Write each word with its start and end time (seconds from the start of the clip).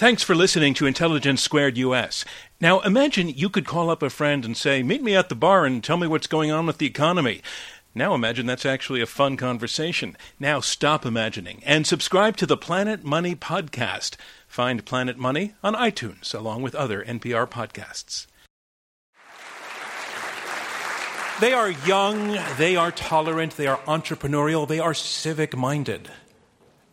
Thanks 0.00 0.22
for 0.22 0.34
listening 0.34 0.72
to 0.76 0.86
Intelligence 0.86 1.42
Squared 1.42 1.76
US. 1.76 2.24
Now, 2.58 2.80
imagine 2.80 3.28
you 3.28 3.50
could 3.50 3.66
call 3.66 3.90
up 3.90 4.02
a 4.02 4.08
friend 4.08 4.46
and 4.46 4.56
say, 4.56 4.82
Meet 4.82 5.02
me 5.02 5.14
at 5.14 5.28
the 5.28 5.34
bar 5.34 5.66
and 5.66 5.84
tell 5.84 5.98
me 5.98 6.06
what's 6.06 6.26
going 6.26 6.50
on 6.50 6.64
with 6.64 6.78
the 6.78 6.86
economy. 6.86 7.42
Now 7.94 8.14
imagine 8.14 8.46
that's 8.46 8.64
actually 8.64 9.02
a 9.02 9.06
fun 9.06 9.36
conversation. 9.36 10.16
Now 10.38 10.60
stop 10.60 11.04
imagining 11.04 11.62
and 11.66 11.86
subscribe 11.86 12.38
to 12.38 12.46
the 12.46 12.56
Planet 12.56 13.04
Money 13.04 13.36
podcast. 13.36 14.16
Find 14.48 14.86
Planet 14.86 15.18
Money 15.18 15.52
on 15.62 15.74
iTunes 15.74 16.34
along 16.34 16.62
with 16.62 16.74
other 16.74 17.04
NPR 17.04 17.46
podcasts. 17.46 18.26
They 21.42 21.52
are 21.52 21.72
young, 21.72 22.38
they 22.56 22.74
are 22.74 22.90
tolerant, 22.90 23.58
they 23.58 23.66
are 23.66 23.80
entrepreneurial, 23.80 24.66
they 24.66 24.80
are 24.80 24.94
civic 24.94 25.54
minded. 25.54 26.10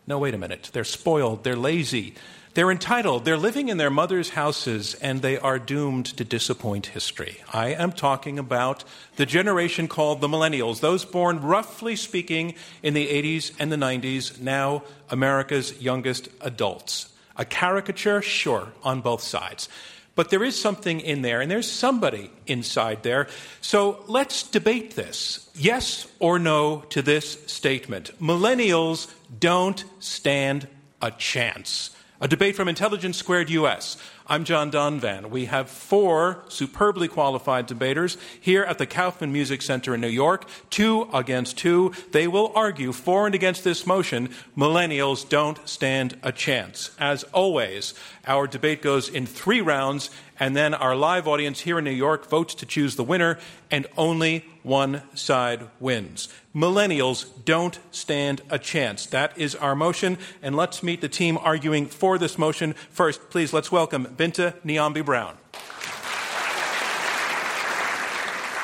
No, 0.06 0.18
wait 0.18 0.34
a 0.34 0.38
minute. 0.38 0.68
They're 0.74 0.84
spoiled, 0.84 1.42
they're 1.42 1.56
lazy, 1.56 2.14
they're 2.54 2.70
entitled, 2.70 3.24
they're 3.24 3.36
living 3.36 3.68
in 3.68 3.76
their 3.76 3.90
mother's 3.90 4.30
houses, 4.30 4.94
and 4.94 5.22
they 5.22 5.38
are 5.38 5.58
doomed 5.58 6.06
to 6.16 6.24
disappoint 6.24 6.86
history. 6.86 7.36
I 7.52 7.68
am 7.68 7.92
talking 7.92 8.38
about 8.38 8.84
the 9.16 9.26
generation 9.26 9.88
called 9.88 10.20
the 10.20 10.28
millennials, 10.28 10.80
those 10.80 11.04
born, 11.04 11.40
roughly 11.40 11.96
speaking, 11.96 12.54
in 12.82 12.94
the 12.94 13.06
80s 13.06 13.52
and 13.58 13.70
the 13.70 13.76
90s, 13.76 14.40
now 14.40 14.82
America's 15.10 15.80
youngest 15.80 16.28
adults. 16.40 17.12
A 17.36 17.44
caricature, 17.44 18.20
sure, 18.20 18.72
on 18.82 19.00
both 19.00 19.22
sides. 19.22 19.68
But 20.16 20.30
there 20.30 20.42
is 20.42 20.60
something 20.60 20.98
in 20.98 21.22
there, 21.22 21.40
and 21.40 21.48
there's 21.48 21.70
somebody 21.70 22.32
inside 22.48 23.04
there. 23.04 23.28
So 23.60 24.02
let's 24.08 24.42
debate 24.42 24.96
this. 24.96 25.48
Yes 25.54 26.08
or 26.18 26.40
no 26.40 26.80
to 26.90 27.02
this 27.02 27.38
statement. 27.46 28.10
Millennials 28.20 29.14
don't 29.38 29.84
stand 30.00 30.66
a 31.00 31.12
chance. 31.12 31.90
A 32.20 32.26
debate 32.26 32.56
from 32.56 32.66
Intelligence 32.66 33.16
Squared 33.16 33.48
US. 33.48 33.96
I'm 34.26 34.42
John 34.42 34.72
Donvan. 34.72 35.30
We 35.30 35.44
have 35.44 35.70
four 35.70 36.42
superbly 36.48 37.06
qualified 37.06 37.66
debaters 37.66 38.18
here 38.40 38.64
at 38.64 38.78
the 38.78 38.86
Kaufman 38.86 39.32
Music 39.32 39.62
Center 39.62 39.94
in 39.94 40.00
New 40.00 40.08
York, 40.08 40.44
two 40.68 41.08
against 41.14 41.58
two. 41.58 41.92
They 42.10 42.26
will 42.26 42.50
argue 42.56 42.90
for 42.90 43.26
and 43.26 43.36
against 43.36 43.62
this 43.62 43.86
motion 43.86 44.30
millennials 44.56 45.28
don't 45.28 45.60
stand 45.68 46.18
a 46.24 46.32
chance. 46.32 46.90
As 46.98 47.22
always, 47.32 47.94
our 48.28 48.46
debate 48.46 48.82
goes 48.82 49.08
in 49.08 49.26
three 49.26 49.60
rounds, 49.60 50.10
and 50.38 50.54
then 50.54 50.74
our 50.74 50.94
live 50.94 51.26
audience 51.26 51.60
here 51.60 51.78
in 51.78 51.84
New 51.84 51.90
York 51.90 52.28
votes 52.28 52.54
to 52.56 52.66
choose 52.66 52.94
the 52.94 53.02
winner, 53.02 53.38
and 53.70 53.86
only 53.96 54.44
one 54.62 55.02
side 55.14 55.66
wins. 55.80 56.28
Millennials 56.54 57.26
don't 57.44 57.80
stand 57.90 58.42
a 58.50 58.58
chance. 58.58 59.06
That 59.06 59.36
is 59.36 59.54
our 59.56 59.74
motion, 59.74 60.18
and 60.42 60.54
let's 60.54 60.82
meet 60.82 61.00
the 61.00 61.08
team 61.08 61.38
arguing 61.38 61.86
for 61.86 62.18
this 62.18 62.38
motion. 62.38 62.74
First, 62.90 63.30
please 63.30 63.52
let's 63.52 63.72
welcome 63.72 64.06
Binta 64.06 64.54
Niambi 64.64 65.04
Brown. 65.04 65.36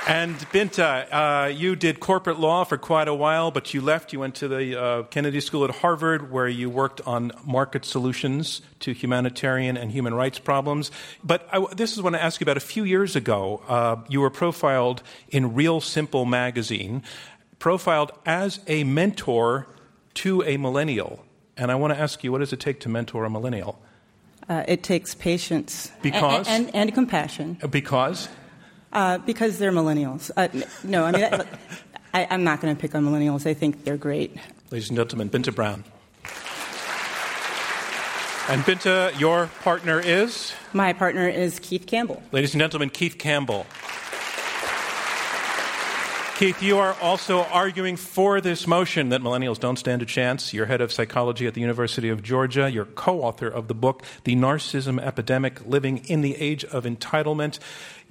And 0.07 0.37
Binta, 0.53 1.07
uh, 1.11 1.47
you 1.49 1.77
did 1.77 1.99
corporate 1.99 2.39
law 2.39 2.65
for 2.65 2.77
quite 2.77 3.09
a 3.09 3.15
while, 3.15 3.51
but 3.51 3.73
you 3.73 3.81
left. 3.81 4.13
You 4.13 4.21
went 4.21 4.35
to 4.37 4.49
the 4.49 4.79
uh, 4.79 5.03
Kennedy 5.05 5.41
School 5.41 5.65
at 5.65 5.71
Harvard, 5.77 6.31
where 6.31 6.47
you 6.47 6.69
worked 6.69 7.01
on 7.07 7.33
market 7.47 7.87
solutions 7.87 8.61
to 8.81 8.93
humanitarian 8.93 9.79
and 9.79 9.91
human 9.91 10.13
rights 10.13 10.39
problems. 10.39 10.91
But 11.23 11.49
I, 11.51 11.65
this 11.75 11.95
is 11.95 12.03
what 12.03 12.15
I 12.15 12.19
asked 12.19 12.39
you 12.39 12.45
about. 12.45 12.59
A 12.59 12.61
few 12.61 12.85
years 12.85 13.17
ago, 13.17 13.63
uh, 13.67 13.97
you 14.07 14.21
were 14.21 14.29
profiled 14.29 15.03
in 15.31 15.55
Real 15.55 15.81
Simple 15.81 16.27
magazine, 16.27 17.03
profiled 17.59 18.13
as 18.27 18.61
a 18.67 18.85
mentor 18.85 19.67
to 20.15 20.43
a 20.43 20.59
millennial. 20.59 21.25
And 21.57 21.71
I 21.73 21.77
want 21.77 21.95
to 21.95 21.99
ask 21.99 22.23
you, 22.23 22.31
what 22.31 22.39
does 22.39 22.53
it 22.53 22.61
take 22.61 22.79
to 22.81 22.91
mentor 22.91 23.25
a 23.25 23.31
millennial? 23.31 23.81
Uh, 24.51 24.65
it 24.69 24.83
takes 24.83 25.15
patience 25.15 25.91
because 26.03 26.47
and, 26.47 26.67
and, 26.67 26.77
and 26.77 26.95
compassion. 26.95 27.57
Because 27.71 28.29
uh, 28.95 29.19
because 29.19 29.59
they're 29.59 29.73
millennials. 29.73 30.31
Uh, 30.37 30.49
no, 30.83 31.05
I 31.05 31.13
mean, 31.13 31.25
I, 32.15 32.23
am 32.35 32.45
not 32.45 32.61
going 32.61 32.75
to 32.75 32.81
pick 32.81 32.95
on 32.95 33.05
millennials. 33.05 33.47
I 33.47 33.55
think 33.55 33.85
they're 33.85 33.97
great. 33.97 34.37
Ladies 34.71 34.89
and 34.89 34.97
gentlemen, 34.97 35.29
Binta 35.29 35.55
Brown. 35.55 35.85
And 38.47 38.63
Binta, 38.63 39.19
your 39.19 39.47
partner 39.63 40.01
is? 40.01 40.53
My 40.73 40.93
partner 40.93 41.29
is 41.29 41.59
Keith 41.59 41.87
Campbell. 41.87 42.23
Ladies 42.31 42.55
and 42.55 42.61
gentlemen, 42.61 42.91
Keith 42.91 43.19
Campbell. 43.19 43.67
Keith, 46.37 46.61
you 46.63 46.79
are 46.79 46.97
also 47.01 47.45
arguing 47.45 47.97
for 47.97 48.41
this 48.41 48.67
motion 48.67 49.11
that 49.11 49.21
millennials 49.21 49.59
don't 49.61 49.79
stand 49.79 50.03
a 50.03 50.05
chance. 50.05 50.53
You're 50.53 50.67
head 50.67 50.81
of 50.81 50.93
psychology 50.93 51.47
at 51.47 51.55
the 51.55 51.61
University 51.61 52.09
of 52.09 52.25
Georgia. 52.25 52.69
You're 52.69 52.87
co 52.87 53.23
author 53.23 53.47
of 53.47 53.69
the 53.69 53.75
book, 53.75 54.03
The 54.25 54.35
Narcissism 54.35 55.01
Epidemic 55.01 55.65
Living 55.65 55.99
in 55.99 56.23
the 56.23 56.35
Age 56.35 56.65
of 56.65 56.85
Entitlement. 56.85 57.61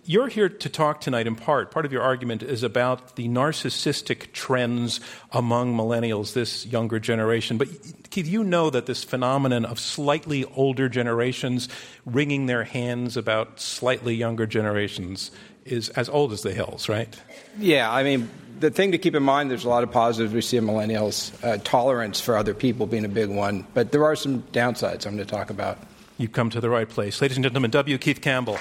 You're 0.06 0.28
here 0.28 0.50
to 0.50 0.70
talk 0.70 1.00
tonight 1.00 1.28
in 1.28 1.38
part. 1.38 1.72
Part 1.72 1.86
of 1.86 1.94
your 1.94 2.02
argument 2.02 2.44
is 2.44 2.62
about 2.62 3.16
the 3.16 3.30
narcissistic 3.30 4.34
trends 4.34 5.00
among 5.32 5.78
millennials, 5.78 6.34
this 6.34 6.66
younger 6.66 7.00
generation. 7.00 7.58
But, 7.58 7.70
Keith, 8.10 8.28
you 8.28 8.44
know 8.44 8.70
that 8.70 8.86
this 8.86 9.06
phenomenon 9.06 9.64
of 9.64 9.80
slightly 9.80 10.44
older 10.56 10.90
generations 10.90 11.70
wringing 12.06 12.48
their 12.48 12.66
hands 12.66 13.16
about 13.16 13.62
slightly 13.62 14.14
younger 14.14 14.46
generations 14.46 15.32
is 15.64 15.88
as 15.90 16.10
old 16.10 16.34
as 16.34 16.42
the 16.42 16.54
hills, 16.54 16.90
right? 16.90 17.18
Yeah, 17.58 17.90
I 17.90 18.04
mean, 18.04 18.30
the 18.60 18.72
thing 18.72 18.92
to 18.92 18.98
keep 18.98 19.16
in 19.16 19.24
mind, 19.24 19.50
there's 19.50 19.64
a 19.64 19.70
lot 19.70 19.84
of 19.84 19.92
positives 19.94 20.34
we 20.34 20.42
see 20.42 20.58
in 20.58 20.66
millennials, 20.66 21.32
uh, 21.46 21.60
tolerance 21.64 22.20
for 22.20 22.36
other 22.36 22.54
people 22.54 22.88
being 22.88 23.06
a 23.06 23.10
big 23.10 23.30
one, 23.30 23.66
but 23.74 23.94
there 23.94 24.04
are 24.04 24.18
some 24.18 24.42
downsides 24.52 25.06
I'm 25.06 25.16
going 25.16 25.26
to 25.26 25.26
talk 25.26 25.50
about. 25.50 25.80
You've 26.18 26.34
come 26.34 26.50
to 26.50 26.60
the 26.60 26.70
right 26.70 26.90
place. 26.90 27.22
Ladies 27.22 27.38
and 27.38 27.44
gentlemen, 27.46 27.72
W. 27.72 27.98
Keith 27.98 28.20
Campbell. 28.20 28.60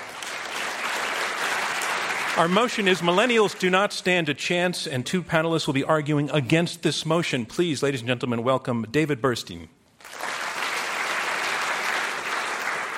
Our 2.38 2.48
motion 2.48 2.88
is 2.88 3.02
millennials 3.02 3.58
do 3.58 3.68
not 3.68 3.92
stand 3.92 4.30
a 4.30 4.34
chance, 4.34 4.86
and 4.86 5.04
two 5.04 5.22
panelists 5.22 5.66
will 5.66 5.74
be 5.74 5.84
arguing 5.84 6.30
against 6.30 6.82
this 6.82 7.04
motion. 7.04 7.44
Please, 7.44 7.82
ladies 7.82 8.00
and 8.00 8.08
gentlemen, 8.08 8.42
welcome 8.42 8.86
David 8.90 9.20
Burstein. 9.20 9.68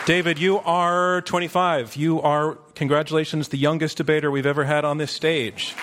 David, 0.06 0.38
you 0.38 0.60
are 0.60 1.20
25. 1.22 1.96
You 1.96 2.22
are, 2.22 2.54
congratulations, 2.76 3.48
the 3.48 3.58
youngest 3.58 3.96
debater 3.96 4.30
we've 4.30 4.46
ever 4.46 4.62
had 4.62 4.84
on 4.84 4.98
this 4.98 5.10
stage. 5.10 5.74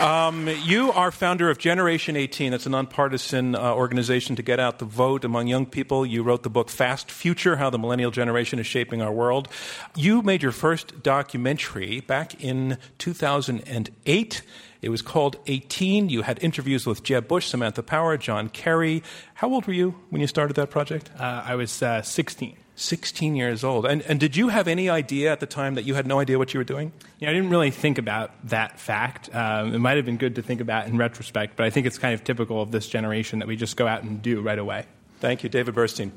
Um, 0.00 0.48
you 0.64 0.92
are 0.92 1.10
founder 1.10 1.48
of 1.48 1.56
Generation 1.56 2.16
18. 2.16 2.50
That's 2.50 2.66
a 2.66 2.70
nonpartisan 2.70 3.54
uh, 3.54 3.72
organization 3.72 4.36
to 4.36 4.42
get 4.42 4.60
out 4.60 4.78
the 4.78 4.84
vote 4.84 5.24
among 5.24 5.46
young 5.46 5.64
people. 5.64 6.04
You 6.04 6.22
wrote 6.22 6.42
the 6.42 6.50
book 6.50 6.68
Fast 6.68 7.10
Future 7.10 7.56
How 7.56 7.70
the 7.70 7.78
Millennial 7.78 8.10
Generation 8.10 8.58
is 8.58 8.66
Shaping 8.66 9.00
Our 9.00 9.10
World. 9.10 9.48
You 9.94 10.20
made 10.20 10.42
your 10.42 10.52
first 10.52 11.02
documentary 11.02 12.00
back 12.00 12.42
in 12.44 12.76
2008. 12.98 14.42
It 14.82 14.88
was 14.90 15.00
called 15.00 15.36
18. 15.46 16.10
You 16.10 16.22
had 16.22 16.42
interviews 16.42 16.86
with 16.86 17.02
Jeb 17.02 17.26
Bush, 17.26 17.46
Samantha 17.46 17.82
Power, 17.82 18.18
John 18.18 18.50
Kerry. 18.50 19.02
How 19.34 19.50
old 19.50 19.66
were 19.66 19.72
you 19.72 19.94
when 20.10 20.20
you 20.20 20.26
started 20.26 20.56
that 20.56 20.68
project? 20.68 21.10
Uh, 21.18 21.42
I 21.46 21.54
was 21.54 21.82
uh, 21.82 22.02
16. 22.02 22.54
16 22.76 23.34
years 23.34 23.64
old. 23.64 23.86
And, 23.86 24.02
and 24.02 24.20
did 24.20 24.36
you 24.36 24.48
have 24.48 24.68
any 24.68 24.88
idea 24.88 25.32
at 25.32 25.40
the 25.40 25.46
time 25.46 25.74
that 25.74 25.84
you 25.84 25.94
had 25.94 26.06
no 26.06 26.20
idea 26.20 26.38
what 26.38 26.54
you 26.54 26.60
were 26.60 26.64
doing? 26.64 26.92
Yeah, 27.18 27.30
I 27.30 27.32
didn't 27.32 27.50
really 27.50 27.70
think 27.70 27.98
about 27.98 28.30
that 28.48 28.78
fact. 28.78 29.34
Um, 29.34 29.74
it 29.74 29.78
might 29.78 29.96
have 29.96 30.04
been 30.04 30.18
good 30.18 30.34
to 30.36 30.42
think 30.42 30.60
about 30.60 30.86
in 30.86 30.96
retrospect, 30.98 31.56
but 31.56 31.64
I 31.64 31.70
think 31.70 31.86
it's 31.86 31.98
kind 31.98 32.14
of 32.14 32.22
typical 32.22 32.60
of 32.60 32.70
this 32.70 32.86
generation 32.86 33.38
that 33.40 33.48
we 33.48 33.56
just 33.56 33.76
go 33.76 33.86
out 33.86 34.02
and 34.02 34.20
do 34.22 34.40
right 34.42 34.58
away. 34.58 34.84
Thank 35.20 35.42
you, 35.42 35.48
David 35.48 35.74
Burstein. 35.74 36.10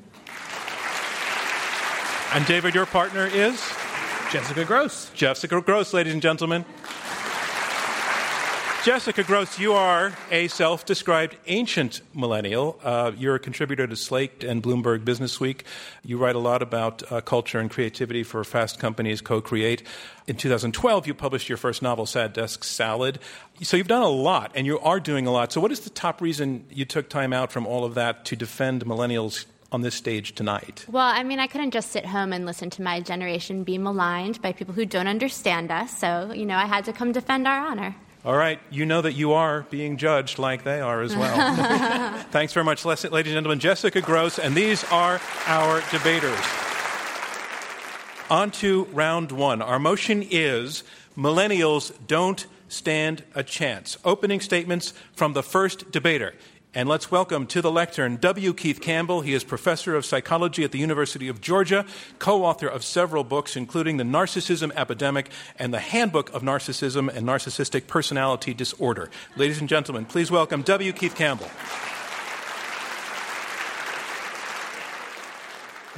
And 2.34 2.46
David, 2.46 2.76
your 2.76 2.86
partner 2.86 3.26
is? 3.26 3.74
Jessica 4.32 4.64
Grose. 4.66 5.10
Jessica 5.16 5.62
Grose, 5.62 5.94
ladies 5.94 6.14
and 6.14 6.22
gentlemen. 6.22 6.64
Jessica 8.86 9.24
Grose, 9.24 9.60
you 9.60 9.74
are 9.74 10.14
a 10.32 10.48
self 10.48 10.86
described 10.86 11.36
ancient 11.48 12.00
millennial. 12.14 12.80
Uh, 12.82 13.12
you're 13.18 13.36
a 13.36 13.40
contributor 13.40 13.86
to 13.86 13.96
Slate 13.98 14.46
and 14.46 14.64
Bloomberg 14.64 15.04
Business 15.04 15.38
Week. 15.38 15.66
You 16.02 16.18
write 16.18 16.38
a 16.38 16.40
lot 16.40 16.62
about 16.62 17.04
uh, 17.12 17.20
culture 17.20 17.60
and 17.60 17.70
creativity 17.70 18.24
for 18.24 18.42
Fast 18.46 18.80
Company's 18.80 19.20
Co 19.20 19.42
Create. 19.42 19.84
In 20.28 20.38
2012, 20.38 21.08
you 21.08 21.14
published 21.14 21.50
your 21.50 21.58
first 21.58 21.82
novel, 21.82 22.06
Sad 22.06 22.32
Desk 22.32 22.64
Salad. 22.64 23.20
So 23.62 23.76
you've 23.76 23.90
done 23.90 24.02
a 24.02 24.08
lot, 24.10 24.54
and 24.56 24.66
you 24.66 24.80
are 24.80 25.02
doing 25.02 25.28
a 25.28 25.32
lot. 25.32 25.52
So, 25.52 25.60
what 25.60 25.74
is 25.74 25.82
the 25.82 25.90
top 25.90 26.22
reason 26.22 26.66
you 26.70 26.86
took 26.86 27.10
time 27.10 27.34
out 27.34 27.52
from 27.52 27.68
all 27.68 27.84
of 27.84 27.96
that 27.96 28.24
to 28.26 28.38
defend 28.38 28.86
millennials 28.86 29.46
on 29.74 29.82
this 29.82 29.96
stage 29.96 30.36
tonight? 30.36 30.86
Well, 30.90 31.06
I 31.06 31.24
mean, 31.24 31.40
I 31.40 31.48
couldn't 31.48 31.72
just 31.72 31.92
sit 31.92 32.06
home 32.06 32.32
and 32.32 32.46
listen 32.46 32.70
to 32.72 32.82
my 32.82 33.02
generation 33.02 33.66
be 33.66 33.78
maligned 33.78 34.42
by 34.42 34.54
people 34.54 34.74
who 34.74 34.86
don't 34.86 35.08
understand 35.08 35.70
us. 35.70 35.98
So, 35.98 36.32
you 36.32 36.46
know, 36.46 36.56
I 36.56 36.66
had 36.66 36.86
to 36.86 36.94
come 36.94 37.12
defend 37.12 37.46
our 37.46 37.60
honor. 37.60 37.94
All 38.30 38.38
right, 38.38 38.60
you 38.70 38.86
know 38.86 39.02
that 39.02 39.14
you 39.14 39.34
are 39.34 39.66
being 39.72 39.98
judged 39.98 40.38
like 40.38 40.64
they 40.64 40.80
are 40.82 41.02
as 41.02 41.16
well. 41.16 42.24
Thanks 42.32 42.54
very 42.54 42.64
much, 42.64 42.86
ladies 42.86 43.10
and 43.10 43.26
gentlemen. 43.26 43.58
Jessica 43.58 44.02
Grose, 44.02 44.38
and 44.38 44.54
these 44.54 44.84
are 44.92 45.20
our 45.48 45.82
debaters. 45.90 46.38
On 48.30 48.52
to 48.52 48.84
round 48.94 49.32
one. 49.32 49.64
Our 49.64 49.80
motion 49.80 50.24
is 50.30 50.84
millennials 51.18 51.92
don't 52.06 52.46
stand 52.68 53.24
a 53.34 53.42
chance. 53.42 53.98
Opening 54.06 54.42
statements 54.42 54.94
from 55.14 55.34
the 55.34 55.42
first 55.42 55.92
debater. 55.92 56.36
And 56.76 56.88
let's 56.88 57.10
welcome 57.10 57.48
to 57.48 57.64
the 57.64 57.72
lectern 57.72 58.18
W. 58.18 58.54
Keith 58.54 58.80
Campbell. 58.80 59.22
He 59.22 59.34
is 59.34 59.44
professor 59.44 59.96
of 59.96 60.06
psychology 60.06 60.64
at 60.64 60.72
the 60.72 60.78
University 60.78 61.28
of 61.28 61.42
Georgia, 61.42 61.84
co 62.20 62.46
author 62.46 62.68
of 62.68 62.84
several 62.84 63.24
books, 63.24 63.56
including 63.56 63.98
The 63.98 64.04
Narcissism 64.04 64.72
Epidemic 64.76 65.32
and 65.58 65.74
The 65.74 65.80
Handbook 65.80 66.32
of 66.32 66.44
Narcissism 66.44 67.10
and 67.10 67.28
Narcissistic 67.28 67.88
Personality 67.88 68.54
Disorder. 68.54 69.10
Ladies 69.36 69.60
and 69.60 69.68
gentlemen, 69.68 70.06
please 70.06 70.30
welcome 70.30 70.62
W. 70.62 70.94
Keith 70.94 71.16
Campbell. 71.16 71.50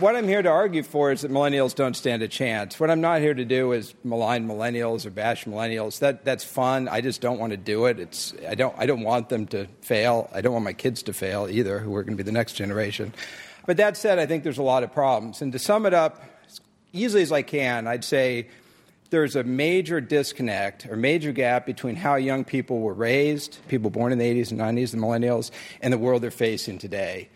What 0.01 0.15
I'm 0.15 0.27
here 0.27 0.42
to 0.42 0.50
argue 0.50 0.81
for 0.81 1.12
is 1.12 1.21
that 1.21 1.31
millennials 1.31 1.75
don't 1.75 1.95
stand 1.95 2.24
a 2.24 2.27
chance. 2.27 2.80
What 2.80 2.89
I'm 2.89 3.01
not 3.01 3.21
here 3.21 3.36
to 3.36 3.45
do 3.45 3.71
is 3.71 3.94
malign 4.03 4.48
millennials 4.48 5.06
or 5.06 5.12
bash 5.12 5.45
millennials. 5.45 6.00
That, 6.00 6.25
that's 6.25 6.44
fun. 6.44 6.88
I 6.88 7.01
just 7.01 7.21
don't 7.21 7.38
want 7.38 7.51
to 7.51 7.57
do 7.57 7.86
it. 7.86 8.00
It's, 8.00 8.33
I, 8.50 8.56
don't, 8.56 8.74
I 8.80 8.88
don't 8.88 9.03
want 9.03 9.30
them 9.30 9.45
to 9.48 9.68
fail. 9.81 10.27
I 10.33 10.42
don't 10.42 10.53
want 10.53 10.65
my 10.65 10.74
kids 10.74 11.03
to 11.03 11.13
fail 11.13 11.48
either, 11.48 11.77
who 11.80 11.95
are 11.95 12.03
going 12.03 12.18
to 12.18 12.24
be 12.24 12.25
the 12.25 12.31
next 12.31 12.53
generation. 12.53 13.13
But 13.68 13.77
that 13.77 13.95
said, 13.95 14.18
I 14.18 14.25
think 14.25 14.44
there's 14.44 14.57
a 14.57 14.63
lot 14.63 14.81
of 14.81 14.92
problems. 14.92 15.42
And 15.42 15.53
to 15.53 15.59
sum 15.59 15.86
it 15.86 15.94
up 15.94 16.24
as 16.48 16.59
easily 16.94 17.21
as 17.21 17.31
I 17.31 17.44
can, 17.44 17.86
I'd 17.86 18.03
say 18.03 18.48
there's 19.12 19.36
a 19.36 19.44
major 19.44 20.01
disconnect 20.01 20.88
or 20.88 20.95
major 20.95 21.31
gap 21.31 21.68
between 21.68 21.95
how 21.95 22.15
young 22.15 22.44
people 22.44 22.80
were 22.80 22.94
raised, 22.94 23.59
people 23.68 23.92
born 23.92 24.12
in 24.12 24.18
the 24.18 24.25
80s 24.25 24.50
and 24.50 24.59
90s, 24.59 24.92
the 24.92 24.98
millennials, 24.98 25.51
and 25.80 25.94
the 25.94 26.00
world 26.00 26.24
they're 26.24 26.31
facing 26.31 26.80
today. 26.80 27.30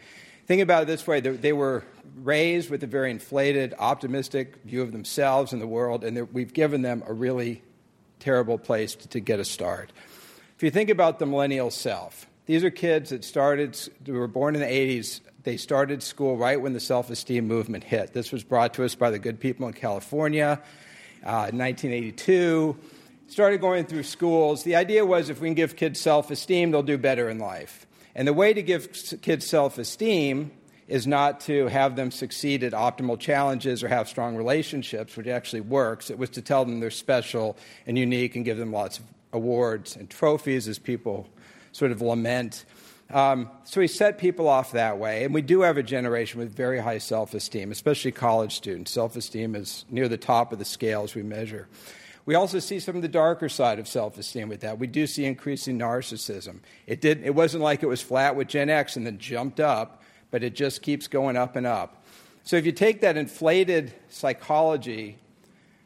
Think 0.47 0.61
about 0.61 0.83
it 0.83 0.85
this 0.85 1.05
way 1.05 1.19
they 1.19 1.53
were 1.53 1.83
raised 2.15 2.69
with 2.69 2.83
a 2.83 2.87
very 2.87 3.11
inflated, 3.11 3.73
optimistic 3.77 4.57
view 4.63 4.81
of 4.81 4.91
themselves 4.91 5.53
and 5.53 5.61
the 5.61 5.67
world, 5.67 6.03
and 6.03 6.31
we've 6.33 6.53
given 6.53 6.81
them 6.81 7.03
a 7.05 7.13
really 7.13 7.61
terrible 8.19 8.57
place 8.57 8.95
to, 8.95 9.19
get 9.19 9.39
a 9.39 9.45
start. 9.45 9.91
If 10.55 10.63
you 10.63 10.71
think 10.71 10.89
about 10.89 11.19
the 11.19 11.25
millennial 11.25 11.69
self, 11.69 12.25
these 12.45 12.63
are 12.63 12.69
kids 12.69 13.09
that 13.09 13.23
started, 13.23 13.77
they 14.03 14.13
were 14.13 14.27
born 14.27 14.55
in 14.55 14.61
the 14.61 14.67
80s. 14.67 15.19
They 15.43 15.57
started 15.57 16.01
school 16.01 16.37
right 16.37 16.59
when 16.59 16.73
the 16.73 16.79
self 16.79 17.09
esteem 17.09 17.47
movement 17.47 17.83
hit. 17.83 18.13
This 18.13 18.31
was 18.31 18.43
brought 18.43 18.73
to 18.75 18.85
us 18.85 18.95
by 18.95 19.11
the 19.11 19.19
good 19.19 19.39
people 19.39 19.67
in 19.67 19.73
California 19.73 20.61
uh, 21.23 21.49
in 21.51 21.57
1982. 21.57 22.77
Started 23.27 23.59
going 23.59 23.85
through 23.85 24.03
schools. 24.03 24.63
The 24.63 24.75
idea 24.75 25.05
was 25.05 25.29
if 25.29 25.41
we 25.41 25.47
can 25.47 25.55
give 25.55 25.75
kids 25.75 25.99
self 25.99 26.31
esteem, 26.31 26.71
they'll 26.71 26.83
do 26.83 26.97
better 26.97 27.29
in 27.29 27.37
life. 27.37 27.85
And 28.15 28.27
the 28.27 28.33
way 28.33 28.53
to 28.53 28.63
give 28.63 28.91
kids 29.21 29.45
self 29.45 29.77
esteem 29.77 30.51
is 30.87 31.07
not 31.07 31.39
to 31.41 31.67
have 31.67 31.95
them 31.95 32.11
succeed 32.11 32.63
at 32.63 32.73
optimal 32.73 33.19
challenges 33.19 33.83
or 33.83 33.87
have 33.87 34.07
strong 34.07 34.35
relationships, 34.35 35.17
which 35.17 35.27
actually 35.27 35.61
works. 35.61 36.09
It 36.09 36.17
was 36.17 36.29
to 36.31 36.41
tell 36.41 36.63
them 36.63 36.79
they're 36.79 36.91
special 36.91 37.57
and 37.87 37.97
unique 37.97 38.35
and 38.35 38.45
give 38.45 38.57
them 38.57 38.71
lots 38.71 38.99
of 38.99 39.05
awards 39.33 39.95
and 39.95 40.09
trophies 40.09 40.67
as 40.67 40.77
people 40.77 41.27
sort 41.71 41.91
of 41.91 42.01
lament. 42.01 42.65
Um, 43.11 43.49
so 43.63 43.81
we 43.81 43.87
set 43.87 44.17
people 44.17 44.47
off 44.47 44.71
that 44.71 44.97
way. 44.97 45.23
And 45.23 45.33
we 45.33 45.41
do 45.41 45.61
have 45.61 45.77
a 45.77 45.83
generation 45.83 46.39
with 46.39 46.55
very 46.55 46.79
high 46.79 46.99
self 46.99 47.33
esteem, 47.33 47.71
especially 47.71 48.11
college 48.11 48.55
students. 48.55 48.91
Self 48.91 49.15
esteem 49.15 49.55
is 49.55 49.85
near 49.89 50.07
the 50.07 50.17
top 50.17 50.53
of 50.53 50.59
the 50.59 50.65
scale 50.65 51.03
as 51.03 51.15
we 51.15 51.23
measure. 51.23 51.67
We 52.25 52.33
also 52.33 52.57
see 52.57 52.79
some 52.79 52.95
of 52.95 53.03
the 53.03 53.07
darker 53.07 53.49
side 53.49 53.77
of 53.77 53.87
self 53.87 54.17
esteem 54.17 54.49
with 54.49 54.61
that. 54.61 54.79
We 54.79 54.87
do 54.87 55.05
see 55.05 55.25
increasing 55.25 55.77
narcissism. 55.77 56.59
It, 56.87 57.01
did, 57.01 57.23
it 57.23 57.35
wasn't 57.35 57.63
like 57.63 57.83
it 57.83 57.87
was 57.87 58.01
flat 58.01 58.35
with 58.35 58.47
Gen 58.47 58.69
X 58.69 58.95
and 58.95 59.05
then 59.05 59.19
jumped 59.19 59.59
up 59.59 60.01
but 60.35 60.43
it 60.43 60.53
just 60.53 60.81
keeps 60.81 61.07
going 61.07 61.37
up 61.37 61.55
and 61.55 61.65
up. 61.65 62.03
So 62.43 62.57
if 62.57 62.65
you 62.65 62.73
take 62.73 62.99
that 62.99 63.15
inflated 63.15 63.93
psychology 64.09 65.17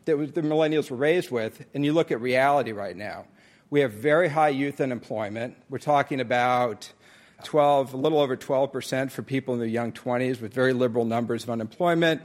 that 0.05 0.33
the 0.33 0.41
millennials 0.41 0.89
were 0.89 0.97
raised 0.97 1.29
with, 1.29 1.63
and 1.75 1.85
you 1.85 1.93
look 1.93 2.09
at 2.09 2.19
reality 2.19 2.71
right 2.71 2.97
now, 2.97 3.25
we 3.69 3.81
have 3.81 3.91
very 3.91 4.27
high 4.27 4.49
youth 4.49 4.81
unemployment. 4.81 5.55
We're 5.69 5.77
talking 5.77 6.19
about 6.19 6.91
12, 7.43 7.93
a 7.93 7.97
little 7.97 8.19
over 8.19 8.35
12% 8.35 9.11
for 9.11 9.21
people 9.21 9.53
in 9.53 9.59
their 9.59 9.69
young 9.69 9.91
20s 9.91 10.41
with 10.41 10.51
very 10.51 10.73
liberal 10.73 11.05
numbers 11.05 11.43
of 11.43 11.51
unemployment. 11.51 12.23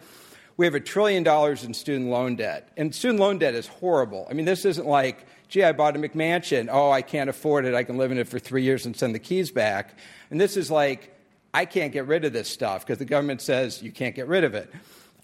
We 0.57 0.65
have 0.65 0.75
a 0.75 0.81
trillion 0.81 1.25
dollars 1.25 1.63
in 1.63 1.75
student 1.75 2.09
loan 2.09 2.37
debt. 2.37 2.71
And 2.79 2.95
student 2.95 3.21
loan 3.21 3.37
debt 3.37 3.55
is 3.55 3.67
horrible. 3.67 4.27
I 4.31 4.33
mean, 4.33 4.47
this 4.47 4.65
isn't 4.65 4.87
like, 4.87 5.27
gee, 5.51 5.63
I 5.63 5.73
bought 5.73 5.95
a 5.95 5.99
McMansion. 5.99 6.71
Oh, 6.73 6.91
I 6.91 7.03
can't 7.03 7.29
afford 7.29 7.67
it. 7.67 7.75
I 7.75 7.85
can 7.85 7.99
live 7.99 8.13
in 8.13 8.17
it 8.17 8.29
for 8.29 8.39
three 8.39 8.63
years 8.63 8.87
and 8.87 8.97
send 8.97 9.15
the 9.15 9.19
keys 9.19 9.51
back. 9.51 9.99
And 10.31 10.41
this 10.41 10.57
is 10.57 10.71
like, 10.71 11.14
I 11.55 11.67
can't 11.67 11.93
get 11.93 12.09
rid 12.09 12.25
of 12.25 12.33
this 12.33 12.49
stuff 12.49 12.85
because 12.85 12.99
the 12.99 13.05
government 13.05 13.41
says 13.41 13.81
you 13.81 13.93
can't 13.93 14.17
get 14.17 14.27
rid 14.27 14.43
of 14.43 14.55
it. 14.55 14.71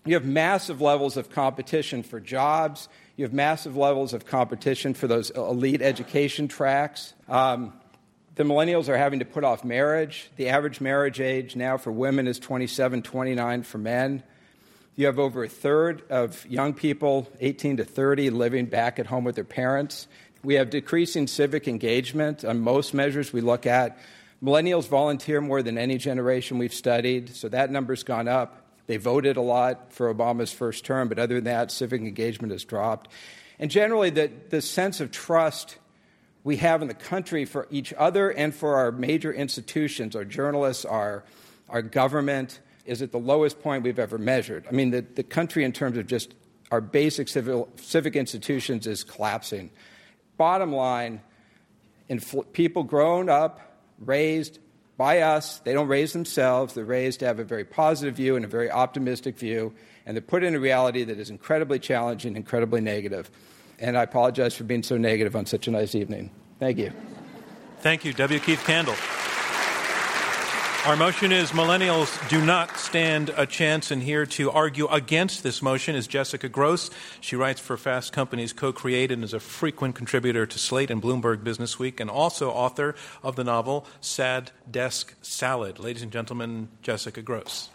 You 0.07 0.15
have 0.15 0.25
massive 0.25 0.81
levels 0.81 1.17
of 1.17 1.29
competition 1.29 2.05
for 2.05 2.21
jobs. 2.21 2.89
You 3.17 3.25
have 3.25 3.35
massive 3.35 3.77
levels 3.77 4.15
of 4.15 4.25
competition 4.25 4.95
for 4.95 5.09
those 5.09 5.31
elite 5.31 5.83
education 5.83 6.47
tracks. 6.47 7.15
Um, 7.29 7.73
the 8.37 8.45
millennials 8.45 8.89
are 8.89 8.97
having 8.97 9.19
to 9.19 9.25
put 9.25 9.43
off 9.43 9.65
marriage. 9.65 10.31
The 10.37 10.49
average 10.49 10.81
marriage 10.81 11.21
age 11.21 11.57
now 11.57 11.77
for 11.77 11.91
women 11.91 12.29
is 12.29 12.39
27, 12.39 13.03
29 13.03 13.63
for 13.65 13.79
men. 13.79 14.23
You 14.95 15.07
have 15.07 15.19
over 15.19 15.43
a 15.45 15.49
third 15.49 16.03
of 16.11 16.47
young 16.47 16.75
people, 16.75 17.29
18 17.41 17.79
to 17.79 17.85
30, 17.85 18.31
living 18.31 18.67
back 18.67 19.01
at 19.01 19.07
home 19.07 19.25
with 19.25 19.35
their 19.35 19.45
parents. 19.45 20.07
We 20.45 20.55
have 20.55 20.71
decreasing 20.71 21.27
civic 21.27 21.67
engagement 21.67 22.45
on 22.45 22.61
most 22.61 22.95
measures 22.95 23.33
we 23.33 23.41
look 23.41 23.67
at. 23.67 23.99
Millennials 24.43 24.89
volunteer 24.89 25.41
more 25.41 25.63
than 25.63 25.77
any 25.77 25.99
generation 25.99 26.59
we've 26.59 26.73
studied, 26.73 27.35
so 27.37 27.49
that 27.49 27.71
number's 27.71 28.03
gone 28.03 28.27
up. 28.27 28.67
They 28.87 28.97
voted 28.97 29.37
a 29.37 29.43
lot 29.43 29.93
for 29.93 30.13
Obama's 30.13 30.53
first 30.53 30.85
term, 30.85 31.09
but 31.09 31.19
other 31.19 31.37
than 31.37 31.45
that, 31.45 31.71
civic 31.71 32.01
engagement 32.01 32.53
has 32.53 32.65
dropped. 32.65 33.11
And 33.59 33.71
generally, 33.71 34.11
the, 34.11 34.33
the 34.49 34.63
sense 34.63 35.01
of 35.01 35.11
trust 35.11 35.77
we 36.43 36.57
have 36.57 36.81
in 36.81 36.89
the 36.89 36.95
country 36.95 37.45
for 37.45 37.69
each 37.71 37.93
other 37.93 38.31
and 38.31 38.55
for 38.55 38.77
our 38.77 38.91
major 38.91 39.33
institutions, 39.33 40.17
our 40.17 40.25
journalists, 40.25 40.87
our, 40.87 41.25
our 41.69 41.83
government, 41.83 42.61
is 42.87 43.03
at 43.03 43.13
the 43.13 43.19
lowest 43.19 43.61
point 43.61 43.85
we've 43.85 43.99
ever 43.99 44.17
measured. 44.17 44.67
I 44.67 44.73
mean, 44.73 44.91
the, 44.91 45.03
the 45.03 45.23
country, 45.23 45.65
in 45.65 45.73
terms 45.73 45.99
of 45.99 46.07
just 46.07 46.35
our 46.71 46.81
basic 46.81 47.29
civil, 47.29 47.69
civic 47.77 48.17
institutions 48.17 48.87
is 48.87 49.05
collapsing. 49.05 49.71
Bottom 50.39 50.73
line, 50.73 51.21
infl- 52.09 52.51
people 52.53 52.83
grown 52.83 53.29
up, 53.29 53.70
raised 54.01 54.59
by 54.97 55.21
us, 55.21 55.61
they 55.61 55.73
don't 55.73 55.89
raise 55.89 56.13
themselves, 56.13 56.75
they're 56.75 56.85
raised 56.85 57.21
to 57.21 57.27
have 57.27 57.39
a 57.39 57.45
very 57.45 57.65
positive 57.65 58.17
view 58.17 58.37
and 58.37 58.45
a 58.45 58.49
very 58.49 58.71
optimistic 58.71 59.39
view, 59.39 59.73
and 60.05 60.15
they're 60.15 60.23
put 60.23 60.43
in 60.43 60.55
a 60.55 60.61
reality 60.61 61.05
that 61.05 61.19
is 61.19 61.31
incredibly 61.31 61.79
challenging, 61.79 62.37
incredibly 62.37 62.81
negative. 62.81 63.31
And 63.79 63.97
I 63.97 64.03
apologize 64.03 64.55
for 64.55 64.65
being 64.65 64.83
so 64.83 64.99
negative 64.99 65.35
on 65.35 65.47
such 65.47 65.69
a 65.69 65.71
nice 65.71 65.95
evening. 65.95 66.31
Thank 66.59 66.77
you. 66.77 66.93
Thank 67.79 68.05
you, 68.05 68.13
W. 68.13 68.41
Keith 68.41 68.63
Campbell. 68.67 68.95
Our 70.87 70.97
motion 70.97 71.31
is 71.31 71.51
millennials 71.53 72.29
do 72.31 72.43
not 72.43 72.79
stand 72.79 73.35
a 73.37 73.45
chance, 73.45 73.91
and 73.91 74.03
here 74.03 74.25
to 74.25 74.51
argue 74.51 74.87
against 74.87 75.43
this 75.43 75.61
motion 75.61 75.95
is 75.95 76.07
Jessica 76.07 76.49
Grose. 76.49 76.91
She 77.21 77.37
writes 77.37 77.61
for 77.61 77.77
Fast 77.77 78.15
Company's 78.15 78.55
Co 78.55 78.73
Create 78.73 79.13
and 79.13 79.23
is 79.23 79.35
a 79.35 79.41
frequent 79.41 79.95
contributor 79.95 80.47
to 80.47 80.59
Slate 80.59 80.91
and 80.91 81.03
Bloomberg 81.03 81.45
Business 81.45 81.79
Week, 81.79 82.01
and 82.01 82.09
also 82.09 82.51
author 82.51 82.95
of 83.23 83.37
the 83.37 83.45
novel 83.45 83.87
Sad 84.01 84.53
Desk 84.71 85.15
Salad. 85.21 85.79
Ladies 85.79 86.03
and 86.03 86.11
gentlemen, 86.11 86.71
Jessica 86.81 87.21
Grose. 87.21 87.69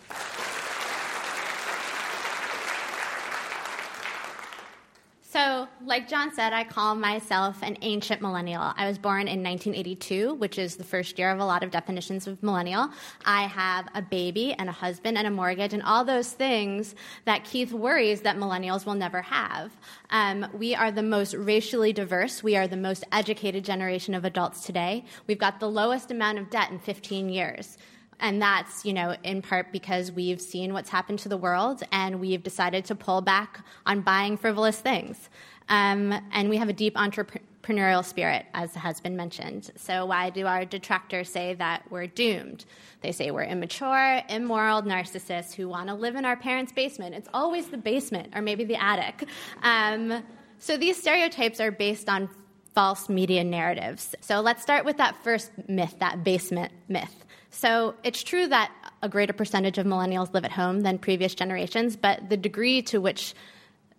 So, 5.35 5.67
like 5.83 6.07
John 6.07 6.33
said, 6.33 6.53
I 6.53 6.63
call 6.63 6.95
myself 6.95 7.61
an 7.61 7.77
ancient 7.81 8.21
millennial. 8.21 8.71
I 8.77 8.87
was 8.87 8.97
born 8.97 9.27
in 9.27 9.43
1982, 9.43 10.35
which 10.35 10.57
is 10.57 10.77
the 10.77 10.85
first 10.85 11.19
year 11.19 11.29
of 11.29 11.39
a 11.39 11.45
lot 11.45 11.61
of 11.61 11.71
definitions 11.71 12.25
of 12.25 12.41
millennial. 12.41 12.89
I 13.25 13.41
have 13.47 13.89
a 13.93 14.01
baby 14.01 14.53
and 14.53 14.69
a 14.69 14.71
husband 14.71 15.17
and 15.17 15.27
a 15.27 15.29
mortgage 15.29 15.73
and 15.73 15.83
all 15.83 16.05
those 16.05 16.31
things 16.31 16.95
that 17.25 17.43
Keith 17.43 17.73
worries 17.73 18.21
that 18.21 18.37
millennials 18.37 18.85
will 18.85 18.95
never 18.95 19.21
have. 19.23 19.75
Um, 20.09 20.47
we 20.53 20.73
are 20.73 20.89
the 20.89 21.03
most 21.03 21.33
racially 21.33 21.91
diverse. 21.91 22.41
We 22.41 22.55
are 22.55 22.69
the 22.69 22.77
most 22.77 23.03
educated 23.11 23.65
generation 23.65 24.13
of 24.13 24.23
adults 24.23 24.65
today. 24.65 25.03
We've 25.27 25.37
got 25.37 25.59
the 25.59 25.69
lowest 25.69 26.11
amount 26.11 26.39
of 26.39 26.49
debt 26.49 26.71
in 26.71 26.79
15 26.79 27.27
years. 27.27 27.77
And 28.19 28.41
that's, 28.41 28.85
you 28.85 28.93
know, 28.93 29.15
in 29.23 29.41
part 29.41 29.71
because 29.71 30.11
we've 30.11 30.41
seen 30.41 30.73
what's 30.73 30.89
happened 30.89 31.19
to 31.19 31.29
the 31.29 31.37
world 31.37 31.83
and 31.91 32.19
we've 32.19 32.43
decided 32.43 32.85
to 32.85 32.95
pull 32.95 33.21
back 33.21 33.65
on 33.85 34.01
buying 34.01 34.37
frivolous 34.37 34.79
things. 34.79 35.29
Um, 35.69 36.13
and 36.31 36.49
we 36.49 36.57
have 36.57 36.69
a 36.69 36.73
deep 36.73 36.95
entrepreneurial 36.95 38.05
spirit, 38.05 38.45
as 38.53 38.75
has 38.75 38.99
been 38.99 39.15
mentioned. 39.15 39.71
So, 39.75 40.05
why 40.05 40.29
do 40.29 40.45
our 40.45 40.63
detractors 40.63 41.29
say 41.29 41.55
that 41.55 41.83
we're 41.89 42.07
doomed? 42.07 42.65
They 43.01 43.11
say 43.11 43.31
we're 43.31 43.43
immature, 43.43 44.21
immoral 44.29 44.83
narcissists 44.83 45.53
who 45.53 45.67
want 45.67 45.89
to 45.89 45.95
live 45.95 46.15
in 46.15 46.25
our 46.25 46.35
parents' 46.37 46.71
basement. 46.71 47.15
It's 47.15 47.29
always 47.33 47.67
the 47.67 47.77
basement 47.77 48.33
or 48.35 48.41
maybe 48.41 48.63
the 48.63 48.81
attic. 48.81 49.27
Um, 49.63 50.23
so, 50.59 50.77
these 50.77 50.97
stereotypes 50.97 51.59
are 51.59 51.71
based 51.71 52.09
on 52.09 52.29
false 52.75 53.09
media 53.09 53.43
narratives. 53.43 54.15
So, 54.21 54.41
let's 54.41 54.61
start 54.61 54.85
with 54.85 54.97
that 54.97 55.15
first 55.23 55.51
myth, 55.67 55.95
that 55.99 56.23
basement 56.23 56.71
myth. 56.87 57.24
So 57.55 57.95
it's 58.03 58.21
true 58.21 58.47
that 58.47 58.69
a 59.01 59.07
greater 59.07 59.31
percentage 59.31 59.77
of 59.77 59.85
millennials 59.85 60.33
live 60.33 60.43
at 60.43 60.51
home 60.51 60.81
than 60.81 60.99
previous 60.99 61.33
generations, 61.33 61.95
but 61.95 62.29
the 62.29 62.35
degree 62.35 62.81
to 62.83 62.99
which 62.99 63.33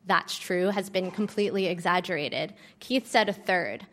that's 0.04 0.38
true 0.38 0.66
has 0.66 0.90
been 0.90 1.10
completely 1.10 1.66
exaggerated. 1.66 2.52
Keith 2.80 3.06
said 3.06 3.30
a 3.30 3.32
third. 3.32 3.86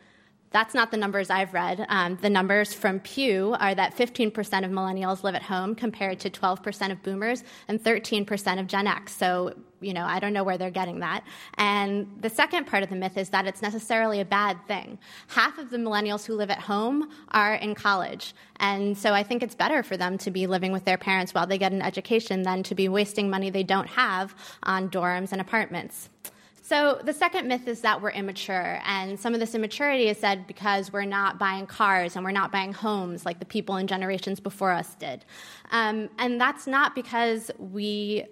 That's 0.50 0.74
not 0.74 0.90
the 0.90 0.98
numbers 0.98 1.30
I've 1.30 1.54
read. 1.54 1.86
Um, 1.88 2.18
the 2.20 2.28
numbers 2.28 2.74
from 2.74 3.00
Pew 3.00 3.56
are 3.58 3.74
that 3.74 3.96
15% 3.96 4.28
of 4.64 4.70
millennials 4.70 5.22
live 5.22 5.34
at 5.34 5.42
home 5.42 5.74
compared 5.74 6.20
to 6.20 6.30
12% 6.30 6.92
of 6.92 7.02
boomers 7.02 7.42
and 7.66 7.82
13% 7.82 8.60
of 8.60 8.66
Gen 8.66 8.86
X. 8.86 9.16
So, 9.16 9.54
you 9.84 9.92
know, 9.92 10.04
I 10.04 10.18
don't 10.20 10.32
know 10.32 10.44
where 10.44 10.58
they're 10.58 10.70
getting 10.70 11.00
that. 11.00 11.24
And 11.58 12.08
the 12.20 12.30
second 12.30 12.66
part 12.66 12.82
of 12.82 12.90
the 12.90 12.96
myth 12.96 13.16
is 13.16 13.30
that 13.30 13.46
it's 13.46 13.62
necessarily 13.62 14.20
a 14.20 14.24
bad 14.24 14.58
thing. 14.66 14.98
Half 15.28 15.58
of 15.58 15.70
the 15.70 15.76
millennials 15.76 16.24
who 16.24 16.34
live 16.34 16.50
at 16.50 16.60
home 16.60 17.10
are 17.28 17.54
in 17.54 17.74
college. 17.74 18.34
And 18.56 18.96
so 18.96 19.12
I 19.12 19.22
think 19.22 19.42
it's 19.42 19.54
better 19.54 19.82
for 19.82 19.96
them 19.96 20.18
to 20.18 20.30
be 20.30 20.46
living 20.46 20.72
with 20.72 20.84
their 20.84 20.98
parents 20.98 21.34
while 21.34 21.46
they 21.46 21.58
get 21.58 21.72
an 21.72 21.82
education 21.82 22.42
than 22.42 22.62
to 22.64 22.74
be 22.74 22.88
wasting 22.88 23.28
money 23.28 23.50
they 23.50 23.62
don't 23.62 23.88
have 23.88 24.34
on 24.62 24.88
dorms 24.88 25.32
and 25.32 25.40
apartments. 25.40 26.08
So 26.66 26.98
the 27.04 27.12
second 27.12 27.46
myth 27.46 27.68
is 27.68 27.82
that 27.82 28.00
we're 28.00 28.12
immature, 28.12 28.80
and 28.86 29.20
some 29.20 29.34
of 29.34 29.40
this 29.40 29.54
immaturity 29.54 30.08
is 30.08 30.16
said 30.16 30.46
because 30.46 30.90
we're 30.90 31.04
not 31.04 31.38
buying 31.38 31.66
cars 31.66 32.16
and 32.16 32.24
we're 32.24 32.30
not 32.30 32.50
buying 32.50 32.72
homes 32.72 33.26
like 33.26 33.38
the 33.38 33.44
people 33.44 33.76
in 33.76 33.86
generations 33.86 34.40
before 34.40 34.72
us 34.72 34.94
did. 34.94 35.26
Um, 35.72 36.08
and 36.18 36.40
that's 36.40 36.66
not 36.66 36.94
because 36.94 37.50
we 37.58 38.24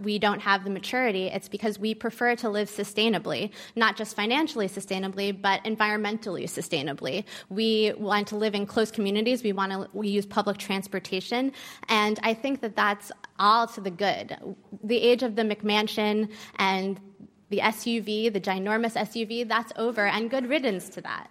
we 0.00 0.18
don't 0.18 0.40
have 0.40 0.64
the 0.64 0.70
maturity, 0.70 1.26
it's 1.26 1.48
because 1.48 1.78
we 1.78 1.94
prefer 1.94 2.36
to 2.36 2.48
live 2.48 2.70
sustainably, 2.70 3.50
not 3.76 3.96
just 3.96 4.14
financially 4.16 4.68
sustainably, 4.68 5.40
but 5.40 5.62
environmentally 5.64 6.44
sustainably. 6.44 7.24
We 7.48 7.92
want 7.96 8.28
to 8.28 8.36
live 8.36 8.54
in 8.54 8.66
close 8.66 8.90
communities. 8.90 9.42
We 9.42 9.52
want 9.52 9.72
to 9.72 9.88
we 9.92 10.08
use 10.08 10.26
public 10.26 10.58
transportation, 10.58 11.52
and 11.88 12.18
I 12.22 12.34
think 12.34 12.60
that 12.60 12.76
that's 12.76 13.10
all 13.38 13.66
to 13.68 13.80
the 13.80 13.90
good. 13.90 14.36
The 14.82 14.98
age 14.98 15.22
of 15.22 15.36
the 15.36 15.42
McMansion 15.42 16.30
and 16.56 17.00
the 17.50 17.58
SUV, 17.58 18.32
the 18.32 18.40
ginormous 18.40 18.94
SUV, 18.94 19.48
that's 19.48 19.72
over, 19.76 20.06
and 20.06 20.30
good 20.30 20.48
riddance 20.48 20.88
to 20.90 21.00
that. 21.02 21.30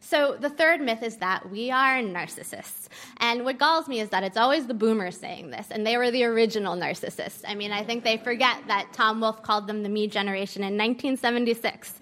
So 0.00 0.36
the 0.40 0.48
third 0.48 0.80
myth 0.80 1.02
is 1.02 1.18
that 1.18 1.50
we 1.50 1.70
are 1.70 1.98
narcissists. 1.98 2.88
And 3.18 3.44
what 3.44 3.58
galls 3.58 3.86
me 3.86 4.00
is 4.00 4.08
that 4.08 4.24
it's 4.24 4.36
always 4.36 4.66
the 4.66 4.74
boomers 4.74 5.16
saying 5.16 5.50
this, 5.50 5.68
and 5.70 5.86
they 5.86 5.96
were 5.96 6.10
the 6.10 6.24
original 6.24 6.74
narcissists. 6.74 7.42
I 7.46 7.54
mean, 7.54 7.70
I 7.70 7.84
think 7.84 8.02
they 8.02 8.16
forget 8.16 8.58
that 8.66 8.92
Tom 8.92 9.20
Wolfe 9.20 9.42
called 9.42 9.66
them 9.66 9.82
the 9.82 9.88
me 9.88 10.08
generation 10.08 10.62
in 10.62 10.76
1976. 10.76 11.94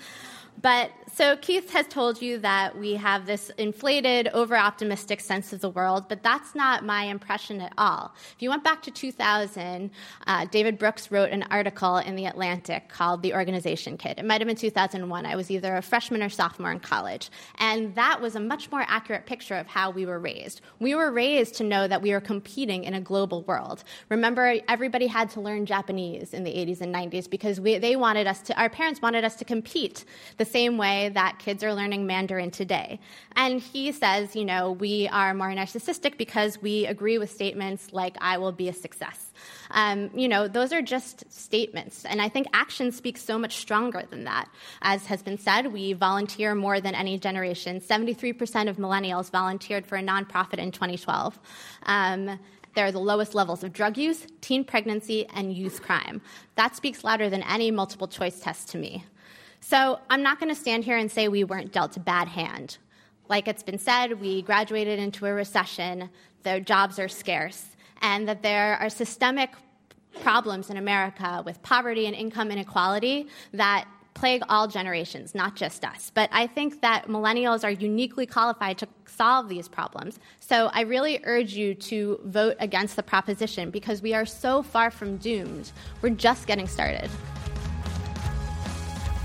But 0.62 0.90
so 1.15 1.37
Keith 1.37 1.71
has 1.71 1.87
told 1.87 2.21
you 2.21 2.38
that 2.38 2.77
we 2.77 2.95
have 2.95 3.27
this 3.27 3.50
inflated, 3.59 4.29
over 4.29 4.57
optimistic 4.57 5.21
sense 5.21 5.53
of 5.53 5.61
the 5.61 5.71
world, 5.71 6.07
but 6.09 6.23
that's 6.23 6.55
not 6.55 6.85
my 6.85 7.05
impression 7.05 7.61
at 7.61 7.73
all. 7.79 8.15
If 8.35 8.43
you 8.43 8.50
went 8.50 8.65
back 8.65 8.83
to 8.83 8.91
2000, 8.91 9.91
uh, 10.27 10.47
David 10.47 10.79
Brooks 10.79 11.11
wrote 11.11 11.31
an 11.31 11.45
article 11.50 11.97
in 11.97 12.17
The 12.17 12.27
Atlantic 12.27 12.88
called 12.88 13.23
The 13.23 13.35
Organization 13.35 13.97
Kid. 13.97 14.19
It 14.19 14.25
might 14.25 14.41
have 14.41 14.49
been 14.49 14.57
2001. 14.57 15.27
I 15.27 15.37
was 15.37 15.50
either 15.50 15.77
a 15.77 15.83
freshman 15.83 16.23
or 16.23 16.29
sophomore 16.29 16.73
in 16.73 16.81
college. 16.81 17.31
And 17.59 17.95
that 17.95 18.21
was 18.21 18.37
a 18.37 18.41
much 18.41 18.71
more 18.71 18.85
accurate 18.87 19.27
picture 19.27 19.55
of 19.55 19.67
how 19.67 19.91
we 19.91 20.05
were 20.05 20.19
raised. 20.19 20.61
We 20.79 20.95
were 20.95 21.11
raised 21.11 21.55
to 21.57 21.65
know 21.65 21.88
that 21.88 22.03
we 22.03 22.12
were 22.12 22.21
competing 22.21 22.85
in 22.85 22.95
a 22.95 23.00
global 23.00 23.43
world. 23.43 23.85
Remember, 24.09 24.57
everybody 24.69 25.07
had 25.07 25.31
to 25.31 25.41
learn 25.41 25.65
Japanese 25.65 26.35
in 26.35 26.45
the 26.45 26.50
80s 26.50 26.81
and 26.81 26.95
90s 26.95 27.31
because 27.31 27.61
we, 27.61 27.79
they 27.79 27.97
wanted 27.97 28.27
us 28.27 28.41
to, 28.43 28.61
our 28.61 28.69
parents 28.69 29.00
wanted 29.00 29.25
us 29.25 29.37
to 29.37 29.45
compete 29.45 30.05
the 30.37 30.45
same 30.45 30.77
way 30.77 31.08
that 31.15 31.38
kids 31.38 31.62
are 31.62 31.75
learning 31.75 32.07
Mandarin 32.07 32.50
today. 32.50 33.00
And 33.37 33.61
he 33.61 33.93
says, 33.93 34.35
you 34.35 34.45
know, 34.45 34.73
we 34.73 35.09
are 35.09 35.35
more 35.35 35.49
narcissistic 35.49 36.17
because 36.19 36.61
we 36.61 36.87
agree 36.87 37.19
with 37.19 37.31
statements 37.31 37.93
like, 37.93 38.17
I 38.21 38.38
will 38.38 38.53
be 38.53 38.69
a 38.69 38.73
success. 38.73 39.33
Um, 39.71 40.11
you 40.15 40.29
know, 40.29 40.49
those 40.49 40.73
are 40.73 40.83
just 40.83 41.31
statements. 41.33 42.05
And 42.05 42.21
I 42.21 42.29
think 42.29 42.49
action 42.53 42.91
speaks 42.93 43.23
so 43.23 43.38
much 43.38 43.57
stronger 43.57 44.03
than 44.11 44.25
that. 44.25 44.49
As 44.83 45.07
has 45.07 45.23
been 45.23 45.38
said, 45.38 45.73
we 45.73 45.93
volunteer 45.93 46.55
more 46.55 46.81
than 46.81 46.95
any 46.95 47.19
generation. 47.19 47.81
73% 47.81 48.69
of 48.69 48.77
millennials 48.77 49.31
volunteered 49.31 49.87
for 49.87 49.97
a 49.97 50.03
nonprofit 50.03 50.59
in 50.59 50.73
2012. 50.73 51.38
Um, 51.85 52.38
there 52.75 52.87
are 52.87 52.93
the 52.93 53.00
lowest 53.00 53.35
levels 53.35 53.65
of 53.65 53.73
drug 53.73 53.97
use, 53.97 54.27
teen 54.41 54.65
pregnancy, 54.65 55.27
and 55.35 55.53
youth 55.53 55.83
crime. 55.83 56.21
That 56.55 56.77
speaks 56.77 57.03
louder 57.03 57.29
than 57.29 57.43
any 57.43 57.71
multiple 57.71 58.07
choice 58.07 58.41
test 58.41 58.69
to 58.71 58.79
me. 58.79 59.05
So 59.61 60.00
I'm 60.09 60.23
not 60.23 60.41
going 60.41 60.55
to 60.55 60.61
stand 60.61 60.85
here 60.85 60.97
and 60.97 61.11
say 61.11 61.29
we 61.29 61.45
weren't 61.45 61.73
dealt 61.73 61.97
a 61.97 62.00
bad 62.00 62.29
hand. 62.29 62.79
Like 63.29 63.49
it's 63.49 63.62
been 63.62 63.79
said, 63.79 64.21
we 64.21 64.43
graduated 64.43 64.99
into 64.99 65.27
a 65.27 65.33
recession, 65.33 66.09
the 66.43 66.61
jobs 66.61 66.99
are 66.99 67.09
scarce, 67.09 67.67
and 68.00 68.27
that 68.29 68.43
there 68.43 68.77
are 68.77 68.88
systemic 68.88 69.50
problems 70.23 70.71
in 70.71 70.77
America 70.77 71.43
with 71.45 71.62
poverty 71.62 72.07
and 72.07 72.17
income 72.17 72.50
inequality 72.50 73.29
that 73.53 73.87
plague 74.15 74.43
all 74.49 74.67
generations, 74.67 75.35
not 75.35 75.55
just 75.55 75.85
us. 75.85 76.11
But 76.12 76.29
I 76.33 76.47
think 76.47 76.81
that 76.81 77.07
millennials 77.07 77.62
are 77.62 77.71
uniquely 77.71 78.27
qualified 78.27 78.79
to 78.79 78.88
solve 79.07 79.49
these 79.49 79.69
problems. 79.69 80.19
So 80.41 80.71
I 80.73 80.81
really 80.81 81.21
urge 81.25 81.53
you 81.53 81.75
to 81.75 82.21
vote 82.25 82.57
against 82.59 82.97
the 82.97 83.03
proposition 83.03 83.71
because 83.71 84.03
we 84.03 84.15
are 84.15 84.27
so 84.27 84.62
far 84.62 84.91
from 84.91 85.19
doomed. 85.19 85.71
We're 86.03 86.11
just 86.11 86.47
getting 86.47 86.67
started. 86.67 87.11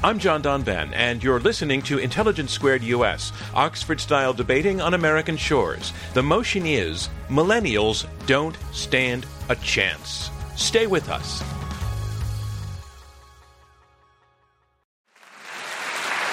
I'm 0.05 0.19
John 0.19 0.43
Donvan, 0.43 0.91
and 0.93 1.23
you're 1.23 1.39
listening 1.39 1.81
to 1.83 1.97
Intelligence 1.97 2.51
Squared 2.51 2.83
US, 2.83 3.31
Oxford 3.55 4.01
style 4.01 4.33
debating 4.33 4.81
on 4.81 4.95
American 4.95 5.37
shores. 5.37 5.93
The 6.13 6.21
motion 6.21 6.65
is 6.65 7.07
Millennials 7.29 8.05
don't 8.25 8.57
stand 8.73 9.25
a 9.47 9.55
chance. 9.55 10.29
Stay 10.57 10.87
with 10.87 11.07
us. 11.07 11.41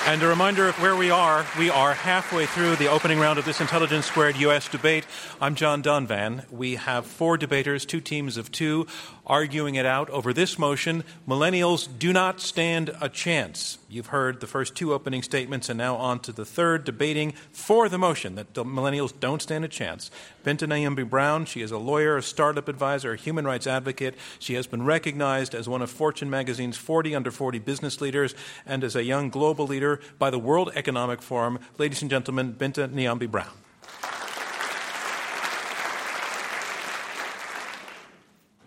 And 0.06 0.22
a 0.22 0.26
reminder 0.26 0.66
of 0.66 0.74
where 0.80 0.96
we 0.96 1.10
are. 1.10 1.46
We 1.58 1.68
are 1.68 1.92
halfway 1.92 2.46
through 2.46 2.76
the 2.76 2.88
opening 2.88 3.20
round 3.20 3.38
of 3.38 3.44
this 3.44 3.60
Intelligence 3.60 4.06
Squared 4.06 4.36
U.S. 4.38 4.66
debate. 4.66 5.06
I'm 5.40 5.54
John 5.54 5.82
Donvan. 5.82 6.50
We 6.50 6.76
have 6.76 7.06
four 7.06 7.36
debaters, 7.36 7.84
two 7.84 8.00
teams 8.00 8.36
of 8.36 8.50
two, 8.50 8.86
arguing 9.26 9.74
it 9.74 9.86
out 9.86 10.08
over 10.10 10.32
this 10.32 10.58
motion 10.58 11.04
Millennials 11.28 11.86
do 11.98 12.12
not 12.12 12.40
stand 12.40 12.90
a 13.00 13.08
chance. 13.08 13.78
You've 13.88 14.06
heard 14.06 14.40
the 14.40 14.46
first 14.46 14.74
two 14.74 14.94
opening 14.94 15.22
statements, 15.22 15.68
and 15.68 15.76
now 15.76 15.96
on 15.96 16.20
to 16.20 16.32
the 16.32 16.44
third, 16.44 16.84
debating 16.84 17.32
for 17.52 17.88
the 17.88 17.98
motion 17.98 18.36
that 18.36 18.54
the 18.54 18.64
millennials 18.64 19.12
don't 19.18 19.42
stand 19.42 19.64
a 19.64 19.68
chance. 19.68 20.10
Binta 20.44 20.66
Niambi 20.66 21.08
Brown, 21.08 21.44
she 21.44 21.60
is 21.60 21.70
a 21.70 21.78
lawyer, 21.78 22.16
a 22.16 22.22
startup 22.22 22.68
advisor, 22.68 23.12
a 23.12 23.16
human 23.16 23.44
rights 23.44 23.66
advocate. 23.66 24.14
She 24.38 24.54
has 24.54 24.66
been 24.66 24.84
recognized 24.84 25.54
as 25.54 25.68
one 25.68 25.82
of 25.82 25.90
Fortune 25.90 26.30
magazine's 26.30 26.76
40 26.76 27.14
under 27.14 27.30
40 27.30 27.58
business 27.58 28.00
leaders 28.00 28.34
and 28.64 28.84
as 28.84 28.96
a 28.96 29.04
young 29.04 29.28
global 29.28 29.66
leader 29.66 29.89
by 30.18 30.30
the 30.30 30.38
World 30.38 30.70
Economic 30.74 31.22
Forum. 31.22 31.58
Ladies 31.78 32.02
and 32.02 32.10
gentlemen, 32.10 32.54
Binta 32.54 32.88
Niambi 32.88 33.30
Brown. 33.30 33.50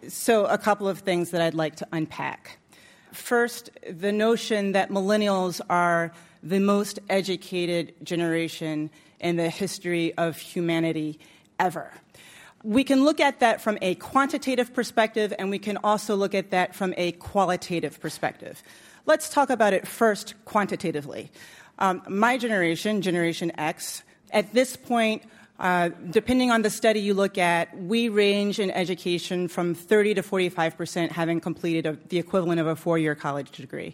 So, 0.10 0.46
a 0.46 0.58
couple 0.58 0.88
of 0.88 1.00
things 1.00 1.32
that 1.32 1.42
I'd 1.42 1.54
like 1.54 1.78
to 1.78 1.88
unpack. 1.94 2.58
First, 3.14 3.70
the 3.90 4.12
notion 4.12 4.74
that 4.74 4.90
millennials 4.90 5.62
are 5.70 6.12
the 6.42 6.60
most 6.60 7.00
educated 7.10 7.94
generation 8.04 8.90
in 9.20 9.38
the 9.38 9.50
history 9.50 10.14
of 10.18 10.38
humanity 10.38 11.20
ever. 11.60 11.90
We 12.64 12.84
can 12.84 13.04
look 13.04 13.20
at 13.20 13.40
that 13.40 13.62
from 13.62 13.78
a 13.82 13.96
quantitative 13.96 14.74
perspective, 14.74 15.34
and 15.38 15.50
we 15.50 15.60
can 15.60 15.78
also 15.78 16.16
look 16.16 16.34
at 16.34 16.52
that 16.52 16.76
from 16.76 16.94
a 16.98 17.14
qualitative 17.14 18.00
perspective. 18.00 18.62
Let's 19.06 19.28
talk 19.28 19.50
about 19.50 19.74
it 19.74 19.86
first 19.86 20.34
quantitatively. 20.46 21.30
Um, 21.78 22.04
my 22.08 22.38
generation, 22.38 23.02
Generation 23.02 23.52
X, 23.58 24.02
at 24.32 24.54
this 24.54 24.78
point, 24.78 25.24
uh, 25.60 25.90
depending 26.10 26.52
on 26.52 26.62
the 26.62 26.70
study 26.70 27.02
you 27.02 27.14
look 27.14 27.38
at, 27.38 27.78
we 27.78 28.08
range 28.08 28.60
in 28.60 28.72
education 28.72 29.50
from 29.50 29.76
30 29.76 30.16
to 30.16 30.24
45 30.24 30.78
percent 30.78 31.12
having 31.12 31.42
completed 31.42 31.86
a, 31.86 31.98
the 32.08 32.18
equivalent 32.18 32.62
of 32.62 32.68
a 32.68 32.76
four 32.78 32.98
year 32.98 33.14
college 33.14 33.52
degree. 33.52 33.94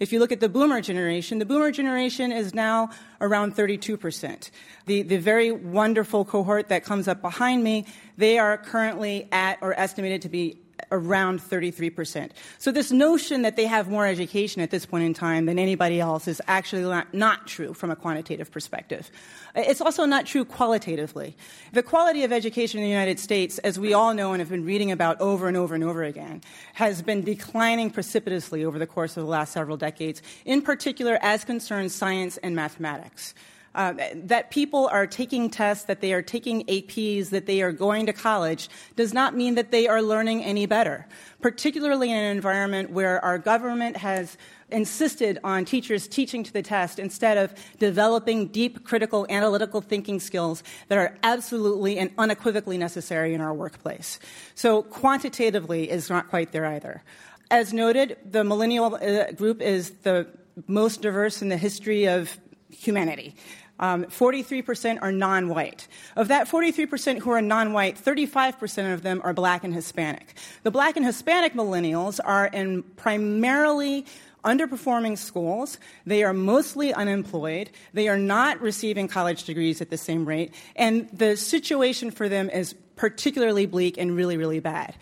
If 0.00 0.10
you 0.10 0.18
look 0.18 0.32
at 0.32 0.40
the 0.40 0.48
boomer 0.48 0.80
generation, 0.80 1.38
the 1.38 1.44
boomer 1.44 1.70
generation 1.70 2.32
is 2.32 2.54
now 2.54 2.90
around 3.20 3.54
32 3.54 3.96
percent. 3.96 4.50
The, 4.86 5.02
the 5.02 5.18
very 5.18 5.52
wonderful 5.52 6.24
cohort 6.24 6.68
that 6.70 6.82
comes 6.82 7.08
up 7.08 7.20
behind 7.20 7.62
me, 7.62 7.86
they 8.16 8.38
are 8.38 8.56
currently 8.58 9.28
at 9.30 9.58
or 9.60 9.78
estimated 9.78 10.22
to 10.22 10.28
be 10.28 10.58
around 10.92 11.40
33%. 11.40 12.30
So 12.58 12.70
this 12.70 12.90
notion 12.90 13.42
that 13.42 13.56
they 13.56 13.66
have 13.66 13.88
more 13.88 14.06
education 14.06 14.62
at 14.62 14.70
this 14.70 14.86
point 14.86 15.04
in 15.04 15.14
time 15.14 15.46
than 15.46 15.58
anybody 15.58 16.00
else 16.00 16.28
is 16.28 16.40
actually 16.46 16.82
not, 16.82 17.12
not, 17.12 17.46
true 17.46 17.74
from 17.74 17.90
a 17.90 17.96
quantitative 17.96 18.50
perspective. 18.50 19.10
It's 19.54 19.80
also 19.80 20.04
not 20.04 20.26
true 20.26 20.44
qualitatively. 20.44 21.36
The 21.72 21.82
quality 21.82 22.24
of 22.24 22.32
education 22.32 22.78
in 22.78 22.84
the 22.84 22.90
United 22.90 23.18
States, 23.18 23.58
as 23.58 23.78
we 23.78 23.92
all 23.92 24.14
know 24.14 24.32
and 24.32 24.40
have 24.40 24.50
been 24.50 24.64
reading 24.64 24.90
about 24.90 25.20
over 25.20 25.48
and 25.48 25.56
over 25.56 25.74
and 25.74 25.84
over 25.84 26.02
again, 26.02 26.42
has 26.74 27.02
been 27.02 27.22
declining 27.22 27.90
precipitously 27.90 28.64
over 28.64 28.78
the 28.78 28.86
course 28.86 29.16
of 29.16 29.24
the 29.24 29.30
last 29.30 29.52
several 29.52 29.76
decades, 29.76 30.22
in 30.44 30.62
particular 30.62 31.18
as 31.22 31.44
concerns 31.44 31.94
science 31.94 32.36
and 32.38 32.56
mathematics. 32.56 33.34
Uh, 33.76 33.92
that 34.14 34.50
people 34.50 34.88
are 34.90 35.06
taking 35.06 35.50
tests, 35.50 35.84
that 35.84 36.00
they 36.00 36.14
are 36.14 36.22
taking 36.22 36.64
APs, 36.64 37.28
that 37.28 37.44
they 37.44 37.60
are 37.60 37.72
going 37.72 38.06
to 38.06 38.12
college, 38.12 38.70
does 38.96 39.12
not 39.12 39.36
mean 39.36 39.54
that 39.54 39.70
they 39.70 39.86
are 39.86 40.00
learning 40.00 40.42
any 40.42 40.64
better, 40.64 41.06
particularly 41.42 42.10
in 42.10 42.16
an 42.16 42.34
environment 42.34 42.88
where 42.90 43.22
our 43.22 43.36
government 43.36 43.94
has 43.98 44.38
insisted 44.70 45.38
on 45.44 45.66
teachers 45.66 46.08
teaching 46.08 46.42
to 46.42 46.50
the 46.54 46.62
test 46.62 46.98
instead 46.98 47.36
of 47.36 47.54
developing 47.78 48.46
deep 48.46 48.82
critical 48.82 49.26
analytical 49.28 49.82
thinking 49.82 50.20
skills 50.20 50.62
that 50.88 50.96
are 50.96 51.14
absolutely 51.22 51.98
and 51.98 52.10
unequivocally 52.16 52.78
necessary 52.78 53.34
in 53.34 53.42
our 53.42 53.52
workplace. 53.52 54.18
So 54.54 54.84
quantitatively 54.84 55.90
is 55.90 56.08
not 56.08 56.30
quite 56.30 56.52
there 56.52 56.64
either. 56.64 57.02
As 57.50 57.74
noted, 57.74 58.16
the 58.24 58.42
millennial 58.42 58.94
uh, 58.94 59.32
group 59.32 59.60
is 59.60 59.90
the 60.02 60.26
most 60.66 61.02
diverse 61.02 61.42
in 61.42 61.50
the 61.50 61.58
history 61.58 62.08
of 62.08 62.38
humanity. 62.70 63.34
Um, 63.78 64.04
43% 64.04 64.98
are 65.02 65.12
non 65.12 65.48
white. 65.48 65.86
Of 66.16 66.28
that 66.28 66.48
43% 66.48 67.18
who 67.18 67.30
are 67.30 67.42
non 67.42 67.72
white, 67.72 67.96
35% 67.96 68.94
of 68.94 69.02
them 69.02 69.20
are 69.24 69.34
black 69.34 69.64
and 69.64 69.74
Hispanic. 69.74 70.34
The 70.62 70.70
black 70.70 70.96
and 70.96 71.04
Hispanic 71.04 71.54
millennials 71.54 72.18
are 72.24 72.46
in 72.46 72.82
primarily 72.82 74.06
underperforming 74.46 75.18
schools. 75.18 75.78
They 76.06 76.22
are 76.22 76.32
mostly 76.32 76.94
unemployed. 76.94 77.70
They 77.92 78.08
are 78.08 78.16
not 78.16 78.60
receiving 78.60 79.08
college 79.08 79.44
degrees 79.44 79.80
at 79.80 79.90
the 79.90 79.98
same 79.98 80.24
rate. 80.24 80.54
And 80.76 81.10
the 81.10 81.36
situation 81.36 82.10
for 82.10 82.28
them 82.28 82.48
is 82.48 82.74
particularly 82.94 83.66
bleak 83.66 83.98
and 83.98 84.16
really, 84.16 84.36
really 84.36 84.60
bad. 84.60 84.94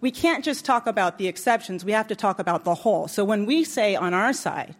We 0.00 0.10
can't 0.10 0.42
just 0.42 0.64
talk 0.64 0.86
about 0.86 1.18
the 1.18 1.28
exceptions, 1.28 1.84
we 1.84 1.92
have 1.92 2.08
to 2.08 2.16
talk 2.16 2.38
about 2.38 2.64
the 2.64 2.74
whole. 2.74 3.06
So 3.08 3.22
when 3.24 3.44
we 3.44 3.64
say 3.64 3.96
on 3.96 4.14
our 4.14 4.32
side 4.32 4.74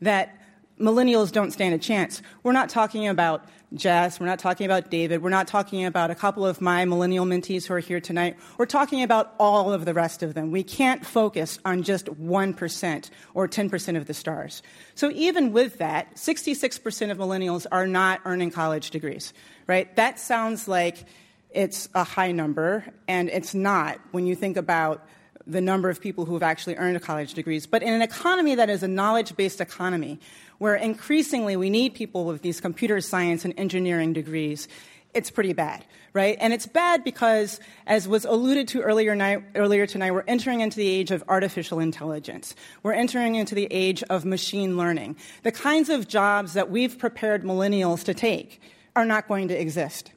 that 0.00 0.36
millennials 0.78 1.30
don't 1.30 1.52
stand 1.52 1.74
a 1.74 1.78
chance. 1.78 2.22
We're 2.42 2.52
not 2.52 2.68
talking 2.68 3.08
about 3.08 3.44
Jess, 3.74 4.20
we're 4.20 4.26
not 4.26 4.38
talking 4.38 4.66
about 4.66 4.90
David, 4.90 5.20
we're 5.20 5.30
not 5.30 5.48
talking 5.48 5.84
about 5.84 6.10
a 6.10 6.14
couple 6.14 6.46
of 6.46 6.60
my 6.60 6.84
millennial 6.84 7.26
mentees 7.26 7.66
who 7.66 7.74
are 7.74 7.80
here 7.80 8.00
tonight. 8.00 8.36
We're 8.56 8.66
talking 8.66 9.02
about 9.02 9.34
all 9.40 9.72
of 9.72 9.84
the 9.84 9.94
rest 9.94 10.22
of 10.22 10.34
them. 10.34 10.52
We 10.52 10.62
can't 10.62 11.04
focus 11.04 11.58
on 11.64 11.82
just 11.82 12.06
1% 12.06 13.10
or 13.34 13.48
10% 13.48 13.96
of 13.96 14.06
the 14.06 14.14
stars. 14.14 14.62
So 14.94 15.10
even 15.10 15.52
with 15.52 15.78
that, 15.78 16.14
66% 16.14 17.10
of 17.10 17.18
millennials 17.18 17.66
are 17.72 17.88
not 17.88 18.20
earning 18.24 18.52
college 18.52 18.90
degrees, 18.90 19.32
right? 19.66 19.94
That 19.96 20.20
sounds 20.20 20.68
like 20.68 21.04
it's 21.50 21.88
a 21.94 22.04
high 22.04 22.32
number, 22.32 22.84
and 23.08 23.28
it's 23.28 23.54
not 23.54 23.98
when 24.12 24.26
you 24.26 24.34
think 24.34 24.56
about 24.56 25.06
the 25.46 25.60
number 25.60 25.90
of 25.90 26.00
people 26.00 26.24
who 26.24 26.34
have 26.34 26.42
actually 26.42 26.76
earned 26.76 27.00
college 27.02 27.34
degrees. 27.34 27.66
But 27.66 27.82
in 27.82 27.92
an 27.92 28.02
economy 28.02 28.54
that 28.54 28.70
is 28.70 28.82
a 28.82 28.88
knowledge 28.88 29.36
based 29.36 29.60
economy, 29.60 30.18
where 30.58 30.74
increasingly 30.74 31.56
we 31.56 31.70
need 31.70 31.94
people 31.94 32.24
with 32.24 32.42
these 32.42 32.60
computer 32.60 33.00
science 33.00 33.44
and 33.44 33.54
engineering 33.58 34.12
degrees, 34.12 34.68
it's 35.12 35.30
pretty 35.30 35.52
bad, 35.52 35.84
right? 36.12 36.36
And 36.40 36.52
it's 36.52 36.66
bad 36.66 37.04
because, 37.04 37.60
as 37.86 38.08
was 38.08 38.24
alluded 38.24 38.66
to 38.68 38.80
earlier, 38.82 39.14
night, 39.14 39.44
earlier 39.54 39.86
tonight, 39.86 40.10
we're 40.10 40.24
entering 40.26 40.60
into 40.60 40.76
the 40.76 40.88
age 40.88 41.12
of 41.12 41.22
artificial 41.28 41.78
intelligence. 41.78 42.54
We're 42.82 42.94
entering 42.94 43.36
into 43.36 43.54
the 43.54 43.68
age 43.70 44.02
of 44.04 44.24
machine 44.24 44.76
learning. 44.76 45.16
The 45.44 45.52
kinds 45.52 45.88
of 45.88 46.08
jobs 46.08 46.54
that 46.54 46.70
we've 46.70 46.98
prepared 46.98 47.44
millennials 47.44 48.02
to 48.04 48.14
take 48.14 48.60
are 48.96 49.04
not 49.04 49.28
going 49.28 49.48
to 49.48 49.60
exist. 49.60 50.10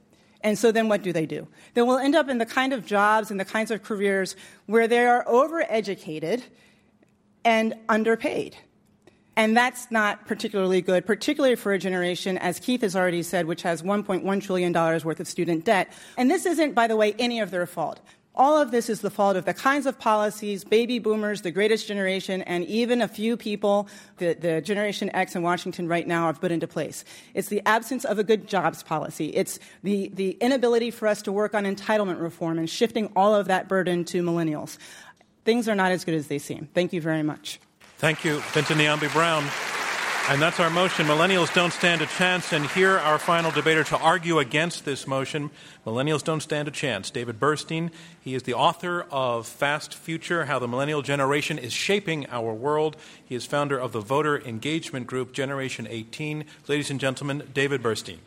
And 0.47 0.57
so 0.57 0.71
then 0.71 0.87
what 0.87 1.01
do 1.03 1.11
they 1.11 1.25
do? 1.25 1.45
Then 1.73 1.87
we'll 1.87 1.97
end 1.97 2.15
up 2.15 2.29
in 2.29 2.37
the 2.37 2.45
kind 2.45 2.71
of 2.71 2.85
jobs 2.85 3.31
and 3.31 3.37
the 3.37 3.43
kinds 3.43 3.69
of 3.69 3.83
careers 3.83 4.37
where 4.65 4.87
they 4.87 5.05
are 5.05 5.25
overeducated 5.25 6.41
and 7.43 7.73
underpaid. 7.89 8.55
And 9.35 9.57
that's 9.57 9.91
not 9.91 10.25
particularly 10.25 10.81
good, 10.81 11.05
particularly 11.05 11.57
for 11.57 11.73
a 11.73 11.77
generation, 11.77 12.37
as 12.37 12.61
Keith 12.61 12.79
has 12.79 12.95
already 12.95 13.23
said, 13.23 13.45
which 13.45 13.61
has 13.63 13.81
$1.1 13.81 14.41
trillion 14.41 14.71
worth 14.71 15.19
of 15.19 15.27
student 15.27 15.65
debt. 15.65 15.91
And 16.15 16.31
this 16.31 16.45
isn't, 16.45 16.73
by 16.73 16.87
the 16.87 16.95
way, 16.95 17.13
any 17.19 17.41
of 17.41 17.51
their 17.51 17.67
fault. 17.67 17.99
All 18.37 18.61
of 18.61 18.69
this 18.69 18.87
is 18.87 19.01
the 19.01 19.09
fault 19.09 19.35
of 19.35 19.45
the 19.45 19.53
kinds 19.53 19.87
of 19.87 19.97
policies 19.97 20.63
baby 20.63 20.99
boomers, 20.99 21.41
the 21.41 21.49
greatest 21.49 21.87
generation, 21.87 22.43
and 22.43 22.63
even 22.65 23.01
a 23.01 23.07
few 23.07 23.35
people, 23.35 23.89
the, 24.17 24.35
the, 24.35 24.61
Generation 24.61 25.09
X 25.15 25.35
in 25.35 25.41
Washington 25.41 25.87
right 25.87 26.07
now, 26.07 26.27
have 26.27 26.39
put 26.39 26.51
into 26.51 26.67
place. 26.67 27.03
It's 27.33 27.49
the 27.49 27.63
absence 27.65 28.05
of 28.05 28.19
a 28.19 28.23
good 28.23 28.47
jobs 28.47 28.83
policy. 28.83 29.29
It's 29.29 29.57
the, 29.81 30.11
the 30.13 30.37
inability 30.39 30.91
for 30.91 31.07
us 31.07 31.23
to 31.23 31.31
work 31.31 31.55
on 31.55 31.63
entitlement 31.63 32.21
reform 32.21 32.59
and 32.59 32.69
shifting 32.69 33.11
all 33.15 33.33
of 33.33 33.47
that 33.47 33.67
burden 33.67 34.05
to 34.05 34.21
millennials. 34.21 34.77
Things 35.43 35.67
are 35.67 35.75
not 35.75 35.91
as 35.91 36.05
good 36.05 36.13
as 36.13 36.27
they 36.27 36.37
seem. 36.37 36.69
Thank 36.75 36.93
you 36.93 37.01
very 37.01 37.23
much. 37.23 37.59
Thank 37.97 38.23
you, 38.23 38.75
Niambi 38.75 39.11
Brown. 39.11 39.45
And 40.29 40.41
that's 40.41 40.59
our 40.59 40.69
motion. 40.69 41.05
Millennials 41.05 41.53
don't 41.53 41.71
stand 41.71 42.01
a 42.01 42.05
chance. 42.05 42.51
And 42.51 42.65
here, 42.71 42.97
our 42.97 43.17
final 43.17 43.49
debater 43.49 43.85
to 43.85 43.97
argue 43.97 44.39
against 44.39 44.83
this 44.83 45.07
motion 45.07 45.51
Millennials 45.85 46.21
don't 46.21 46.41
stand 46.41 46.67
a 46.67 46.71
chance. 46.71 47.09
David 47.09 47.39
Burstein. 47.39 47.91
He 48.19 48.35
is 48.35 48.43
the 48.43 48.53
author 48.53 49.05
of 49.09 49.47
Fast 49.47 49.93
Future 49.93 50.43
How 50.43 50.59
the 50.59 50.67
Millennial 50.67 51.01
Generation 51.01 51.57
is 51.57 51.71
Shaping 51.71 52.29
Our 52.29 52.53
World. 52.53 52.97
He 53.23 53.35
is 53.35 53.45
founder 53.45 53.79
of 53.79 53.93
the 53.93 54.01
voter 54.01 54.37
engagement 54.41 55.07
group 55.07 55.31
Generation 55.31 55.87
18. 55.89 56.43
Ladies 56.67 56.91
and 56.91 56.99
gentlemen, 56.99 57.43
David 57.53 57.81
Burstein. 57.81 58.17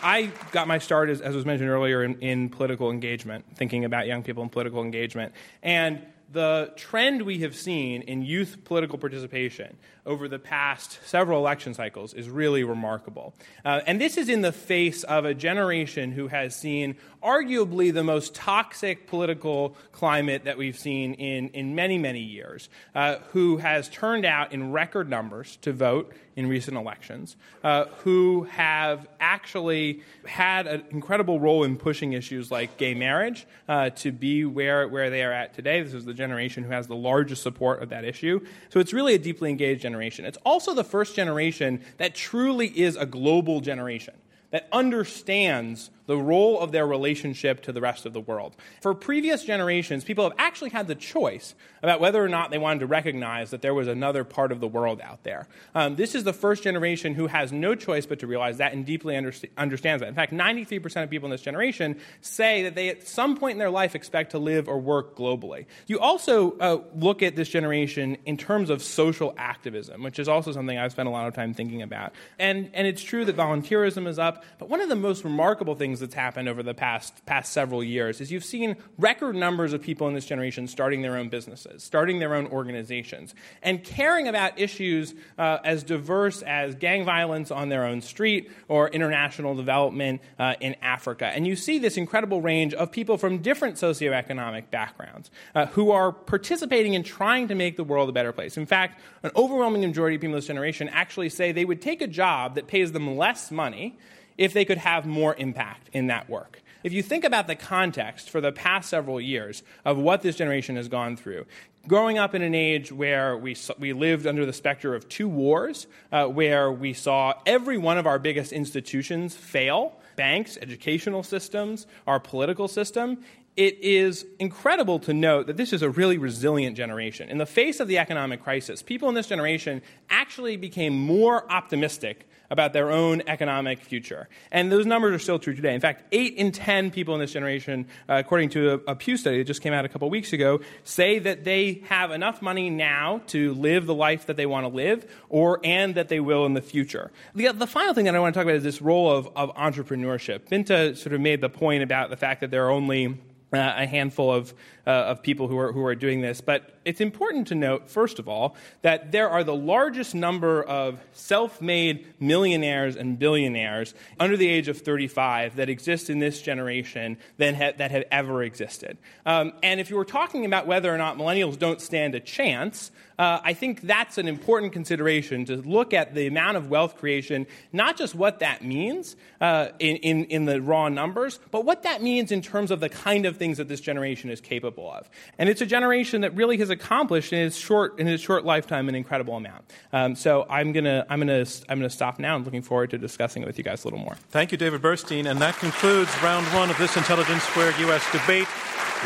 I 0.00 0.30
got 0.52 0.68
my 0.68 0.78
start, 0.78 1.10
as, 1.10 1.20
as 1.20 1.34
was 1.34 1.44
mentioned 1.44 1.70
earlier, 1.70 2.04
in, 2.04 2.20
in, 2.20 2.50
political 2.50 2.92
engagement, 2.92 3.44
thinking 3.56 3.84
about 3.84 4.06
young 4.06 4.22
people 4.22 4.44
in 4.44 4.48
political 4.48 4.80
engagement. 4.80 5.32
And 5.60 6.02
the 6.30 6.72
trend 6.76 7.22
we 7.22 7.38
have 7.38 7.56
seen 7.56 8.02
in 8.02 8.22
youth 8.22 8.58
political 8.64 8.98
participation 8.98 9.76
over 10.08 10.26
the 10.26 10.38
past 10.38 10.98
several 11.04 11.38
election 11.38 11.74
cycles 11.74 12.14
is 12.14 12.28
really 12.30 12.64
remarkable. 12.64 13.34
Uh, 13.64 13.80
and 13.86 14.00
this 14.00 14.16
is 14.16 14.28
in 14.28 14.40
the 14.40 14.52
face 14.52 15.04
of 15.04 15.26
a 15.26 15.34
generation 15.34 16.10
who 16.12 16.28
has 16.28 16.56
seen 16.56 16.96
arguably 17.22 17.92
the 17.92 18.02
most 18.02 18.34
toxic 18.34 19.06
political 19.06 19.76
climate 19.92 20.44
that 20.44 20.56
we've 20.56 20.78
seen 20.78 21.14
in, 21.14 21.48
in 21.50 21.74
many, 21.74 21.98
many 21.98 22.20
years, 22.20 22.68
uh, 22.94 23.16
who 23.32 23.58
has 23.58 23.88
turned 23.88 24.24
out 24.24 24.52
in 24.52 24.72
record 24.72 25.10
numbers 25.10 25.58
to 25.60 25.72
vote 25.72 26.12
in 26.36 26.48
recent 26.48 26.76
elections, 26.76 27.36
uh, 27.64 27.86
who 28.04 28.44
have 28.44 29.08
actually 29.18 30.00
had 30.24 30.68
an 30.68 30.84
incredible 30.90 31.40
role 31.40 31.64
in 31.64 31.76
pushing 31.76 32.12
issues 32.12 32.48
like 32.48 32.76
gay 32.76 32.94
marriage 32.94 33.44
uh, 33.68 33.90
to 33.90 34.12
be 34.12 34.44
where, 34.44 34.86
where 34.86 35.10
they 35.10 35.24
are 35.24 35.32
at 35.32 35.52
today. 35.52 35.82
This 35.82 35.94
is 35.94 36.04
the 36.04 36.14
generation 36.14 36.62
who 36.62 36.70
has 36.70 36.86
the 36.86 36.94
largest 36.94 37.42
support 37.42 37.82
of 37.82 37.88
that 37.88 38.04
issue. 38.04 38.38
So 38.68 38.78
it's 38.78 38.92
really 38.92 39.14
a 39.14 39.18
deeply 39.18 39.50
engaged 39.50 39.82
generation. 39.82 39.97
It's 40.24 40.38
also 40.44 40.74
the 40.74 40.84
first 40.84 41.16
generation 41.16 41.82
that 41.98 42.14
truly 42.14 42.68
is 42.68 42.96
a 42.96 43.06
global 43.06 43.60
generation 43.60 44.14
that 44.50 44.68
understands 44.72 45.90
the 46.08 46.16
role 46.16 46.58
of 46.58 46.72
their 46.72 46.86
relationship 46.86 47.62
to 47.62 47.70
the 47.70 47.82
rest 47.82 48.06
of 48.06 48.14
the 48.14 48.20
world. 48.20 48.56
For 48.80 48.94
previous 48.94 49.44
generations, 49.44 50.04
people 50.04 50.24
have 50.24 50.32
actually 50.38 50.70
had 50.70 50.88
the 50.88 50.94
choice 50.94 51.54
about 51.82 52.00
whether 52.00 52.24
or 52.24 52.30
not 52.30 52.50
they 52.50 52.56
wanted 52.56 52.80
to 52.80 52.86
recognize 52.86 53.50
that 53.50 53.60
there 53.60 53.74
was 53.74 53.86
another 53.86 54.24
part 54.24 54.50
of 54.50 54.58
the 54.58 54.66
world 54.66 55.02
out 55.02 55.22
there. 55.22 55.46
Um, 55.74 55.96
this 55.96 56.14
is 56.14 56.24
the 56.24 56.32
first 56.32 56.62
generation 56.62 57.14
who 57.14 57.26
has 57.26 57.52
no 57.52 57.74
choice 57.74 58.06
but 58.06 58.20
to 58.20 58.26
realize 58.26 58.56
that 58.56 58.72
and 58.72 58.86
deeply 58.86 59.14
underst- 59.14 59.50
understands 59.58 60.00
that. 60.00 60.08
In 60.08 60.14
fact, 60.14 60.32
93% 60.32 61.04
of 61.04 61.10
people 61.10 61.26
in 61.26 61.30
this 61.30 61.42
generation 61.42 62.00
say 62.22 62.62
that 62.62 62.74
they 62.74 62.88
at 62.88 63.06
some 63.06 63.36
point 63.36 63.52
in 63.52 63.58
their 63.58 63.70
life 63.70 63.94
expect 63.94 64.30
to 64.30 64.38
live 64.38 64.66
or 64.66 64.80
work 64.80 65.14
globally. 65.14 65.66
You 65.86 66.00
also 66.00 66.56
uh, 66.58 66.78
look 66.96 67.22
at 67.22 67.36
this 67.36 67.50
generation 67.50 68.16
in 68.24 68.38
terms 68.38 68.70
of 68.70 68.82
social 68.82 69.34
activism, 69.36 70.02
which 70.02 70.18
is 70.18 70.26
also 70.26 70.52
something 70.52 70.78
I've 70.78 70.92
spent 70.92 71.06
a 71.06 71.12
lot 71.12 71.28
of 71.28 71.34
time 71.34 71.52
thinking 71.52 71.82
about. 71.82 72.14
And, 72.38 72.70
and 72.72 72.86
it's 72.86 73.02
true 73.02 73.26
that 73.26 73.36
volunteerism 73.36 74.08
is 74.08 74.18
up, 74.18 74.42
but 74.58 74.70
one 74.70 74.80
of 74.80 74.88
the 74.88 74.96
most 74.96 75.22
remarkable 75.22 75.74
things 75.74 75.97
things 75.98 76.10
that's 76.10 76.14
happened 76.14 76.48
over 76.48 76.62
the 76.62 76.74
past, 76.74 77.24
past 77.26 77.52
several 77.52 77.82
years 77.82 78.20
is 78.20 78.30
you've 78.30 78.44
seen 78.44 78.76
record 78.98 79.34
numbers 79.34 79.72
of 79.72 79.82
people 79.82 80.08
in 80.08 80.14
this 80.14 80.24
generation 80.24 80.66
starting 80.68 81.02
their 81.02 81.16
own 81.16 81.28
businesses, 81.28 81.82
starting 81.82 82.18
their 82.18 82.34
own 82.34 82.46
organizations, 82.48 83.34
and 83.62 83.82
caring 83.84 84.28
about 84.28 84.58
issues 84.58 85.14
uh, 85.38 85.58
as 85.64 85.82
diverse 85.82 86.42
as 86.42 86.74
gang 86.74 87.04
violence 87.04 87.50
on 87.50 87.68
their 87.68 87.84
own 87.84 88.00
street 88.00 88.50
or 88.68 88.88
international 88.88 89.54
development 89.54 90.20
uh, 90.38 90.54
in 90.60 90.74
Africa. 90.82 91.26
And 91.26 91.46
you 91.46 91.56
see 91.56 91.78
this 91.78 91.96
incredible 91.96 92.40
range 92.40 92.74
of 92.74 92.92
people 92.92 93.18
from 93.18 93.38
different 93.38 93.76
socioeconomic 93.76 94.70
backgrounds 94.70 95.30
uh, 95.54 95.66
who 95.66 95.90
are 95.90 96.12
participating 96.12 96.94
in 96.94 97.02
trying 97.02 97.48
to 97.48 97.54
make 97.54 97.76
the 97.76 97.84
world 97.84 98.08
a 98.08 98.12
better 98.12 98.32
place. 98.32 98.56
In 98.56 98.66
fact, 98.66 99.00
an 99.22 99.30
overwhelming 99.34 99.82
majority 99.82 100.16
of 100.16 100.20
people 100.20 100.34
in 100.34 100.38
this 100.38 100.46
generation 100.46 100.88
actually 100.90 101.28
say 101.28 101.52
they 101.52 101.64
would 101.64 101.82
take 101.82 102.02
a 102.02 102.06
job 102.06 102.54
that 102.54 102.66
pays 102.66 102.92
them 102.92 103.16
less 103.16 103.50
money 103.50 103.96
if 104.38 104.52
they 104.52 104.64
could 104.64 104.78
have 104.78 105.04
more 105.04 105.34
impact 105.36 105.90
in 105.92 106.06
that 106.06 106.30
work. 106.30 106.62
If 106.84 106.92
you 106.92 107.02
think 107.02 107.24
about 107.24 107.48
the 107.48 107.56
context 107.56 108.30
for 108.30 108.40
the 108.40 108.52
past 108.52 108.88
several 108.88 109.20
years 109.20 109.64
of 109.84 109.98
what 109.98 110.22
this 110.22 110.36
generation 110.36 110.76
has 110.76 110.86
gone 110.88 111.16
through, 111.16 111.44
growing 111.88 112.18
up 112.18 112.34
in 112.34 112.42
an 112.42 112.54
age 112.54 112.92
where 112.92 113.36
we, 113.36 113.56
we 113.78 113.92
lived 113.92 114.26
under 114.26 114.46
the 114.46 114.52
specter 114.52 114.94
of 114.94 115.08
two 115.08 115.28
wars, 115.28 115.88
uh, 116.12 116.26
where 116.26 116.70
we 116.70 116.92
saw 116.92 117.34
every 117.46 117.78
one 117.78 117.98
of 117.98 118.06
our 118.06 118.18
biggest 118.18 118.52
institutions 118.52 119.34
fail 119.34 120.00
banks, 120.14 120.58
educational 120.60 121.22
systems, 121.22 121.86
our 122.06 122.18
political 122.18 122.66
system 122.66 123.18
it 123.58 123.76
is 123.82 124.24
incredible 124.38 125.00
to 125.00 125.12
note 125.12 125.48
that 125.48 125.56
this 125.56 125.72
is 125.72 125.82
a 125.82 125.90
really 125.90 126.16
resilient 126.16 126.76
generation. 126.76 127.28
In 127.28 127.38
the 127.38 127.46
face 127.46 127.80
of 127.80 127.88
the 127.88 127.98
economic 127.98 128.40
crisis, 128.40 128.82
people 128.82 129.08
in 129.08 129.16
this 129.16 129.26
generation 129.26 129.82
actually 130.08 130.56
became 130.56 130.96
more 130.96 131.50
optimistic 131.50 132.28
about 132.50 132.72
their 132.72 132.92
own 132.92 133.20
economic 133.26 133.80
future. 133.80 134.28
And 134.52 134.70
those 134.70 134.86
numbers 134.86 135.12
are 135.12 135.18
still 135.18 135.40
true 135.40 135.56
today. 135.56 135.74
In 135.74 135.80
fact, 135.80 136.04
8 136.12 136.34
in 136.34 136.52
10 136.52 136.92
people 136.92 137.14
in 137.14 137.20
this 137.20 137.32
generation, 137.32 137.88
uh, 138.08 138.14
according 138.24 138.50
to 138.50 138.74
a, 138.74 138.92
a, 138.92 138.94
Pew 138.94 139.16
study 139.16 139.38
that 139.38 139.44
just 139.44 139.60
came 139.60 139.72
out 139.72 139.84
a 139.84 139.88
couple 139.88 140.08
weeks 140.08 140.32
ago, 140.32 140.60
say 140.84 141.18
that 141.18 141.42
they 141.42 141.82
have 141.88 142.12
enough 142.12 142.40
money 142.40 142.70
now 142.70 143.22
to 143.26 143.54
live 143.54 143.86
the 143.86 143.94
life 143.94 144.26
that 144.26 144.36
they 144.36 144.46
want 144.46 144.64
to 144.64 144.68
live, 144.68 145.04
or 145.28 145.60
and 145.64 145.96
that 145.96 146.08
they 146.08 146.20
will 146.20 146.46
in 146.46 146.54
the 146.54 146.62
future. 146.62 147.10
The, 147.34 147.48
the 147.48 147.66
final 147.66 147.92
thing 147.92 148.04
that 148.04 148.14
I 148.14 148.20
want 148.20 148.34
to 148.34 148.38
talk 148.38 148.44
about 148.44 148.56
is 148.56 148.62
this 148.62 148.80
role 148.80 149.10
of, 149.10 149.28
of 149.34 149.52
entrepreneurship. 149.56 150.48
Binta 150.48 150.96
sort 150.96 151.12
of 151.12 151.20
made 151.20 151.40
the 151.40 151.50
point 151.50 151.82
about 151.82 152.08
the 152.08 152.16
fact 152.16 152.40
that 152.40 152.52
there 152.52 152.64
are 152.64 152.70
only 152.70 153.18
uh, 153.52 153.74
a 153.76 153.86
handful 153.86 154.32
of, 154.32 154.54
uh, 154.88 154.90
of 154.90 155.22
people 155.22 155.48
who 155.48 155.58
are, 155.58 155.70
who 155.70 155.84
are 155.84 155.94
doing 155.94 156.22
this. 156.22 156.40
But 156.40 156.78
it's 156.86 157.02
important 157.02 157.48
to 157.48 157.54
note, 157.54 157.90
first 157.90 158.18
of 158.18 158.26
all, 158.26 158.56
that 158.80 159.12
there 159.12 159.28
are 159.28 159.44
the 159.44 159.54
largest 159.54 160.14
number 160.14 160.62
of 160.62 160.98
self 161.12 161.60
made 161.60 162.06
millionaires 162.18 162.96
and 162.96 163.18
billionaires 163.18 163.92
under 164.18 164.38
the 164.38 164.48
age 164.48 164.66
of 164.68 164.78
35 164.78 165.56
that 165.56 165.68
exist 165.68 166.08
in 166.08 166.20
this 166.20 166.40
generation 166.40 167.18
than 167.36 167.54
ha- 167.54 167.72
that 167.76 167.90
have 167.90 168.04
ever 168.10 168.42
existed. 168.42 168.96
Um, 169.26 169.52
and 169.62 169.78
if 169.78 169.90
you 169.90 169.96
were 169.96 170.06
talking 170.06 170.46
about 170.46 170.66
whether 170.66 170.92
or 170.92 170.96
not 170.96 171.18
millennials 171.18 171.58
don't 171.58 171.82
stand 171.82 172.14
a 172.14 172.20
chance, 172.20 172.90
uh, 173.18 173.40
I 173.42 173.52
think 173.52 173.82
that's 173.82 174.16
an 174.16 174.28
important 174.28 174.72
consideration 174.72 175.44
to 175.46 175.56
look 175.56 175.92
at 175.92 176.14
the 176.14 176.28
amount 176.28 176.56
of 176.56 176.70
wealth 176.70 176.96
creation, 176.96 177.46
not 177.72 177.98
just 177.98 178.14
what 178.14 178.38
that 178.38 178.64
means 178.64 179.16
uh, 179.40 179.68
in, 179.80 179.96
in, 179.96 180.24
in 180.26 180.44
the 180.44 180.62
raw 180.62 180.88
numbers, 180.88 181.40
but 181.50 181.64
what 181.64 181.82
that 181.82 182.00
means 182.00 182.32
in 182.32 182.40
terms 182.40 182.70
of 182.70 182.80
the 182.80 182.88
kind 182.88 183.26
of 183.26 183.36
things 183.36 183.58
that 183.58 183.68
this 183.68 183.80
generation 183.80 184.30
is 184.30 184.40
capable 184.40 184.77
of. 184.86 185.08
And 185.38 185.48
it's 185.48 185.60
a 185.60 185.66
generation 185.66 186.20
that 186.20 186.34
really 186.34 186.58
has 186.58 186.70
accomplished 186.70 187.32
in 187.32 187.38
its 187.40 187.56
short, 187.56 187.98
in 187.98 188.06
its 188.06 188.22
short 188.22 188.44
lifetime 188.44 188.88
an 188.88 188.94
incredible 188.94 189.36
amount. 189.36 189.64
Um, 189.92 190.14
so 190.14 190.46
I'm 190.50 190.72
going 190.72 190.84
to 190.84 191.06
I'm 191.08 191.20
gonna, 191.20 191.44
I'm 191.68 191.78
gonna 191.78 191.90
stop 191.90 192.18
now. 192.18 192.34
I'm 192.34 192.44
looking 192.44 192.62
forward 192.62 192.90
to 192.90 192.98
discussing 192.98 193.42
it 193.42 193.46
with 193.46 193.58
you 193.58 193.64
guys 193.64 193.84
a 193.84 193.86
little 193.86 193.98
more. 193.98 194.16
Thank 194.30 194.52
you, 194.52 194.58
David 194.58 194.82
Burstein. 194.82 195.30
And 195.30 195.40
that 195.40 195.56
concludes 195.56 196.10
round 196.22 196.46
one 196.48 196.70
of 196.70 196.78
this 196.78 196.96
Intelligence 196.96 197.42
Squared 197.44 197.78
U.S. 197.78 198.04
debate, 198.12 198.46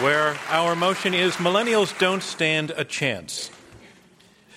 where 0.02 0.36
our 0.48 0.74
motion 0.74 1.14
is 1.14 1.34
Millennials 1.36 1.96
Don't 1.98 2.22
Stand 2.22 2.72
a 2.76 2.84
Chance. 2.84 3.50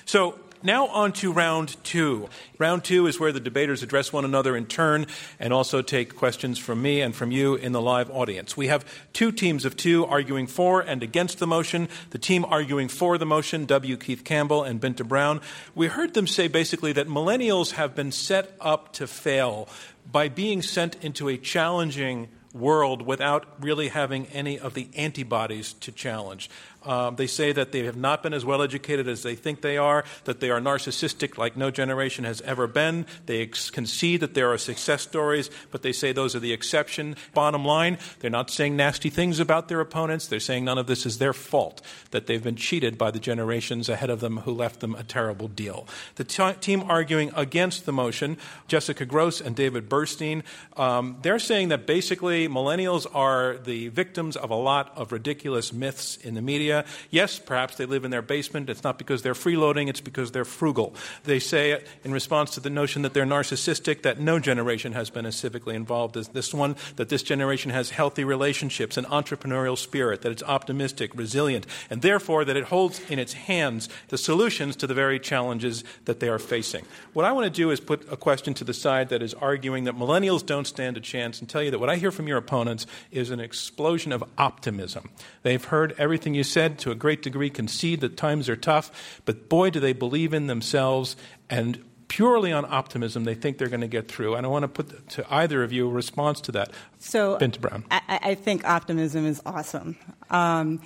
So 0.05 0.39
now 0.65 0.87
on 0.87 1.13
to 1.13 1.31
round 1.31 1.81
two. 1.83 2.27
Round 2.57 2.83
two 2.83 3.07
is 3.07 3.19
where 3.19 3.31
the 3.31 3.39
debaters 3.39 3.83
address 3.83 4.11
one 4.11 4.25
another 4.25 4.57
in 4.57 4.65
turn 4.65 5.05
and 5.39 5.53
also 5.53 5.81
take 5.81 6.15
questions 6.15 6.57
from 6.57 6.81
me 6.81 7.01
and 7.01 7.15
from 7.15 7.31
you 7.31 7.55
in 7.55 7.71
the 7.71 7.81
live 7.81 8.09
audience. 8.09 8.57
We 8.57 8.67
have 8.67 8.85
two 9.13 9.31
teams 9.31 9.63
of 9.63 9.77
two 9.77 10.05
arguing 10.05 10.47
for 10.47 10.81
and 10.81 11.03
against 11.03 11.39
the 11.39 11.47
motion. 11.47 11.87
The 12.09 12.17
team 12.17 12.43
arguing 12.45 12.87
for 12.87 13.17
the 13.17 13.25
motion, 13.25 13.65
W. 13.65 13.95
Keith 13.95 14.23
Campbell 14.23 14.63
and 14.63 14.81
Binta 14.81 15.07
Brown, 15.07 15.39
we 15.75 15.87
heard 15.87 16.13
them 16.13 16.27
say 16.27 16.47
basically 16.47 16.91
that 16.93 17.07
millennials 17.07 17.71
have 17.71 17.95
been 17.95 18.11
set 18.11 18.55
up 18.59 18.93
to 18.93 19.07
fail 19.07 19.69
by 20.11 20.29
being 20.29 20.61
sent 20.61 21.03
into 21.03 21.29
a 21.29 21.37
challenging 21.37 22.27
world 22.55 23.01
without 23.01 23.45
really 23.59 23.89
having 23.89 24.25
any 24.27 24.57
of 24.57 24.73
the 24.73 24.87
antibodies 24.95 25.73
to 25.73 25.91
challenge. 25.91 26.49
Um, 26.85 27.15
they 27.15 27.27
say 27.27 27.51
that 27.51 27.71
they 27.71 27.83
have 27.85 27.97
not 27.97 28.21
been 28.23 28.33
as 28.33 28.45
well 28.45 28.61
educated 28.61 29.07
as 29.07 29.23
they 29.23 29.35
think 29.35 29.61
they 29.61 29.77
are, 29.77 30.03
that 30.25 30.39
they 30.39 30.51
are 30.51 30.59
narcissistic 30.59 31.37
like 31.37 31.57
no 31.57 31.71
generation 31.71 32.23
has 32.25 32.41
ever 32.41 32.67
been. 32.67 33.05
They 33.25 33.41
ex- 33.41 33.69
concede 33.69 34.21
that 34.21 34.33
there 34.33 34.51
are 34.51 34.57
success 34.57 35.01
stories, 35.01 35.49
but 35.71 35.81
they 35.81 35.91
say 35.91 36.11
those 36.11 36.35
are 36.35 36.39
the 36.39 36.53
exception. 36.53 37.15
Bottom 37.33 37.65
line, 37.65 37.97
they're 38.19 38.29
not 38.29 38.49
saying 38.49 38.75
nasty 38.75 39.09
things 39.09 39.39
about 39.39 39.67
their 39.67 39.79
opponents. 39.79 40.27
They're 40.27 40.39
saying 40.39 40.65
none 40.65 40.77
of 40.77 40.87
this 40.87 41.05
is 41.05 41.17
their 41.17 41.33
fault, 41.33 41.81
that 42.11 42.27
they've 42.27 42.43
been 42.43 42.55
cheated 42.55 42.97
by 42.97 43.11
the 43.11 43.19
generations 43.19 43.89
ahead 43.89 44.09
of 44.09 44.19
them 44.19 44.37
who 44.37 44.51
left 44.51 44.79
them 44.79 44.95
a 44.95 45.03
terrible 45.03 45.47
deal. 45.47 45.87
The 46.15 46.23
t- 46.23 46.53
team 46.59 46.83
arguing 46.83 47.31
against 47.35 47.85
the 47.85 47.93
motion, 47.93 48.37
Jessica 48.67 49.05
Grose 49.05 49.41
and 49.41 49.55
David 49.55 49.89
Burstein, 49.89 50.43
um, 50.77 51.17
they're 51.21 51.39
saying 51.39 51.69
that 51.69 51.87
basically 51.87 52.47
millennials 52.47 53.07
are 53.13 53.57
the 53.57 53.87
victims 53.87 54.35
of 54.35 54.49
a 54.49 54.55
lot 54.55 54.91
of 54.95 55.11
ridiculous 55.11 55.71
myths 55.71 56.17
in 56.17 56.35
the 56.35 56.41
media 56.41 56.74
Yes, 57.09 57.39
perhaps 57.39 57.77
they 57.77 57.85
live 57.85 58.05
in 58.05 58.11
their 58.11 58.21
basement. 58.21 58.69
It's 58.69 58.83
not 58.83 58.97
because 58.97 59.21
they're 59.21 59.33
freeloading, 59.33 59.87
it's 59.87 60.01
because 60.01 60.31
they're 60.31 60.45
frugal. 60.45 60.95
They 61.23 61.39
say, 61.39 61.83
in 62.03 62.11
response 62.11 62.51
to 62.55 62.59
the 62.59 62.69
notion 62.69 63.01
that 63.03 63.13
they're 63.13 63.25
narcissistic, 63.25 64.01
that 64.01 64.19
no 64.19 64.39
generation 64.39 64.93
has 64.93 65.09
been 65.09 65.25
as 65.25 65.35
civically 65.35 65.73
involved 65.73 66.17
as 66.17 66.29
this 66.29 66.53
one, 66.53 66.75
that 66.95 67.09
this 67.09 67.23
generation 67.23 67.71
has 67.71 67.91
healthy 67.91 68.23
relationships, 68.23 68.97
an 68.97 69.05
entrepreneurial 69.05 69.77
spirit, 69.77 70.21
that 70.21 70.31
it's 70.31 70.43
optimistic, 70.43 71.11
resilient, 71.15 71.65
and 71.89 72.01
therefore 72.01 72.45
that 72.45 72.57
it 72.57 72.65
holds 72.65 72.99
in 73.09 73.19
its 73.19 73.33
hands 73.33 73.87
the 74.07 74.17
solutions 74.17 74.75
to 74.75 74.87
the 74.87 74.93
very 74.93 75.19
challenges 75.19 75.83
that 76.05 76.19
they 76.19 76.29
are 76.29 76.39
facing. 76.39 76.85
What 77.13 77.25
I 77.25 77.31
want 77.31 77.45
to 77.45 77.49
do 77.49 77.71
is 77.71 77.79
put 77.79 78.11
a 78.11 78.17
question 78.17 78.53
to 78.55 78.63
the 78.63 78.73
side 78.73 79.09
that 79.09 79.21
is 79.21 79.33
arguing 79.35 79.83
that 79.83 79.95
millennials 79.95 80.45
don't 80.45 80.65
stand 80.65 80.97
a 80.97 81.01
chance 81.01 81.39
and 81.39 81.47
tell 81.47 81.61
you 81.61 81.71
that 81.71 81.79
what 81.79 81.89
I 81.89 81.97
hear 81.97 82.11
from 82.11 82.27
your 82.27 82.37
opponents 82.37 82.87
is 83.11 83.29
an 83.29 83.39
explosion 83.39 84.11
of 84.11 84.23
optimism. 84.37 85.09
They've 85.43 85.63
heard 85.63 85.95
everything 85.97 86.33
you 86.33 86.43
said 86.43 86.64
said, 86.65 86.79
to 86.79 86.91
a 86.91 86.95
great 86.95 87.21
degree, 87.21 87.49
concede 87.49 88.01
that 88.01 88.17
times 88.17 88.49
are 88.49 88.55
tough, 88.55 89.21
but 89.25 89.49
boy, 89.49 89.69
do 89.69 89.79
they 89.79 89.93
believe 89.93 90.33
in 90.33 90.47
themselves 90.47 91.15
and 91.49 91.83
purely 92.07 92.51
on 92.51 92.65
optimism, 92.65 93.23
they 93.23 93.35
think 93.35 93.57
they're 93.57 93.67
going 93.67 93.81
to 93.81 93.87
get 93.87 94.07
through. 94.07 94.35
And 94.35 94.45
I 94.45 94.49
want 94.49 94.63
to 94.63 94.67
put 94.67 95.09
to 95.09 95.25
either 95.29 95.63
of 95.63 95.71
you 95.71 95.87
a 95.87 95.91
response 95.91 96.41
to 96.41 96.51
that. 96.53 96.71
So, 96.99 97.37
Binta 97.37 97.59
Brown. 97.59 97.83
I, 97.91 98.19
I 98.21 98.35
think 98.35 98.63
optimism 98.63 99.25
is 99.25 99.41
awesome. 99.45 99.95
Um, 100.29 100.81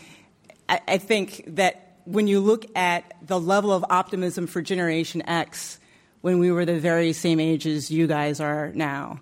I, 0.68 0.80
I 0.88 0.98
think 0.98 1.44
that 1.48 1.98
when 2.06 2.28
you 2.28 2.40
look 2.40 2.66
at 2.76 3.14
the 3.22 3.40
level 3.40 3.72
of 3.72 3.86
optimism 3.90 4.48
for 4.48 4.62
Generation 4.62 5.22
X, 5.28 5.80
when 6.22 6.40
we 6.40 6.52
were 6.52 6.66
the 6.66 6.80
very 6.80 7.14
same 7.14 7.40
age 7.40 7.68
as 7.68 7.92
you 7.92 8.08
guys 8.08 8.40
are 8.40 8.72
now, 8.74 9.20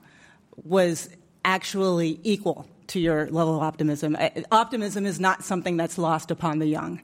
was 0.63 1.09
actually 1.43 2.19
equal 2.23 2.67
to 2.87 2.99
your 2.99 3.27
level 3.29 3.55
of 3.55 3.63
optimism. 3.63 4.17
Optimism 4.51 5.05
is 5.05 5.19
not 5.19 5.43
something 5.43 5.77
that's 5.77 5.97
lost 5.97 6.31
upon 6.31 6.59
the 6.59 6.67
young. 6.67 7.01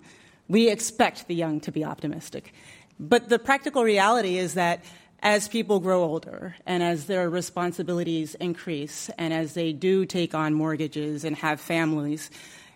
We 0.47 0.69
expect 0.69 1.27
the 1.27 1.35
young 1.35 1.59
to 1.61 1.71
be 1.71 1.83
optimistic. 1.83 2.53
But 2.99 3.29
the 3.29 3.39
practical 3.39 3.83
reality 3.83 4.37
is 4.37 4.53
that 4.53 4.83
as 5.21 5.47
people 5.47 5.79
grow 5.79 6.03
older 6.03 6.55
and 6.65 6.83
as 6.83 7.05
their 7.05 7.29
responsibilities 7.29 8.35
increase 8.35 9.09
and 9.17 9.33
as 9.33 9.53
they 9.53 9.71
do 9.71 10.05
take 10.05 10.35
on 10.35 10.53
mortgages 10.53 11.23
and 11.23 11.35
have 11.37 11.61
families, 11.61 12.29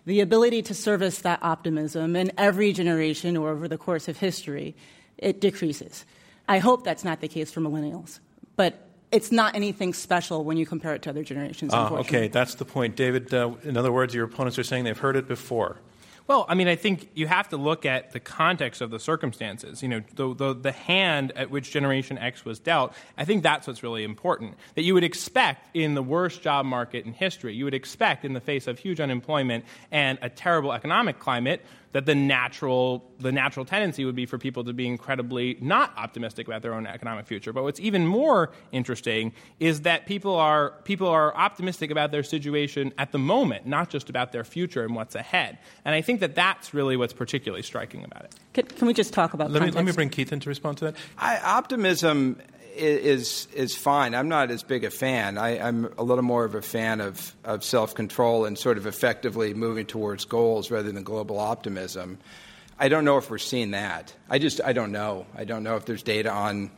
the 0.05 0.21
ability 0.21 0.61
to 0.63 0.73
service 0.73 1.19
that 1.19 1.39
optimism 1.41 2.15
in 2.15 2.31
every 2.37 2.71
generation 2.71 3.35
or 3.35 3.49
over 3.49 3.67
the 3.67 3.77
course 3.77 4.07
of 4.07 4.17
history, 4.17 4.75
it 5.17 5.41
decreases. 5.41 6.05
I 6.47 6.59
hope 6.59 6.85
that's 6.85 7.03
not 7.03 7.19
the 7.19 7.27
case 7.27 7.51
for 7.51 7.59
millennials, 7.59 8.19
but 8.55 8.86
it's 9.11 9.31
not 9.31 9.55
anything 9.55 9.93
special 9.93 10.43
when 10.43 10.57
you 10.57 10.65
compare 10.65 10.93
it 10.93 11.01
to 11.03 11.09
other 11.09 11.23
generations. 11.23 11.73
Uh, 11.73 11.93
okay, 11.93 12.27
that's 12.27 12.55
the 12.55 12.65
point. 12.65 12.95
David, 12.95 13.33
uh, 13.33 13.51
in 13.63 13.77
other 13.77 13.91
words, 13.91 14.13
your 14.13 14.25
opponents 14.25 14.59
are 14.59 14.63
saying 14.63 14.83
they've 14.83 14.97
heard 14.97 15.15
it 15.15 15.27
before. 15.27 15.77
Well, 16.27 16.45
I 16.49 16.55
mean, 16.55 16.67
I 16.67 16.75
think 16.75 17.09
you 17.13 17.25
have 17.25 17.47
to 17.49 17.57
look 17.57 17.85
at 17.85 18.11
the 18.11 18.19
context 18.19 18.81
of 18.81 18.91
the 18.91 18.99
circumstances. 18.99 19.81
You 19.81 19.87
know, 19.87 20.01
the, 20.15 20.35
the, 20.35 20.53
the, 20.53 20.71
hand 20.73 21.31
at 21.37 21.49
which 21.49 21.71
Generation 21.71 22.17
X 22.17 22.43
was 22.43 22.59
dealt, 22.59 22.93
I 23.17 23.23
think 23.23 23.43
that's 23.43 23.65
what's 23.65 23.81
really 23.81 24.03
important. 24.03 24.55
That 24.75 24.81
you 24.81 24.93
would 24.93 25.05
expect 25.05 25.73
in 25.73 25.93
the 25.93 26.03
worst 26.03 26.41
job 26.41 26.65
market 26.65 27.05
in 27.05 27.13
history, 27.13 27.55
you 27.55 27.63
would 27.63 27.73
expect 27.73 28.25
in 28.25 28.33
the 28.33 28.41
face 28.41 28.67
of 28.67 28.77
huge 28.77 28.99
unemployment 28.99 29.63
and 29.89 30.19
a 30.21 30.29
terrible 30.29 30.73
economic 30.73 31.17
climate, 31.17 31.65
that 31.93 32.05
the 32.05 32.15
natural, 32.15 33.09
the 33.19 33.31
natural 33.31 33.65
tendency 33.65 34.05
would 34.05 34.15
be 34.15 34.25
for 34.25 34.37
people 34.37 34.63
to 34.63 34.73
be 34.73 34.87
incredibly 34.87 35.57
not 35.61 35.93
optimistic 35.97 36.47
about 36.47 36.61
their 36.61 36.73
own 36.73 36.85
economic 36.85 37.25
future. 37.25 37.53
But 37.53 37.63
what's 37.63 37.79
even 37.79 38.05
more 38.05 38.51
interesting 38.71 39.33
is 39.59 39.81
that 39.81 40.05
people 40.05 40.35
are, 40.35 40.71
people 40.83 41.07
are 41.07 41.35
optimistic 41.35 41.91
about 41.91 42.11
their 42.11 42.23
situation 42.23 42.93
at 42.97 43.11
the 43.11 43.19
moment, 43.19 43.65
not 43.65 43.89
just 43.89 44.09
about 44.09 44.31
their 44.31 44.43
future 44.43 44.83
and 44.83 44.95
what's 44.95 45.15
ahead. 45.15 45.57
And 45.85 45.95
I 45.95 46.01
think 46.01 46.19
that 46.19 46.35
that's 46.35 46.73
really 46.73 46.97
what's 46.97 47.13
particularly 47.13 47.63
striking 47.63 48.03
about 48.03 48.25
it. 48.25 48.35
Can, 48.53 48.65
can 48.65 48.87
we 48.87 48.93
just 48.93 49.13
talk 49.13 49.33
about 49.33 49.51
let 49.51 49.63
me, 49.63 49.71
let 49.71 49.85
me, 49.85 49.91
bring 49.91 50.09
Keith 50.09 50.33
in 50.33 50.39
to 50.41 50.49
respond 50.49 50.77
to 50.79 50.85
that. 50.85 50.95
I, 51.17 51.39
optimism 51.39 52.41
is 52.77 53.47
is 53.53 53.75
fine. 53.75 54.15
I'm 54.15 54.29
not 54.29 54.51
as 54.51 54.63
big 54.63 54.83
a 54.83 54.89
fan. 54.89 55.37
I, 55.37 55.57
am 55.57 55.93
a 55.97 56.03
little 56.03 56.23
more 56.23 56.45
of 56.45 56.55
a 56.55 56.61
fan 56.61 57.01
of, 57.01 57.35
of 57.43 57.63
self 57.63 57.95
control 57.95 58.45
and 58.45 58.57
sort 58.57 58.77
of 58.77 58.85
effectively 58.85 59.53
moving 59.53 59.85
towards 59.85 60.25
goals 60.25 60.71
rather 60.71 60.91
than 60.91 61.03
global 61.03 61.39
optimism. 61.39 62.17
I 62.79 62.89
don't 62.89 63.05
know 63.05 63.17
if 63.17 63.29
we're 63.29 63.39
seeing 63.39 63.71
that. 63.71 64.13
I 64.29 64.39
just 64.39 64.61
I 64.63 64.73
don't 64.73 64.91
know. 64.91 65.25
I 65.35 65.45
don't 65.45 65.63
know 65.63 65.75
if 65.75 65.85
there's 65.85 66.03
data 66.03 66.31
on 66.31 66.71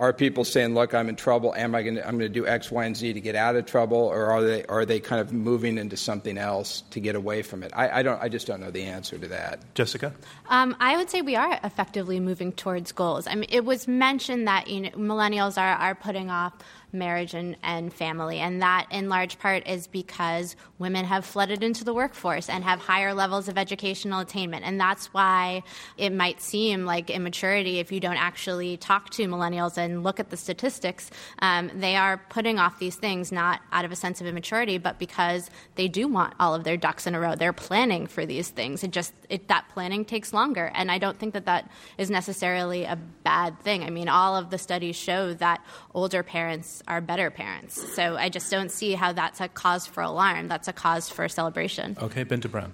are 0.00 0.14
people 0.14 0.44
saying, 0.44 0.74
"Look, 0.74 0.94
I'm 0.94 1.08
in 1.10 1.14
trouble. 1.14 1.54
Am 1.54 1.74
I 1.74 1.82
going 1.82 1.96
to? 1.96 2.06
I'm 2.06 2.18
going 2.18 2.32
to 2.32 2.40
do 2.40 2.46
X, 2.46 2.70
Y, 2.70 2.84
and 2.84 2.96
Z 2.96 3.12
to 3.12 3.20
get 3.20 3.36
out 3.36 3.54
of 3.54 3.66
trouble," 3.66 3.98
or 3.98 4.24
are 4.24 4.42
they 4.42 4.64
are 4.64 4.86
they 4.86 4.98
kind 4.98 5.20
of 5.20 5.32
moving 5.32 5.76
into 5.76 5.96
something 5.96 6.38
else 6.38 6.82
to 6.90 7.00
get 7.00 7.14
away 7.14 7.42
from 7.42 7.62
it? 7.62 7.70
I, 7.76 8.00
I 8.00 8.02
don't. 8.02 8.20
I 8.20 8.30
just 8.30 8.46
don't 8.46 8.60
know 8.60 8.70
the 8.70 8.84
answer 8.84 9.18
to 9.18 9.28
that. 9.28 9.60
Jessica, 9.74 10.14
um, 10.48 10.74
I 10.80 10.96
would 10.96 11.10
say 11.10 11.20
we 11.20 11.36
are 11.36 11.60
effectively 11.62 12.18
moving 12.18 12.50
towards 12.50 12.92
goals. 12.92 13.26
I 13.26 13.34
mean, 13.34 13.50
it 13.50 13.64
was 13.64 13.86
mentioned 13.86 14.48
that 14.48 14.68
you 14.68 14.80
know 14.80 14.90
millennials 14.90 15.58
are 15.58 15.76
are 15.76 15.94
putting 15.94 16.30
off 16.30 16.54
marriage 16.92 17.34
and, 17.34 17.56
and 17.62 17.92
family. 17.92 18.38
And 18.38 18.62
that, 18.62 18.86
in 18.90 19.08
large 19.08 19.38
part, 19.38 19.66
is 19.66 19.86
because 19.86 20.56
women 20.78 21.04
have 21.04 21.24
flooded 21.24 21.62
into 21.62 21.84
the 21.84 21.94
workforce 21.94 22.48
and 22.48 22.64
have 22.64 22.80
higher 22.80 23.14
levels 23.14 23.48
of 23.48 23.58
educational 23.58 24.20
attainment. 24.20 24.64
And 24.64 24.80
that's 24.80 25.12
why 25.12 25.62
it 25.96 26.12
might 26.12 26.40
seem 26.40 26.84
like 26.84 27.10
immaturity 27.10 27.78
if 27.78 27.92
you 27.92 28.00
don't 28.00 28.16
actually 28.16 28.76
talk 28.76 29.10
to 29.10 29.26
millennials 29.26 29.76
and 29.76 30.02
look 30.02 30.20
at 30.20 30.30
the 30.30 30.36
statistics. 30.36 31.10
Um, 31.40 31.70
they 31.74 31.96
are 31.96 32.18
putting 32.28 32.58
off 32.58 32.78
these 32.78 32.96
things 32.96 33.30
not 33.30 33.60
out 33.72 33.84
of 33.84 33.92
a 33.92 33.96
sense 33.96 34.20
of 34.20 34.26
immaturity, 34.26 34.78
but 34.78 34.98
because 34.98 35.50
they 35.74 35.88
do 35.88 36.08
want 36.08 36.34
all 36.40 36.54
of 36.54 36.64
their 36.64 36.76
ducks 36.76 37.06
in 37.06 37.14
a 37.14 37.20
row. 37.20 37.34
They're 37.34 37.52
planning 37.52 38.06
for 38.06 38.26
these 38.26 38.48
things. 38.48 38.82
It 38.84 38.90
just 38.90 39.12
it, 39.28 39.48
that 39.48 39.68
planning 39.68 40.04
takes 40.04 40.32
longer, 40.32 40.70
and 40.74 40.90
I 40.90 40.98
don't 40.98 41.18
think 41.18 41.34
that 41.34 41.46
that 41.46 41.70
is 41.98 42.10
necessarily 42.10 42.84
a 42.84 42.96
bad 42.96 43.60
thing. 43.60 43.84
I 43.84 43.90
mean, 43.90 44.08
all 44.08 44.36
of 44.36 44.50
the 44.50 44.58
studies 44.58 44.96
show 44.96 45.34
that 45.34 45.64
older 45.94 46.22
parents 46.22 46.79
are 46.88 47.00
better 47.00 47.30
parents. 47.30 47.94
So 47.94 48.16
I 48.16 48.28
just 48.28 48.50
don't 48.50 48.70
see 48.70 48.94
how 48.94 49.12
that's 49.12 49.40
a 49.40 49.48
cause 49.48 49.86
for 49.86 50.02
alarm. 50.02 50.48
That's 50.48 50.68
a 50.68 50.72
cause 50.72 51.08
for 51.08 51.28
celebration. 51.28 51.96
Okay, 52.00 52.24
Binta 52.24 52.50
Brown. 52.50 52.72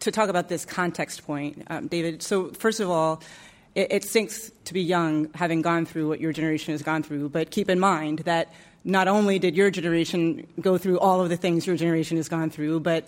To 0.00 0.10
talk 0.10 0.28
about 0.28 0.48
this 0.48 0.64
context 0.64 1.26
point, 1.26 1.62
um, 1.68 1.86
David, 1.88 2.22
so 2.22 2.48
first 2.50 2.80
of 2.80 2.88
all, 2.88 3.22
it, 3.74 3.92
it 3.92 4.04
stinks 4.04 4.50
to 4.64 4.74
be 4.74 4.82
young 4.82 5.30
having 5.34 5.62
gone 5.62 5.86
through 5.86 6.08
what 6.08 6.20
your 6.20 6.32
generation 6.32 6.72
has 6.72 6.82
gone 6.82 7.02
through, 7.02 7.28
but 7.28 7.50
keep 7.50 7.68
in 7.68 7.78
mind 7.78 8.20
that 8.20 8.52
not 8.84 9.08
only 9.08 9.38
did 9.38 9.54
your 9.54 9.70
generation 9.70 10.46
go 10.60 10.78
through 10.78 10.98
all 10.98 11.20
of 11.20 11.28
the 11.28 11.36
things 11.36 11.66
your 11.66 11.76
generation 11.76 12.16
has 12.16 12.28
gone 12.28 12.50
through, 12.50 12.80
but 12.80 13.06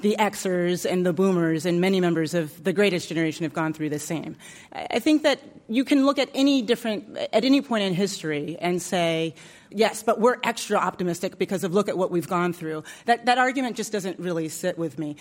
the 0.00 0.16
Xers 0.18 0.90
and 0.90 1.04
the 1.04 1.12
Boomers 1.12 1.66
and 1.66 1.80
many 1.80 2.00
members 2.00 2.34
of 2.34 2.62
the 2.62 2.72
greatest 2.72 3.08
generation 3.08 3.44
have 3.44 3.52
gone 3.52 3.72
through 3.72 3.90
the 3.90 3.98
same. 3.98 4.36
I 4.72 4.98
think 4.98 5.22
that 5.24 5.40
you 5.68 5.84
can 5.84 6.06
look 6.06 6.18
at 6.18 6.30
any 6.34 6.62
different, 6.62 7.16
at 7.32 7.44
any 7.44 7.60
point 7.60 7.84
in 7.84 7.94
history 7.94 8.56
and 8.60 8.80
say, 8.80 9.34
yes, 9.70 10.02
but 10.02 10.20
we're 10.20 10.36
extra 10.44 10.78
optimistic 10.78 11.38
because 11.38 11.64
of 11.64 11.74
look 11.74 11.88
at 11.88 11.98
what 11.98 12.10
we've 12.10 12.28
gone 12.28 12.52
through. 12.52 12.84
That, 13.04 13.26
that 13.26 13.38
argument 13.38 13.76
just 13.76 13.92
doesn't 13.92 14.18
really 14.18 14.48
sit 14.48 14.78
with 14.78 14.98
me. 14.98 15.16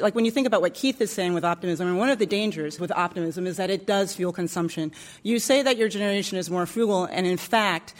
like 0.00 0.14
when 0.14 0.24
you 0.24 0.30
think 0.30 0.46
about 0.46 0.60
what 0.60 0.74
Keith 0.74 1.00
is 1.00 1.12
saying 1.12 1.34
with 1.34 1.44
optimism, 1.44 1.86
and 1.88 1.98
one 1.98 2.08
of 2.08 2.18
the 2.18 2.26
dangers 2.26 2.80
with 2.80 2.90
optimism 2.92 3.46
is 3.46 3.58
that 3.58 3.70
it 3.70 3.86
does 3.86 4.14
fuel 4.14 4.32
consumption. 4.32 4.92
You 5.22 5.38
say 5.38 5.62
that 5.62 5.76
your 5.76 5.88
generation 5.88 6.38
is 6.38 6.50
more 6.50 6.66
frugal, 6.66 7.04
and 7.04 7.26
in 7.26 7.36
fact, 7.36 7.94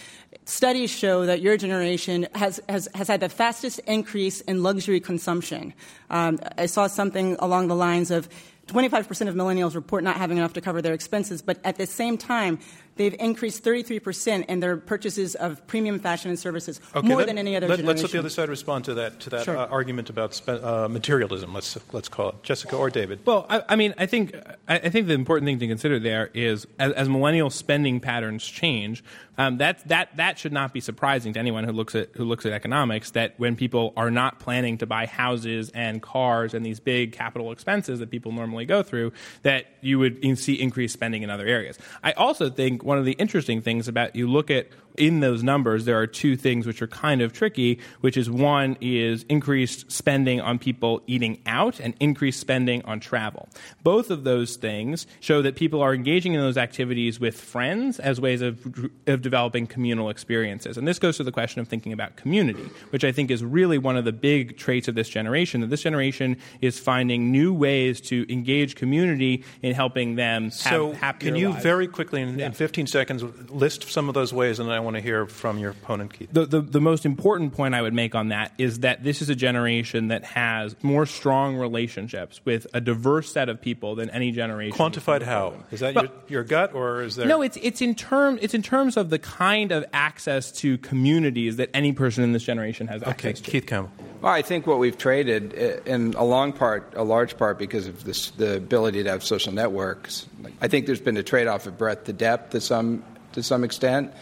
studies 0.44 0.90
show 0.90 1.26
that 1.26 1.40
your 1.40 1.56
generation 1.56 2.26
has, 2.34 2.60
has, 2.68 2.88
has 2.94 3.08
had 3.08 3.20
the 3.20 3.28
fastest 3.28 3.78
increase 3.80 4.40
in 4.42 4.62
luxury 4.62 5.00
consumption. 5.00 5.74
Um, 6.10 6.38
I 6.58 6.66
saw 6.66 6.86
something 6.86 7.36
along 7.38 7.68
the 7.68 7.76
lines 7.76 8.10
of 8.10 8.28
25% 8.66 9.28
of 9.28 9.34
millennials 9.34 9.74
report 9.74 10.04
not 10.04 10.16
having 10.16 10.38
enough 10.38 10.52
to 10.54 10.60
cover 10.60 10.80
their 10.80 10.94
expenses, 10.94 11.42
but 11.42 11.58
at 11.64 11.76
the 11.76 11.86
same 11.86 12.16
time, 12.16 12.58
they've 12.96 13.14
increased 13.18 13.64
33% 13.64 14.46
in 14.46 14.60
their 14.60 14.76
purchases 14.76 15.34
of 15.34 15.66
premium 15.66 15.98
fashion 15.98 16.30
and 16.30 16.38
services, 16.38 16.80
okay, 16.94 17.06
more 17.06 17.18
let, 17.18 17.26
than 17.26 17.38
any 17.38 17.56
other 17.56 17.68
let, 17.68 17.76
generation. 17.76 17.86
Let's 17.86 18.02
let 18.02 18.12
the 18.12 18.18
other 18.18 18.30
side 18.30 18.48
respond 18.48 18.84
to 18.86 18.94
that, 18.94 19.20
to 19.20 19.30
that 19.30 19.44
sure. 19.44 19.56
uh, 19.56 19.66
argument 19.66 20.10
about 20.10 20.34
spe- 20.34 20.48
uh, 20.48 20.88
materialism, 20.90 21.54
let's, 21.54 21.78
let's 21.92 22.08
call 22.08 22.30
it. 22.30 22.42
Jessica 22.42 22.76
or 22.76 22.90
David? 22.90 23.20
Well, 23.24 23.46
I, 23.48 23.62
I 23.70 23.76
mean, 23.76 23.94
I 23.98 24.06
think, 24.06 24.34
I, 24.68 24.76
I, 24.76 24.88
think 24.88 25.06
the 25.06 25.14
important 25.14 25.48
thing 25.48 25.58
to 25.58 25.66
consider 25.66 25.98
there 25.98 26.30
is 26.34 26.66
as, 26.78 26.92
as 26.92 27.08
millennial 27.08 27.50
spending 27.50 28.00
patterns 28.00 28.44
change, 28.44 29.02
um, 29.38 29.58
that, 29.58 29.86
that, 29.88 30.16
that 30.16 30.38
should 30.38 30.52
not 30.52 30.72
be 30.72 30.80
surprising 30.80 31.32
to 31.32 31.38
anyone 31.38 31.64
who 31.64 31.72
looks, 31.72 31.94
at, 31.94 32.10
who 32.14 32.24
looks 32.24 32.44
at 32.44 32.52
economics 32.52 33.12
that 33.12 33.34
when 33.38 33.56
people 33.56 33.92
are 33.96 34.10
not 34.10 34.38
planning 34.38 34.78
to 34.78 34.86
buy 34.86 35.06
houses 35.06 35.70
and 35.70 36.02
cars 36.02 36.52
and 36.52 36.66
these 36.66 36.80
big 36.80 37.12
capital 37.12 37.50
expenses 37.50 37.98
that 38.00 38.10
people 38.10 38.32
normally 38.32 38.66
go 38.66 38.82
through, 38.82 39.12
that 39.42 39.66
you 39.80 39.98
would 39.98 40.38
see 40.38 40.54
increased 40.54 40.92
spending 40.92 41.22
in 41.22 41.30
other 41.30 41.46
areas. 41.46 41.78
I 42.02 42.12
also 42.12 42.50
think 42.50 42.81
one 42.82 42.98
of 42.98 43.04
the 43.04 43.12
interesting 43.12 43.62
things 43.62 43.88
about 43.88 44.16
you 44.16 44.28
look 44.28 44.50
at 44.50 44.68
in 44.96 45.20
those 45.20 45.42
numbers, 45.42 45.84
there 45.84 45.98
are 45.98 46.06
two 46.06 46.36
things 46.36 46.66
which 46.66 46.82
are 46.82 46.86
kind 46.86 47.22
of 47.22 47.32
tricky, 47.32 47.78
which 48.00 48.16
is 48.16 48.30
one 48.30 48.76
is 48.80 49.24
increased 49.28 49.90
spending 49.90 50.40
on 50.40 50.58
people 50.58 51.02
eating 51.06 51.40
out 51.46 51.80
and 51.80 51.94
increased 52.00 52.40
spending 52.40 52.84
on 52.84 53.00
travel. 53.00 53.48
Both 53.82 54.10
of 54.10 54.24
those 54.24 54.56
things 54.56 55.06
show 55.20 55.42
that 55.42 55.56
people 55.56 55.80
are 55.80 55.94
engaging 55.94 56.34
in 56.34 56.40
those 56.40 56.56
activities 56.56 57.18
with 57.18 57.40
friends 57.40 57.98
as 57.98 58.20
ways 58.20 58.42
of, 58.42 58.90
of 59.06 59.22
developing 59.22 59.66
communal 59.66 60.10
experiences. 60.10 60.76
And 60.76 60.86
this 60.86 60.98
goes 60.98 61.16
to 61.16 61.24
the 61.24 61.32
question 61.32 61.60
of 61.60 61.68
thinking 61.68 61.92
about 61.92 62.16
community, 62.16 62.68
which 62.90 63.04
I 63.04 63.12
think 63.12 63.30
is 63.30 63.44
really 63.44 63.78
one 63.78 63.96
of 63.96 64.04
the 64.04 64.12
big 64.12 64.56
traits 64.56 64.88
of 64.88 64.94
this 64.94 65.08
generation, 65.08 65.60
that 65.62 65.70
this 65.70 65.82
generation 65.82 66.36
is 66.60 66.78
finding 66.78 67.32
new 67.32 67.52
ways 67.52 68.00
to 68.02 68.30
engage 68.32 68.76
community 68.76 69.44
in 69.62 69.74
helping 69.74 70.16
them 70.16 70.44
have 70.44 70.52
so 70.52 70.92
happier 70.92 71.30
can 71.30 71.36
you 71.36 71.50
lives. 71.50 71.62
very 71.62 71.86
quickly, 71.86 72.20
in, 72.20 72.38
yeah. 72.38 72.46
in 72.46 72.52
15 72.72 72.86
seconds, 72.86 73.22
list 73.50 73.90
some 73.90 74.08
of 74.08 74.14
those 74.14 74.32
ways, 74.32 74.58
and 74.58 74.72
I 74.72 74.80
want 74.80 74.96
to 74.96 75.02
hear 75.02 75.26
from 75.26 75.58
your 75.58 75.72
opponent, 75.72 76.14
Keith. 76.14 76.30
The, 76.32 76.46
the, 76.46 76.62
the, 76.62 76.80
most 76.80 77.04
important 77.04 77.52
point 77.52 77.74
I 77.74 77.82
would 77.82 77.92
make 77.92 78.14
on 78.14 78.28
that 78.28 78.54
is 78.56 78.78
that 78.78 79.04
this 79.04 79.20
is 79.20 79.28
a 79.28 79.34
generation 79.34 80.08
that 80.08 80.24
has 80.24 80.74
more 80.82 81.04
strong 81.04 81.56
relationships 81.56 82.40
with 82.46 82.66
a 82.72 82.80
diverse 82.80 83.30
set 83.30 83.50
of 83.50 83.60
people 83.60 83.94
than 83.94 84.08
any 84.08 84.32
generation. 84.32 84.74
Quantified 84.74 85.20
how? 85.20 85.52
Is 85.70 85.80
that 85.80 85.92
but, 85.92 86.04
your, 86.04 86.12
your 86.28 86.44
gut, 86.44 86.72
or 86.72 87.02
is 87.02 87.16
there? 87.16 87.26
No, 87.26 87.42
it's 87.42 87.58
it's 87.60 87.82
in 87.82 87.94
term 87.94 88.38
it's 88.40 88.54
in 88.54 88.62
terms 88.62 88.96
of 88.96 89.10
the 89.10 89.18
kind 89.18 89.70
of 89.70 89.84
access 89.92 90.50
to 90.52 90.78
communities 90.78 91.56
that 91.56 91.68
any 91.74 91.92
person 91.92 92.24
in 92.24 92.32
this 92.32 92.42
generation 92.42 92.86
has 92.86 93.02
okay, 93.02 93.10
access 93.10 93.40
to. 93.42 93.50
Keith 93.50 93.66
Campbell. 93.66 93.92
Well, 94.22 94.32
I 94.32 94.42
think 94.42 94.68
what 94.68 94.78
we've 94.78 94.96
traded, 94.96 95.52
uh, 95.52 95.82
in 95.84 96.14
a 96.14 96.24
long 96.24 96.52
part, 96.52 96.94
a 96.94 97.02
large 97.02 97.36
part, 97.36 97.58
because 97.58 97.88
of 97.88 98.04
this, 98.04 98.30
the 98.30 98.56
ability 98.56 99.02
to 99.02 99.10
have 99.10 99.24
social 99.24 99.52
networks. 99.52 100.28
I 100.60 100.68
think 100.68 100.86
there's 100.86 101.00
been 101.00 101.16
a 101.16 101.24
trade-off 101.24 101.66
of 101.66 101.76
breadth 101.76 102.04
to 102.04 102.12
depth 102.12 102.50
to 102.50 102.60
some 102.62 103.04
to 103.32 103.42
some 103.42 103.64
extent 103.64 104.12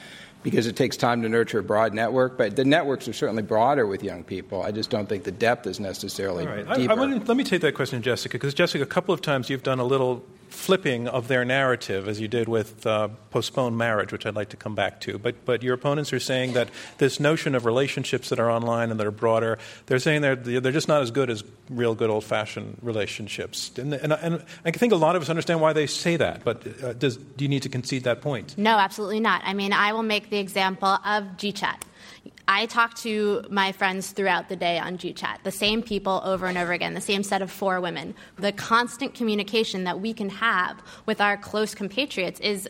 because 0.43 0.67
it 0.67 0.77
takes 0.77 0.97
time 0.97 1.23
to 1.23 1.29
nurture 1.29 1.59
a 1.59 1.63
broad 1.63 1.93
network. 1.95 2.39
But 2.39 2.57
the 2.57 2.65
networks 2.65 3.09
are 3.09 3.13
certainly 3.13 3.43
broader 3.43 3.87
with 3.87 4.03
young 4.03 4.25
people. 4.25 4.63
I 4.63 4.71
just 4.71 4.91
don't 4.91 5.09
think 5.09 5.25
the 5.25 5.33
depth 5.33 5.67
is 5.67 5.81
necessarily 5.81 6.47
All 6.47 6.53
right. 6.53 6.77
deeper. 6.77 6.93
I, 6.93 6.97
I 6.97 7.07
let 7.07 7.37
me 7.37 7.45
take 7.45 7.61
that 7.63 7.75
question, 7.75 8.03
Jessica, 8.03 8.33
because 8.33 8.55
Jessica, 8.55 8.83
a 8.83 8.87
couple 8.87 9.13
of 9.13 9.21
times 9.21 9.51
you've 9.51 9.63
done 9.63 9.81
a 9.81 9.85
little 9.85 10.25
flipping 10.51 11.09
of 11.09 11.29
their 11.29 11.45
narrative, 11.45 12.09
as 12.09 12.21
you 12.21 12.29
did 12.29 12.49
with 12.49 12.87
uh, 12.87 13.09
postponed 13.31 13.79
marriage, 13.79 14.13
which 14.13 14.27
I'd 14.27 14.35
like 14.35 14.51
to 14.51 14.57
come 14.57 14.75
back 14.75 15.01
to. 15.03 15.19
But 15.19 15.45
but 15.45 15.63
your 15.63 15.75
opponents 15.75 16.13
are 16.13 16.21
saying 16.21 16.53
that 16.55 16.69
this 16.99 17.21
notion 17.21 17.55
of 17.55 17.65
relationships 17.65 18.29
that 18.29 18.39
are 18.39 18.51
online 18.51 18.91
and 18.91 19.01
that 19.01 19.07
are 19.07 19.11
broader, 19.13 19.59
they're 19.87 19.99
saying 19.99 20.23
they're 20.23 20.37
they're 20.37 20.73
just 20.73 20.89
not 20.89 21.03
as 21.03 21.11
good 21.11 21.31
as 21.31 21.43
real 21.71 21.95
good 21.95 22.11
old 22.11 22.25
fashioned 22.25 22.79
relationships. 22.83 23.71
And, 23.79 23.95
and, 23.95 24.13
and, 24.13 24.45
I 24.65 24.71
think 24.73 24.93
a 24.93 24.97
lot 24.97 25.17
of 25.17 25.23
us 25.23 25.29
understand 25.29 25.61
why 25.61 25.73
they 25.73 25.87
say 25.87 26.17
that. 26.17 26.45
But 26.45 26.67
uh, 26.83 26.93
does, 26.95 27.17
do 27.17 27.45
you 27.45 27.49
need 27.49 27.63
to 27.63 27.69
concede 27.69 28.05
that 28.05 28.21
point? 28.21 28.59
No, 28.59 28.77
absolutely 28.77 29.21
not. 29.21 29.43
I 29.45 29.55
mean, 29.55 29.73
I 29.73 29.93
will 29.93 30.03
make 30.03 30.31
the 30.31 30.39
example 30.39 30.89
of 30.89 31.25
GChat. 31.37 31.83
I 32.49 32.67
talk 32.67 32.95
to 32.99 33.45
my 33.49 33.71
friends 33.71 34.11
throughout 34.11 34.49
the 34.49 34.57
day 34.57 34.79
on 34.79 34.99
GChat, 34.99 35.45
the 35.45 35.53
same 35.53 35.83
people 35.83 36.21
over 36.25 36.47
and 36.47 36.59
over 36.59 36.73
again, 36.73 36.95
the 36.95 37.01
same 37.01 37.23
set 37.23 37.43
of 37.43 37.51
four 37.51 37.81
women. 37.81 38.15
The 38.37 38.51
constant 38.51 39.15
communication 39.15 39.85
that 39.85 40.01
we 40.01 40.13
can 40.13 40.31
have 40.31 40.83
with 41.07 41.21
our 41.21 41.37
close 41.37 41.75
compatriots 41.75 42.41
is 42.41 42.69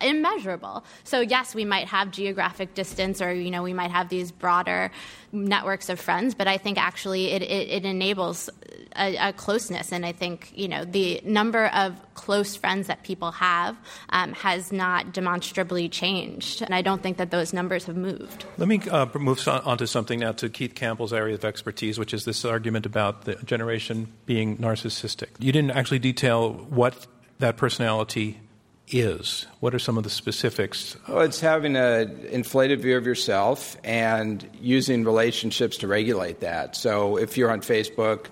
immeasurable. 0.00 0.84
So 1.04 1.20
yes, 1.20 1.54
we 1.54 1.64
might 1.64 1.88
have 1.88 2.10
geographic 2.10 2.74
distance, 2.74 3.20
or 3.20 3.32
you 3.32 3.50
know, 3.50 3.62
we 3.62 3.72
might 3.72 3.90
have 3.90 4.08
these 4.08 4.32
broader 4.32 4.90
networks 5.32 5.88
of 5.88 6.00
friends, 6.00 6.34
but 6.34 6.48
I 6.48 6.58
think 6.58 6.78
actually 6.78 7.30
it, 7.30 7.42
it, 7.42 7.68
it 7.68 7.84
enables 7.84 8.50
a, 8.96 9.16
a, 9.28 9.32
closeness, 9.32 9.92
and 9.92 10.04
I 10.04 10.12
think 10.12 10.52
you 10.54 10.68
know 10.68 10.84
the 10.84 11.20
number 11.24 11.66
of 11.66 11.94
close 12.14 12.56
friends 12.56 12.88
that 12.88 13.04
people 13.04 13.30
have 13.32 13.76
um, 14.08 14.32
has 14.34 14.72
not 14.72 15.12
demonstrably 15.12 15.88
changed, 15.88 16.62
and 16.62 16.74
I 16.74 16.82
don't 16.82 17.02
think 17.02 17.18
that 17.18 17.30
those 17.30 17.52
numbers 17.52 17.84
have 17.84 17.96
moved. 17.96 18.44
Let 18.58 18.68
me 18.68 18.80
uh, 18.90 19.06
move 19.18 19.46
on 19.46 19.78
to 19.78 19.86
something 19.86 20.18
now 20.20 20.32
to 20.32 20.48
Keith 20.48 20.74
Campbell's 20.74 21.12
area 21.12 21.34
of 21.34 21.44
expertise, 21.44 21.98
which 21.98 22.12
is 22.12 22.24
this 22.24 22.44
argument 22.44 22.86
about 22.86 23.24
the 23.24 23.36
generation 23.36 24.12
being 24.26 24.58
narcissistic. 24.58 25.28
You 25.38 25.52
didn't 25.52 25.72
actually 25.72 26.00
detail 26.00 26.52
what 26.52 27.06
that 27.38 27.56
personality 27.56 28.40
is? 28.90 29.46
What 29.60 29.74
are 29.74 29.78
some 29.78 29.96
of 29.96 30.04
the 30.04 30.10
specifics? 30.10 30.96
Well, 31.08 31.20
it's 31.20 31.40
having 31.40 31.76
an 31.76 32.26
inflated 32.30 32.80
view 32.80 32.96
of 32.96 33.06
yourself 33.06 33.76
and 33.84 34.48
using 34.60 35.04
relationships 35.04 35.78
to 35.78 35.88
regulate 35.88 36.40
that. 36.40 36.76
So 36.76 37.16
if 37.16 37.36
you're 37.36 37.50
on 37.50 37.60
Facebook, 37.60 38.26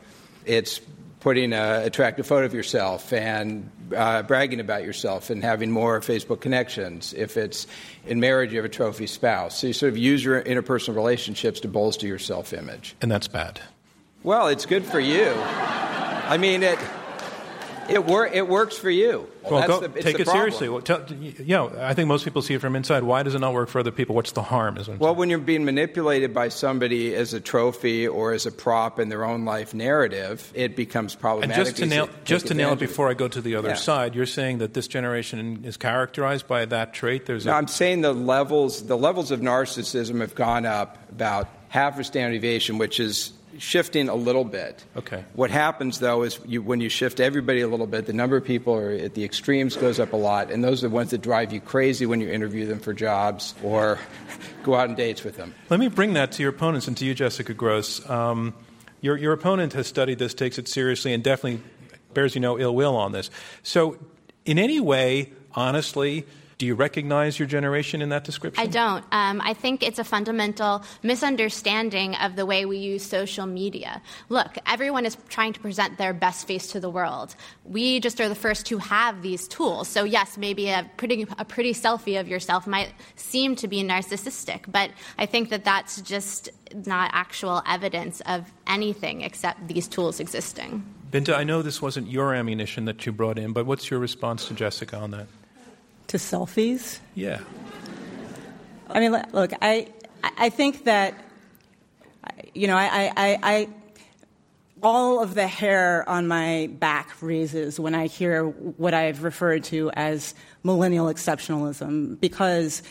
it's 0.45 0.81
putting 1.21 1.53
an 1.53 1.83
attractive 1.83 2.27
photo 2.27 2.47
of 2.47 2.55
yourself 2.55 3.13
and 3.13 3.71
uh, 3.97 4.23
bragging 4.23 4.61
about 4.61 4.85
yourself 4.85 5.31
and 5.31 5.43
having 5.43 5.71
more 5.71 6.01
Facebook 6.01 6.41
connections. 6.41 7.13
If 7.15 7.37
it's 7.37 7.67
in 8.07 8.21
marriage, 8.21 8.53
you 8.53 8.59
have 8.59 8.65
a 8.65 8.69
trophy 8.69 9.07
spouse. 9.07 9.59
So 9.59 9.69
you 9.69 9.73
sort 9.73 9.91
of 9.91 9.99
use 9.99 10.25
your 10.25 10.43
interpersonal 10.43 10.95
relationships 10.95 11.61
to 11.61 11.69
bolster 11.69 12.07
your 12.07 12.19
self 12.19 12.53
image. 12.53 12.95
And 13.01 13.11
that's 13.11 13.29
bad. 13.29 13.61
Well, 14.23 14.49
it's 14.49 14.67
good 14.67 14.85
for 14.85 15.01
you. 15.01 15.33
I 15.35 16.37
mean, 16.39 16.63
it 16.63 16.79
it, 17.89 18.05
wor- 18.05 18.27
it 18.27 18.49
works 18.49 18.77
for 18.77 18.91
you. 18.91 19.29
Well, 19.51 19.67
go, 19.67 19.81
the, 19.81 19.89
take 20.03 20.21
it 20.21 20.25
problem. 20.25 20.43
seriously. 20.43 20.69
Well, 20.69 20.83
tell, 20.83 21.05
you 21.11 21.35
know, 21.47 21.73
I 21.81 21.95
think 21.95 22.09
most 22.09 22.25
people 22.25 22.43
see 22.43 22.55
it 22.55 22.61
from 22.61 22.77
inside. 22.77 23.03
Why 23.03 23.23
does 23.23 23.35
it 23.35 23.39
not 23.39 23.55
work 23.55 23.69
for 23.69 23.79
other 23.79 23.91
people? 23.91 24.15
What's 24.15 24.33
the 24.33 24.43
harm? 24.43 24.77
Is 24.77 24.89
well, 24.89 25.15
when 25.15 25.31
you're 25.31 25.39
being 25.39 25.65
manipulated 25.65 26.35
by 26.35 26.49
somebody 26.49 27.15
as 27.15 27.35
a 27.35 27.41
trophy 27.41 28.07
or 28.07 28.33
as 28.33 28.47
a 28.47 28.53
prop 28.53 28.99
in 28.99 29.09
their 29.09 29.25
own 29.25 29.45
life 29.45 29.75
narrative, 29.75 30.51
it 30.55 30.77
becomes 30.77 31.15
problematic. 31.15 31.57
And 31.57 31.67
just 31.67 31.77
to 31.79 31.87
nail, 31.87 32.09
just 32.25 32.47
to 32.49 32.55
nail 32.55 32.73
it 32.73 32.79
before 32.79 33.09
I 33.09 33.15
go 33.15 33.29
to 33.29 33.41
the 33.41 33.57
other 33.57 33.71
yeah. 33.71 33.75
side, 33.75 34.15
you're 34.15 34.27
saying 34.27 34.59
that 34.59 34.75
this 34.75 34.89
generation 34.89 35.65
is 35.65 35.77
characterized 35.77 36.47
by 36.47 36.65
that 36.67 36.93
trait. 36.93 37.27
There's 37.27 37.47
no, 37.47 37.53
i 37.53 37.59
I'm 37.59 37.69
saying 37.69 38.03
the 38.03 38.13
levels 38.13 38.87
the 38.87 38.99
levels 38.99 39.31
of 39.31 39.41
narcissism 39.41 40.21
have 40.21 40.35
gone 40.35 40.67
up 40.67 40.99
about 41.11 41.49
half 41.69 41.99
a 41.99 42.05
standard 42.05 42.33
deviation, 42.35 42.79
which 42.79 43.01
is 43.01 43.33
shifting 43.59 44.09
a 44.09 44.15
little 44.15 44.45
bit. 44.45 44.85
Okay. 44.97 45.25
What 45.35 45.51
happens 45.51 45.99
though 45.99 46.23
is 46.23 46.39
you, 46.47 46.63
when 46.63 46.81
you 46.81 46.89
shift 46.89 47.21
everybody 47.21 47.61
a 47.61 47.69
little 47.69 47.87
bit, 47.87 48.07
the 48.07 48.13
number 48.13 48.37
of 48.37 48.45
people 48.45 48.75
are 48.75 48.93
at 48.93 49.15
the 49.15 49.25
extremes 49.25 49.77
goes 49.77 50.01
up 50.01 50.13
a 50.13 50.17
lot, 50.17 50.51
and 50.51 50.63
those 50.63 50.83
are 50.83 50.89
the 50.89 50.95
ones 50.95 51.11
that 51.11 51.21
drive 51.21 51.53
you 51.53 51.61
crazy 51.61 52.07
when 52.07 52.21
you 52.21 52.31
interview 52.31 52.67
them 52.67 52.79
for 52.79 52.93
jobs 52.93 53.55
or 53.63 53.99
go 54.63 54.75
out 54.75 54.89
on 54.89 54.95
dates 54.95 55.25
with 55.25 55.37
them. 55.37 55.55
Let 55.69 55.81
me 55.81 55.89
bring 55.89 56.15
that 56.15 56.33
to 56.33 56.43
your 56.43 56.51
opponents 56.51 56.89
and 56.89 56.97
to 56.97 57.05
you, 57.05 57.15
Jessica 57.15 57.55
Grose. 57.55 58.09
Um, 58.09 58.55
your, 59.01 59.17
your 59.17 59.33
opponent 59.33 59.75
has 59.75 59.87
studied 59.87 60.19
this, 60.19 60.35
takes 60.35 60.59
it 60.59 60.69
seriously, 60.69 61.13
and 61.13 61.23
definitely 61.23 61.63
bears 62.15 62.35
you 62.35 62.41
no 62.41 62.59
ill 62.59 62.75
will 62.75 62.97
on 62.97 63.13
this. 63.13 63.31
So, 63.63 63.99
in 64.45 64.59
any 64.59 64.81
way, 64.81 65.33
honestly, 65.55 66.27
do 66.59 66.67
you 66.67 66.75
recognize 66.75 67.39
your 67.39 67.47
generation 67.47 68.03
in 68.03 68.09
that 68.09 68.25
description? 68.25 68.61
I 68.63 68.67
don't. 68.67 69.05
Um, 69.13 69.41
I 69.45 69.55
think 69.55 69.85
it's 69.85 70.01
a 70.01 70.05
fundamental 70.05 70.83
misunderstanding 71.05 72.17
of 72.17 72.35
the 72.35 72.45
way 72.45 72.67
we 72.67 72.79
use 72.79 73.05
social 73.05 73.47
media. 73.47 74.03
Look, 74.29 74.59
everyone 74.67 75.07
is 75.07 75.17
trying 75.29 75.53
to 75.53 75.61
present 75.61 75.99
their 75.99 76.13
best 76.13 76.49
face 76.49 76.73
to 76.73 76.81
the 76.81 76.91
world. 76.91 77.37
We 77.65 78.01
just 78.01 78.21
are 78.21 78.29
the 78.29 78.35
first 78.35 78.67
to 78.67 78.79
have 78.79 79.23
these 79.23 79.47
tools. 79.47 79.87
So 79.87 80.03
yes, 80.03 80.37
maybe 80.37 80.69
a 80.69 80.91
pretty 80.97 81.27
a 81.39 81.45
pretty 81.45 81.75
selfie 81.75 82.19
of 82.19 82.27
yourself 82.27 82.67
might 82.67 82.93
seem 83.15 83.55
to 83.57 83.69
be 83.69 83.85
narcissistic, 83.85 84.63
but 84.67 84.91
I 85.17 85.27
think 85.27 85.51
that 85.51 85.65
that's 85.65 86.01
just 86.01 86.49
not 86.75 87.11
actual 87.15 87.63
evidence 87.67 88.21
of 88.23 88.51
anything 88.67 89.21
except 89.21 89.69
these 89.69 89.87
tools 89.87 90.19
existing. 90.19 90.85
Binta, 91.13 91.35
I 91.35 91.45
know 91.45 91.63
this 91.63 91.81
wasn't 91.81 92.11
your 92.11 92.35
ammunition 92.35 92.85
that 92.87 93.07
you 93.07 93.13
brought 93.13 93.39
in, 93.39 93.53
but 93.53 93.65
what's 93.65 93.91
your 93.91 94.01
response 94.01 94.49
to 94.49 94.55
Jessica 94.55 94.97
on 94.97 95.13
that? 95.13 95.29
To 96.09 96.17
selfies? 96.17 96.99
Yeah. 97.15 97.41
I 98.91 99.01
mean, 99.01 99.23
look, 99.33 99.53
I, 99.61 99.89
I 100.23 100.49
think 100.51 100.85
that, 100.85 101.15
you 102.55 102.67
know, 102.67 102.77
I, 102.77 103.13
I, 103.17 103.39
I, 103.43 103.69
all 104.83 105.23
of 105.23 105.35
the 105.35 105.47
hair 105.47 106.09
on 106.09 106.29
my 106.29 106.71
back 106.79 107.11
raises 107.21 107.79
when 107.79 107.95
I 107.95 108.07
hear 108.07 108.45
what 108.45 108.95
I've 108.95 109.23
referred 109.23 109.65
to 109.65 109.91
as 109.93 110.35
millennial 110.63 111.07
exceptionalism 111.07 112.19
because 112.21 112.83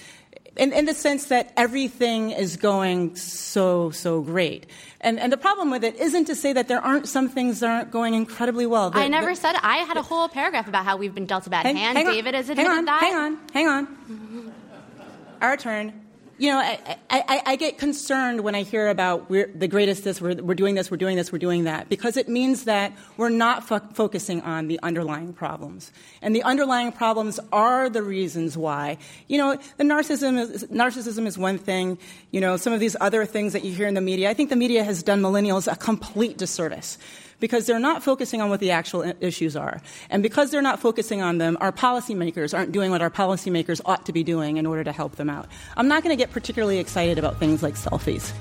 in, 0.57 0.73
in, 0.73 0.85
the 0.85 0.93
sense 0.93 1.25
that 1.25 1.53
everything 1.55 2.31
is 2.31 2.57
going 2.57 3.15
so, 3.15 3.91
so 3.91 4.21
great. 4.21 4.65
And, 5.01 5.19
and 5.19 5.31
the 5.31 5.37
problem 5.37 5.69
with 5.69 5.83
it 5.83 5.95
isn't 5.95 6.25
to 6.25 6.35
say 6.35 6.53
that 6.53 6.67
there 6.67 6.81
aren't 6.81 7.07
some 7.07 7.29
things 7.29 7.59
that 7.59 7.69
aren't 7.69 7.91
going 7.91 8.13
incredibly 8.13 8.65
well. 8.65 8.89
The, 8.89 8.99
I 8.99 9.07
never 9.07 9.29
the, 9.29 9.35
said. 9.35 9.55
I 9.61 9.77
had 9.77 9.97
a 9.97 10.01
whole 10.01 10.27
paragraph 10.29 10.67
about 10.67 10.85
how 10.85 10.97
we've 10.97 11.13
been 11.13 11.25
dealt 11.25 11.47
a 11.47 11.49
bad 11.49 11.65
hang, 11.65 11.75
hand. 11.75 11.97
Hang 11.97 12.07
David 12.07 12.33
has 12.33 12.49
admitted 12.49 12.69
hang 12.69 12.77
on, 12.79 12.85
that. 12.85 12.99
Hang 12.99 13.15
on, 13.15 13.39
hang 13.53 13.67
on. 13.67 14.53
Our 15.41 15.57
turn 15.57 16.06
you 16.37 16.51
know, 16.51 16.59
I, 16.59 16.97
I, 17.09 17.41
I, 17.45 17.55
get 17.55 17.77
concerned 17.79 18.41
when 18.41 18.53
I 18.53 18.61
hear 18.61 18.89
about 18.89 19.29
we're 19.29 19.51
the 19.53 19.67
greatest 19.67 20.03
this, 20.03 20.21
we're, 20.21 20.35
we're 20.35 20.53
doing 20.53 20.75
this, 20.75 20.91
we're 20.91 20.97
doing 20.97 21.17
this, 21.17 21.31
we're 21.31 21.39
doing 21.39 21.63
that, 21.63 21.89
because 21.89 22.15
it 22.15 22.29
means 22.29 22.65
that 22.65 22.93
we're 23.17 23.29
not 23.29 23.67
fo- 23.67 23.79
focusing 23.93 24.41
on 24.41 24.67
the 24.67 24.79
underlying 24.83 25.33
problems. 25.33 25.91
And 26.21 26.35
the 26.35 26.43
underlying 26.43 26.91
problems 26.91 27.39
are 27.51 27.89
the 27.89 28.03
reasons 28.03 28.55
why. 28.55 28.97
You 29.27 29.39
know, 29.39 29.57
the 29.77 29.83
narcissism 29.83 30.39
is, 30.39 30.63
narcissism 30.65 31.25
is 31.25 31.37
one 31.37 31.57
thing, 31.57 31.97
you 32.31 32.39
know, 32.39 32.57
some 32.57 32.71
of 32.71 32.79
these 32.79 32.95
other 33.01 33.25
things 33.25 33.53
that 33.53 33.63
you 33.63 33.73
hear 33.73 33.87
in 33.87 33.95
the 33.95 34.01
media. 34.01 34.29
I 34.29 34.35
think 34.35 34.49
the 34.49 34.55
media 34.55 34.83
has 34.83 35.01
done 35.01 35.21
millennials 35.21 35.71
a 35.71 35.75
complete 35.75 36.37
disservice 36.37 36.99
because 37.39 37.65
they're 37.65 37.79
not 37.79 38.03
focusing 38.03 38.41
on 38.41 38.49
what 38.49 38.59
the 38.59 38.71
actual 38.71 39.13
issues 39.19 39.55
are. 39.55 39.81
And 40.09 40.23
because 40.23 40.51
they're 40.51 40.61
not 40.61 40.79
focusing 40.79 41.21
on 41.21 41.37
them, 41.37 41.57
our 41.61 41.71
policymakers 41.71 42.57
aren't 42.57 42.71
doing 42.71 42.91
what 42.91 43.01
our 43.01 43.09
policymakers 43.09 43.81
ought 43.85 44.05
to 44.05 44.13
be 44.13 44.23
doing 44.23 44.57
in 44.57 44.65
order 44.65 44.83
to 44.83 44.91
help 44.91 45.15
them 45.15 45.29
out. 45.29 45.47
I'm 45.75 45.87
not 45.87 46.03
going 46.03 46.15
to 46.15 46.21
get 46.21 46.31
particularly 46.31 46.79
excited 46.79 47.17
about 47.17 47.39
things 47.39 47.61
like 47.61 47.75
selfies. 47.75 48.31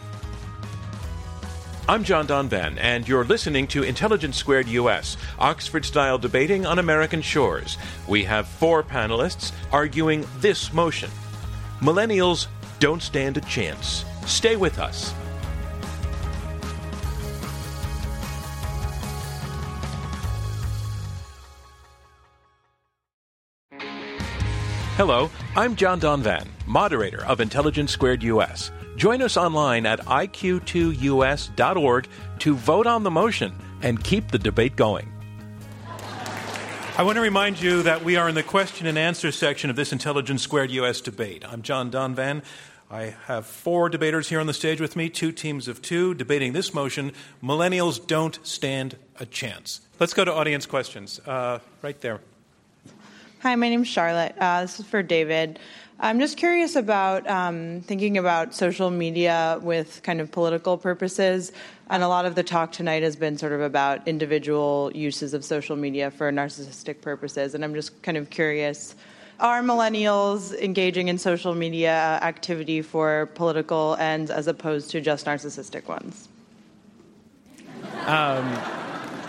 I'm 1.89 2.03
John 2.03 2.27
Donvan, 2.27 2.79
and 2.81 3.07
you're 3.07 3.25
listening 3.25 3.69
to 3.69 3.85
Intelligence 3.85 4.37
Squared 4.37 4.67
US, 4.67 5.17
Oxford 5.39 5.85
style 5.85 6.19
debating 6.19 6.67
on 6.67 6.81
American 6.81 7.23
shores. 7.23 7.79
We 8.09 8.25
have 8.25 8.49
four 8.49 8.83
panelists 8.83 9.53
arguing 9.71 10.27
this 10.41 10.73
motion 10.73 11.11
Millennials 11.81 12.47
don't 12.81 13.03
stand 13.03 13.37
a 13.37 13.41
chance. 13.43 14.05
Stay 14.27 14.57
with 14.57 14.79
us. 14.79 15.15
Hello, 24.97 25.31
I'm 25.55 25.77
John 25.77 26.01
Donvan, 26.01 26.47
moderator 26.65 27.23
of 27.27 27.43
Intelligence 27.43 27.93
Squared 27.93 28.23
US. 28.23 28.71
Join 28.97 29.21
us 29.21 29.37
online 29.37 29.85
at 29.85 30.01
iq2us.org 30.01 32.09
to 32.39 32.55
vote 32.55 32.87
on 32.87 33.03
the 33.03 33.11
motion 33.11 33.55
and 33.83 34.03
keep 34.03 34.31
the 34.31 34.39
debate 34.39 34.75
going. 34.75 35.13
I 36.97 37.03
want 37.03 37.17
to 37.17 37.21
remind 37.21 37.61
you 37.61 37.83
that 37.83 38.05
we 38.05 38.17
are 38.17 38.27
in 38.27 38.35
the 38.35 38.43
question 38.43 38.87
and 38.87 38.97
answer 38.97 39.31
section 39.33 39.69
of 39.69 39.77
this 39.77 39.93
Intelligence 39.93 40.41
Squared 40.41 40.71
US 40.71 41.03
debate. 41.03 41.45
I'm 41.47 41.61
John 41.61 41.91
Donvan. 41.91 42.43
I 42.91 43.17
have 43.27 43.45
four 43.45 43.91
debaters 43.91 44.31
here 44.31 44.41
on 44.41 44.47
the 44.47 44.55
stage 44.55 44.81
with 44.81 44.97
me, 44.97 45.11
two 45.11 45.31
teams 45.31 45.69
of 45.69 45.83
two, 45.83 46.15
debating 46.15 46.55
this 46.55 46.73
motion 46.73 47.13
Millennials 47.43 48.07
don't 48.07 48.39
stand 48.47 48.97
a 49.21 49.27
chance. 49.27 49.83
Let's 50.01 50.15
go 50.15 50.25
to 50.25 50.33
audience 50.33 50.65
questions. 50.65 51.21
Uh, 51.27 51.59
right 51.83 52.01
there. 52.01 52.21
Hi, 53.47 53.55
my 53.55 53.69
name 53.69 53.83
is 53.83 53.87
Charlotte. 53.87 54.35
Uh, 54.41 54.63
this 54.63 54.81
is 54.81 54.87
for 54.87 55.05
David. 55.05 55.61
I'm 56.01 56.19
just 56.19 56.37
curious 56.37 56.75
about 56.75 57.31
um, 57.31 57.81
thinking 57.83 58.19
about 58.19 58.57
social 58.57 58.91
media 58.91 59.61
with 59.63 60.03
kind 60.03 60.21
of 60.21 60.33
political 60.33 60.77
purposes. 60.77 61.53
And 61.89 62.03
a 62.03 62.09
lot 62.09 62.27
of 62.27 62.35
the 62.35 62.43
talk 62.43 62.73
tonight 62.73 63.05
has 63.05 63.15
been 63.15 63.39
sort 63.39 63.53
of 63.53 63.61
about 63.61 64.09
individual 64.09 64.91
uses 64.97 65.33
of 65.33 65.45
social 65.45 65.77
media 65.77 66.11
for 66.11 66.33
narcissistic 66.33 67.03
purposes. 67.03 67.55
And 67.55 67.63
I'm 67.63 67.73
just 67.73 68.03
kind 68.03 68.19
of 68.19 68.31
curious 68.31 68.97
are 69.39 69.63
millennials 69.63 70.53
engaging 70.59 71.07
in 71.07 71.17
social 71.17 71.55
media 71.55 72.19
activity 72.23 72.83
for 72.83 73.27
political 73.37 73.95
ends 74.01 74.29
as 74.29 74.49
opposed 74.49 74.91
to 74.91 75.01
just 75.01 75.25
narcissistic 75.25 75.87
ones? 75.87 76.27
Um, 78.07 78.59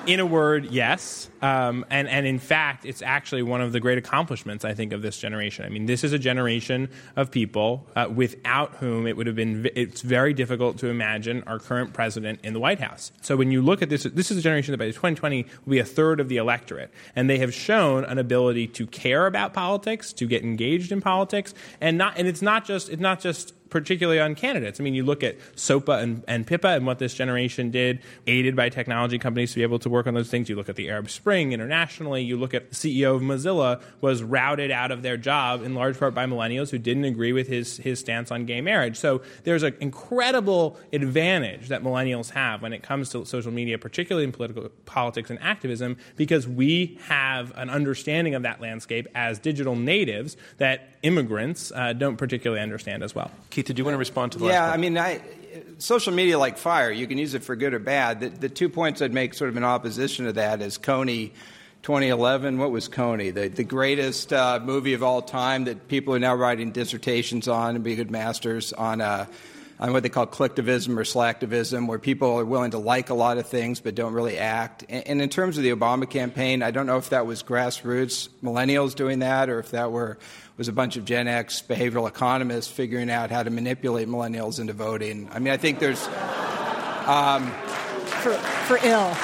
in 0.07 0.21
a 0.21 0.25
word, 0.25 0.71
yes. 0.71 1.29
Um, 1.41 1.85
and, 1.89 2.07
and 2.07 2.25
in 2.25 2.39
fact, 2.39 2.85
it's 2.85 3.01
actually 3.01 3.43
one 3.43 3.61
of 3.61 3.73
the 3.73 3.79
great 3.79 3.97
accomplishments, 3.97 4.63
I 4.63 4.73
think, 4.73 4.93
of 4.93 5.01
this 5.01 5.19
generation. 5.19 5.65
I 5.65 5.69
mean, 5.69 5.85
this 5.85 6.03
is 6.03 6.13
a 6.13 6.19
generation 6.19 6.89
of 7.17 7.29
people 7.29 7.85
uh, 7.95 8.07
without 8.11 8.75
whom 8.75 9.05
it 9.05 9.17
would 9.17 9.27
have 9.27 9.35
been, 9.35 9.69
it's 9.75 10.01
very 10.01 10.33
difficult 10.33 10.77
to 10.79 10.87
imagine 10.87 11.43
our 11.43 11.59
current 11.59 11.93
president 11.93 12.39
in 12.43 12.53
the 12.53 12.59
White 12.59 12.79
House. 12.79 13.11
So 13.21 13.35
when 13.35 13.51
you 13.51 13.61
look 13.61 13.81
at 13.81 13.89
this, 13.89 14.03
this 14.03 14.31
is 14.31 14.37
a 14.37 14.41
generation 14.41 14.71
that 14.71 14.77
by 14.77 14.87
2020 14.87 15.45
will 15.65 15.71
be 15.71 15.79
a 15.79 15.85
third 15.85 16.21
of 16.21 16.29
the 16.29 16.37
electorate. 16.37 16.91
And 17.15 17.29
they 17.29 17.39
have 17.39 17.53
shown 17.53 18.05
an 18.05 18.17
ability 18.17 18.67
to 18.67 18.87
care 18.87 19.27
about 19.27 19.53
politics, 19.53 20.13
to 20.13 20.25
get 20.25 20.43
engaged 20.43 20.91
in 20.93 21.01
politics, 21.01 21.53
and 21.81 21.97
not, 21.97 22.17
and 22.17 22.27
it's 22.27 22.41
not 22.41 22.65
just, 22.65 22.89
it's 22.89 23.01
not 23.01 23.19
just 23.19 23.53
particularly 23.69 24.19
on 24.19 24.35
candidates. 24.35 24.79
I 24.79 24.83
mean, 24.83 24.93
you 24.93 25.03
look 25.03 25.23
at 25.23 25.37
SOPA 25.55 26.01
and, 26.01 26.23
and 26.27 26.45
PIPA 26.47 26.77
and 26.77 26.85
what 26.85 26.99
this 26.99 27.13
generation 27.13 27.71
did, 27.71 28.01
aided 28.25 28.55
by 28.55 28.69
technology 28.69 29.19
companies 29.19 29.51
to 29.51 29.55
be 29.57 29.63
able 29.63 29.79
to 29.79 29.89
work 29.89 30.07
on 30.07 30.13
those 30.13 30.29
things. 30.29 30.49
You 30.49 30.55
look 30.55 30.69
at 30.69 30.75
the 30.75 30.89
Arab 30.89 31.09
Spring 31.09 31.51
internationally. 31.51 32.23
You 32.23 32.37
look 32.37 32.53
at 32.53 32.71
the 32.71 32.75
CEO 32.75 33.15
of 33.15 33.21
Mozilla 33.21 33.81
was 34.01 34.23
routed 34.23 34.71
out 34.71 34.91
of 34.91 35.01
their 35.01 35.17
job 35.17 35.63
in 35.63 35.75
large 35.75 35.99
part 35.99 36.13
by 36.13 36.25
millennials 36.25 36.69
who 36.69 36.77
didn't 36.77 37.05
agree 37.05 37.33
with 37.33 37.47
his, 37.47 37.77
his 37.77 37.99
stance 37.99 38.31
on 38.31 38.45
gay 38.45 38.61
marriage. 38.61 38.97
So 38.97 39.21
there's 39.43 39.63
an 39.63 39.75
incredible 39.79 40.77
advantage 40.93 41.69
that 41.69 41.83
millennials 41.83 42.31
have 42.31 42.61
when 42.61 42.73
it 42.73 42.83
comes 42.83 43.09
to 43.09 43.25
social 43.25 43.51
media, 43.51 43.77
particularly 43.77 44.25
in 44.25 44.31
political 44.31 44.69
politics 44.85 45.29
and 45.29 45.39
activism, 45.41 45.97
because 46.15 46.47
we 46.47 46.97
have 47.05 47.55
an 47.55 47.69
understanding 47.69 48.35
of 48.35 48.43
that 48.43 48.61
landscape 48.61 49.07
as 49.15 49.39
digital 49.39 49.75
natives 49.75 50.37
that 50.57 50.89
immigrants 51.03 51.71
uh, 51.75 51.93
don't 51.93 52.17
particularly 52.17 52.61
understand 52.61 53.03
as 53.03 53.13
well. 53.13 53.31
Keith, 53.57 53.65
did 53.65 53.79
you 53.79 53.85
want 53.85 53.95
to 53.95 53.97
respond 53.97 54.33
to 54.33 54.37
the 54.37 54.45
yeah, 54.45 54.71
I 54.71 54.77
mean, 54.77 54.99
I, 54.99 55.19
social 55.79 56.13
media 56.13 56.37
like 56.37 56.59
fire. 56.59 56.91
You 56.91 57.07
can 57.07 57.17
use 57.17 57.33
it 57.33 57.43
for 57.43 57.55
good 57.55 57.73
or 57.73 57.79
bad. 57.79 58.19
The, 58.19 58.29
the 58.29 58.49
two 58.49 58.69
points 58.69 59.01
I'd 59.01 59.11
make 59.11 59.33
sort 59.33 59.49
of 59.49 59.57
in 59.57 59.63
opposition 59.63 60.25
to 60.25 60.33
that 60.33 60.61
is 60.61 60.77
Kony 60.77 61.31
2011. 61.81 62.59
What 62.59 62.69
was 62.69 62.87
Kony? 62.87 63.33
The, 63.33 63.47
the 63.47 63.63
greatest 63.63 64.31
uh, 64.31 64.59
movie 64.63 64.93
of 64.93 65.01
all 65.01 65.23
time 65.23 65.63
that 65.63 65.87
people 65.87 66.13
are 66.13 66.19
now 66.19 66.35
writing 66.35 66.71
dissertations 66.71 67.47
on 67.47 67.73
and 67.73 67.83
be 67.83 67.95
good 67.95 68.11
masters 68.11 68.73
on. 68.73 69.01
Uh, 69.01 69.25
on 69.79 69.93
what 69.93 70.01
they 70.01 70.09
call 70.09 70.25
clicktivism 70.25 70.97
or 70.97 71.03
slacktivism, 71.03 71.85
where 71.85 71.99
people 71.99 72.39
are 72.39 72.45
willing 72.45 72.71
to 72.71 72.79
like 72.79 73.11
a 73.11 73.13
lot 73.13 73.37
of 73.37 73.47
things 73.47 73.79
but 73.79 73.93
don't 73.93 74.13
really 74.13 74.35
act. 74.35 74.83
And 74.89 75.21
in 75.21 75.29
terms 75.29 75.55
of 75.57 75.63
the 75.63 75.69
Obama 75.69 76.09
campaign, 76.09 76.63
I 76.63 76.71
don't 76.71 76.87
know 76.87 76.97
if 76.97 77.11
that 77.11 77.27
was 77.27 77.43
grassroots 77.43 78.27
millennials 78.43 78.95
doing 78.95 79.19
that 79.19 79.49
or 79.49 79.59
if 79.59 79.69
that 79.69 79.91
were 79.91 80.17
was 80.57 80.67
a 80.67 80.73
bunch 80.73 80.97
of 80.97 81.05
Gen 81.05 81.27
X 81.27 81.63
behavioral 81.67 82.07
economists 82.07 82.71
figuring 82.71 83.09
out 83.09 83.29
how 83.29 83.43
to 83.43 83.49
manipulate 83.49 84.07
millennials 84.07 84.59
into 84.59 84.73
voting. 84.73 85.29
I 85.31 85.39
mean, 85.39 85.53
I 85.53 85.57
think 85.57 85.79
there's. 85.79 86.07
Um, 87.05 87.51
for, 88.21 88.33
for 88.33 88.79
ill 88.83 89.15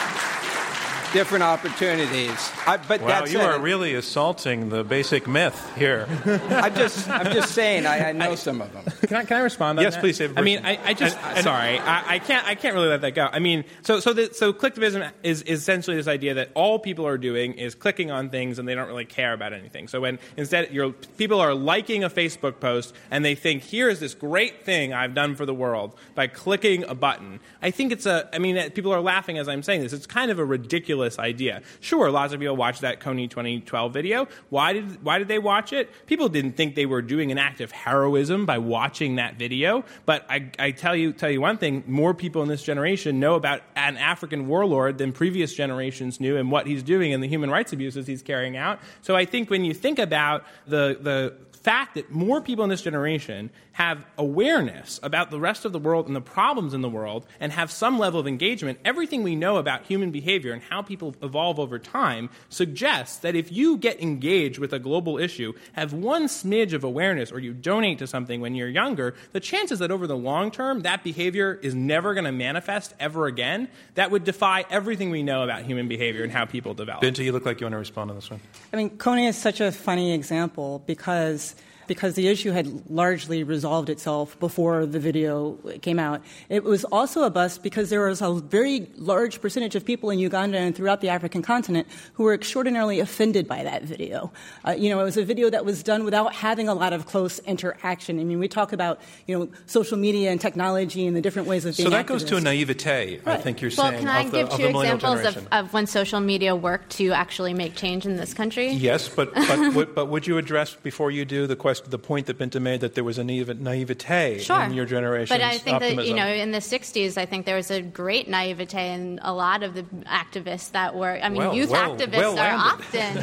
different 1.14 1.44
opportunities. 1.44 2.52
I, 2.66 2.78
but 2.78 3.02
wow, 3.02 3.08
that's 3.08 3.32
you 3.32 3.40
it. 3.40 3.46
are 3.46 3.60
really 3.60 3.94
assaulting 3.94 4.70
the 4.70 4.84
basic 4.84 5.28
myth 5.28 5.72
here. 5.78 6.08
I'm 6.26 6.74
just, 6.76 7.08
I'm 7.08 7.32
just 7.32 7.54
saying. 7.54 7.86
I, 7.86 8.10
I 8.10 8.12
know 8.12 8.32
I, 8.32 8.36
some 8.36 8.62
of 8.62 8.74
them. 8.74 8.84
Can 9.08 9.18
I, 9.18 9.24
can 9.24 9.38
I 9.38 9.42
respond? 9.42 9.80
yes, 9.80 9.94
that? 9.94 10.02
please. 10.02 10.20
I 10.22 10.42
mean, 10.42 10.66
I, 10.66 10.80
I 10.84 10.94
just 10.94 11.18
and, 11.18 11.38
and, 11.38 11.44
sorry, 11.44 11.78
I, 11.80 12.16
I, 12.16 12.20
can't, 12.20 12.46
I 12.48 12.56
can't 12.56 12.74
really 12.74 12.90
let 12.90 13.02
that 13.02 13.16
go. 13.16 13.30
I 13.32 13.40
mean, 13.40 13.64
so, 13.84 14.00
so, 14.00 14.14
the, 14.14 14.34
so 14.34 14.52
clicktivism 14.52 15.12
is, 15.22 15.44
is 15.44 15.60
essentially 15.60 15.96
this 15.96 16.08
idea 16.08 16.34
that 16.36 16.50
all 16.56 16.80
people 16.80 17.06
are 17.06 17.18
doing 17.18 17.54
is 17.54 17.76
clicking 17.76 18.10
on 18.10 18.30
things 18.30 18.58
and 18.58 18.68
they 18.68 18.76
don't 18.76 18.88
really 18.88 19.06
care 19.06 19.34
about 19.34 19.54
anything. 19.54 19.88
So 19.88 20.02
when 20.02 20.20
instead 20.36 20.72
you're, 20.72 20.92
people 20.92 21.40
are 21.40 21.54
liking 21.54 22.04
a 22.04 22.10
Facebook 22.10 22.60
post 22.60 22.94
and 23.12 23.24
they 23.24 23.36
think, 23.36 23.64
here 23.64 23.90
is 23.90 24.00
this 24.00 24.16
great 24.16 24.66
thing 24.66 24.94
I've 24.94 25.14
done 25.14 25.36
for 25.36 25.46
the 25.46 25.54
world 25.54 25.96
by 26.16 26.28
clicking 26.28 26.84
a 26.86 26.96
button. 26.96 27.40
I 27.62 27.72
think 27.72 27.92
it's 27.92 28.06
a. 28.06 28.30
I 28.34 28.40
mean, 28.40 28.72
people 28.72 28.94
are 28.94 29.02
laughing 29.02 29.38
as 29.38 29.48
I'm 29.48 29.64
saying 29.64 29.82
this. 29.82 29.94
It's 29.94 30.08
kind 30.08 30.32
of 30.32 30.40
a 30.40 30.46
ridiculous 30.46 31.03
idea. 31.20 31.62
Sure, 31.80 32.10
lots 32.10 32.34
of 32.34 32.40
people 32.40 32.56
watched 32.56 32.82
that 32.82 33.00
Kony 33.00 33.30
2012 33.30 33.94
video. 33.94 34.28
Why 34.50 34.74
did 34.74 35.04
why 35.04 35.18
did 35.20 35.28
they 35.28 35.40
watch 35.40 35.74
it? 35.74 35.90
People 36.08 36.30
didn't 36.30 36.54
think 36.54 36.76
they 36.76 36.86
were 36.86 37.02
doing 37.02 37.32
an 37.32 37.38
act 37.38 37.62
of 37.62 37.72
heroism 37.72 38.46
by 38.46 38.58
watching 38.58 39.16
that 39.16 39.36
video. 39.36 39.84
But 40.06 40.26
I, 40.30 40.50
I 40.60 40.72
tell 40.72 40.96
you 40.96 41.14
tell 41.14 41.30
you 41.30 41.42
one 41.42 41.58
thing: 41.58 41.84
more 41.88 42.14
people 42.14 42.42
in 42.42 42.48
this 42.48 42.64
generation 42.64 43.20
know 43.20 43.36
about 43.36 43.62
an 43.76 43.98
African 43.98 44.48
warlord 44.48 44.98
than 44.98 45.12
previous 45.12 45.54
generations 45.54 46.20
knew, 46.20 46.38
and 46.38 46.52
what 46.52 46.68
he's 46.68 46.84
doing 46.84 47.14
and 47.14 47.22
the 47.22 47.28
human 47.28 47.50
rights 47.50 47.74
abuses 47.74 48.08
he's 48.08 48.22
carrying 48.22 48.58
out. 48.58 48.80
So 49.02 49.16
I 49.16 49.26
think 49.26 49.50
when 49.50 49.66
you 49.66 49.74
think 49.74 50.00
about 50.00 50.46
the 50.66 50.98
the 51.00 51.34
fact 51.64 51.96
that 51.96 52.12
more 52.12 52.42
people 52.42 52.64
in 52.64 52.70
this 52.70 52.82
generation 52.82 53.50
have 53.72 54.06
awareness 54.18 55.00
about 55.02 55.32
the 55.32 55.40
rest 55.40 55.66
of 55.66 55.72
the 55.72 55.80
world 55.80 56.08
and 56.08 56.16
the 56.16 56.22
problems 56.22 56.74
in 56.74 56.82
the 56.82 56.90
world 56.90 57.26
and 57.40 57.52
have 57.52 57.72
some 57.72 57.98
level 57.98 58.20
of 58.20 58.28
engagement, 58.28 58.78
everything 58.84 59.24
we 59.24 59.36
know 59.36 59.58
about 59.58 59.84
human 59.86 60.12
behavior 60.12 60.52
and 60.52 60.62
how 60.62 60.82
people 60.82 61.16
evolve 61.24 61.60
over 61.60 61.80
time 61.80 62.30
suggests 62.50 63.18
that 63.20 63.36
if 63.36 63.52
you 63.52 63.78
get 63.78 64.00
engaged 64.02 64.60
with 64.60 64.74
a 64.74 64.80
global 64.80 65.18
issue, 65.18 65.54
have 65.72 65.94
one 65.94 66.26
smidge 66.26 66.74
of 66.74 66.84
awareness, 66.84 67.32
or 67.32 67.40
you 67.40 67.54
donate 67.54 67.98
to 67.98 68.06
something 68.06 68.42
when 68.42 68.54
you're 68.54 68.68
younger, 68.68 69.16
the 69.32 69.40
chances 69.40 69.80
that 69.80 69.90
over 69.90 70.06
the 70.06 70.18
long 70.18 70.52
term 70.52 70.82
that 70.82 71.04
behavior 71.04 71.58
is 71.64 71.74
never 71.74 72.14
going 72.14 72.26
to 72.26 72.32
manifest 72.32 72.94
ever 73.00 73.26
again, 73.26 73.70
that 73.96 74.12
would 74.12 74.26
defy 74.26 74.66
everything 74.70 75.10
we 75.10 75.24
know 75.24 75.44
about 75.44 75.64
human 75.64 75.88
behavior 75.88 76.24
and 76.24 76.32
how 76.32 76.46
people 76.46 76.74
develop. 76.74 77.02
Binta, 77.02 77.24
you 77.24 77.32
look 77.32 77.46
like 77.46 77.62
you 77.62 77.66
want 77.66 77.74
to 77.74 77.80
respond 77.80 78.10
to 78.10 78.14
this 78.14 78.30
one. 78.30 78.42
I 78.72 78.76
mean, 78.76 78.92
Kony 78.92 79.30
is 79.30 79.38
such 79.38 79.62
a 79.62 79.72
funny 79.72 80.14
example 80.14 80.84
because 80.86 81.53
because 81.88 82.16
the 82.16 82.28
issue 82.28 82.52
had 82.52 82.90
largely 82.90 83.44
resolved 83.44 83.90
itself 83.90 84.40
before 84.40 84.86
the 84.86 85.00
video 85.00 85.54
came 85.82 86.00
out. 86.00 86.22
It 86.50 86.64
was 86.64 86.86
also 86.86 87.24
a 87.24 87.30
bust 87.30 87.64
because 87.64 87.90
there 87.90 88.08
was 88.08 88.22
a 88.22 88.34
very 88.34 88.88
large 88.98 89.42
percentage 89.42 89.76
of 89.76 89.86
people 89.86 90.10
in 90.10 90.20
Uganda 90.20 90.58
and 90.58 90.76
throughout 90.76 91.02
the 91.02 91.10
African 91.10 91.42
continent 91.42 91.88
who 92.14 92.24
were 92.24 92.34
extraordinarily 92.34 93.00
offended 93.00 93.48
by 93.48 93.64
that 93.64 93.84
video. 93.84 94.32
Uh, 94.66 94.72
you 94.72 94.90
know, 94.90 95.00
it 95.00 95.04
was 95.04 95.18
a 95.18 95.26
video 95.26 95.50
that 95.50 95.66
was 95.66 95.84
done 95.84 96.04
without 96.04 96.34
having 96.34 96.68
a 96.68 96.74
lot 96.74 96.94
of 96.94 97.06
close 97.06 97.40
interaction. 97.40 98.20
I 98.20 98.24
mean, 98.24 98.40
we 98.40 98.48
talk 98.48 98.74
about, 98.74 99.00
you 99.28 99.38
know, 99.38 99.50
social 99.66 99.98
media 99.98 100.32
and 100.32 100.40
technology 100.40 101.06
and 101.08 101.16
the 101.16 101.22
different 101.22 101.48
ways 101.48 101.66
of 101.66 101.76
being 101.76 101.88
So 101.88 101.90
that 101.92 102.06
activists. 102.06 102.10
goes 102.10 102.24
to 102.26 102.38
a 102.38 102.42
naivete, 102.42 103.20
right. 103.20 103.28
I 103.28 103.38
think 103.38 103.62
you're 103.62 103.72
well, 103.78 103.92
saying. 103.92 104.06
Well, 104.06 104.14
can 104.14 104.26
I 104.26 104.26
of 104.26 104.32
give 104.32 104.50
the, 104.50 104.58
two 104.58 104.80
examples 104.80 105.26
of, 105.26 105.48
of, 105.52 105.74
when 105.74 105.88
social 105.88 106.20
media 106.20 106.56
worked 106.56 106.92
to 106.98 107.12
actually 107.12 107.54
make 107.54 107.76
change 107.76 108.06
in 108.06 108.16
this 108.16 108.34
country? 108.34 108.70
Yes, 108.72 109.10
but, 109.10 109.34
but, 109.34 109.96
but 109.96 110.06
would 110.08 110.28
you 110.28 110.38
address, 110.38 110.76
before 110.76 111.12
you 111.12 111.26
do, 111.26 111.48
the 111.48 111.56
question, 111.56 111.73
the 111.82 112.00
point 112.00 112.28
that 112.28 112.38
Binta 112.38 112.62
made 112.62 112.82
that 112.82 112.96
there 112.96 113.04
was 113.04 113.18
a 113.18 113.24
naive, 113.24 113.60
naivete 113.60 114.40
sure. 114.40 114.64
in 114.64 114.74
your 114.74 114.86
generation. 114.86 115.34
But 115.34 115.42
I 115.42 115.58
think 115.58 115.76
optimism. 115.76 115.98
that 115.98 116.08
you 116.08 116.14
know, 116.14 116.28
in 116.28 116.52
the 116.52 116.60
'60s, 116.60 117.18
I 117.18 117.26
think 117.26 117.46
there 117.46 117.56
was 117.56 117.72
a 117.72 117.82
great 117.82 118.28
naivete 118.28 118.94
in 118.94 119.20
a 119.22 119.34
lot 119.34 119.64
of 119.64 119.74
the 119.74 119.84
activists 120.06 120.72
that 120.72 120.96
were. 120.96 121.20
I 121.22 121.30
mean, 121.30 121.38
well, 121.40 121.54
youth 121.54 121.70
well, 121.70 121.96
activists 121.96 122.18
well 122.18 122.40
are 122.40 122.54
often. 122.54 123.18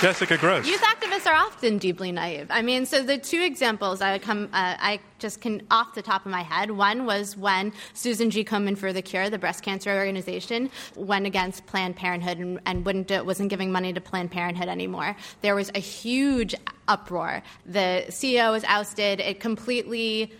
Jessica 0.00 0.36
Grose. 0.38 0.66
Youth 0.66 0.82
are 1.26 1.34
often 1.34 1.78
deeply 1.78 2.12
naive. 2.12 2.46
I 2.50 2.62
mean, 2.62 2.86
so 2.86 3.02
the 3.02 3.18
two 3.18 3.40
examples 3.40 4.00
I 4.00 4.18
come, 4.18 4.44
uh, 4.52 4.76
I 4.78 5.00
just 5.18 5.40
can 5.40 5.62
off 5.70 5.94
the 5.94 6.02
top 6.02 6.24
of 6.26 6.32
my 6.32 6.42
head. 6.42 6.70
One 6.70 7.06
was 7.06 7.36
when 7.36 7.72
Susan 7.94 8.30
G. 8.30 8.44
Komen 8.44 8.76
for 8.76 8.92
the 8.92 9.02
Cure, 9.02 9.30
the 9.30 9.38
breast 9.38 9.62
cancer 9.62 9.90
organization, 9.90 10.70
went 10.96 11.26
against 11.26 11.66
Planned 11.66 11.96
Parenthood 11.96 12.38
and, 12.38 12.60
and 12.66 12.84
wouldn't 12.84 13.08
do, 13.08 13.24
wasn't 13.24 13.50
giving 13.50 13.72
money 13.72 13.92
to 13.92 14.00
Planned 14.00 14.30
Parenthood 14.30 14.68
anymore. 14.68 15.16
There 15.42 15.54
was 15.54 15.70
a 15.74 15.80
huge 15.80 16.54
uproar. 16.86 17.42
The 17.66 18.04
CEO 18.08 18.50
was 18.52 18.64
ousted. 18.64 19.20
It 19.20 19.40
completely 19.40 20.32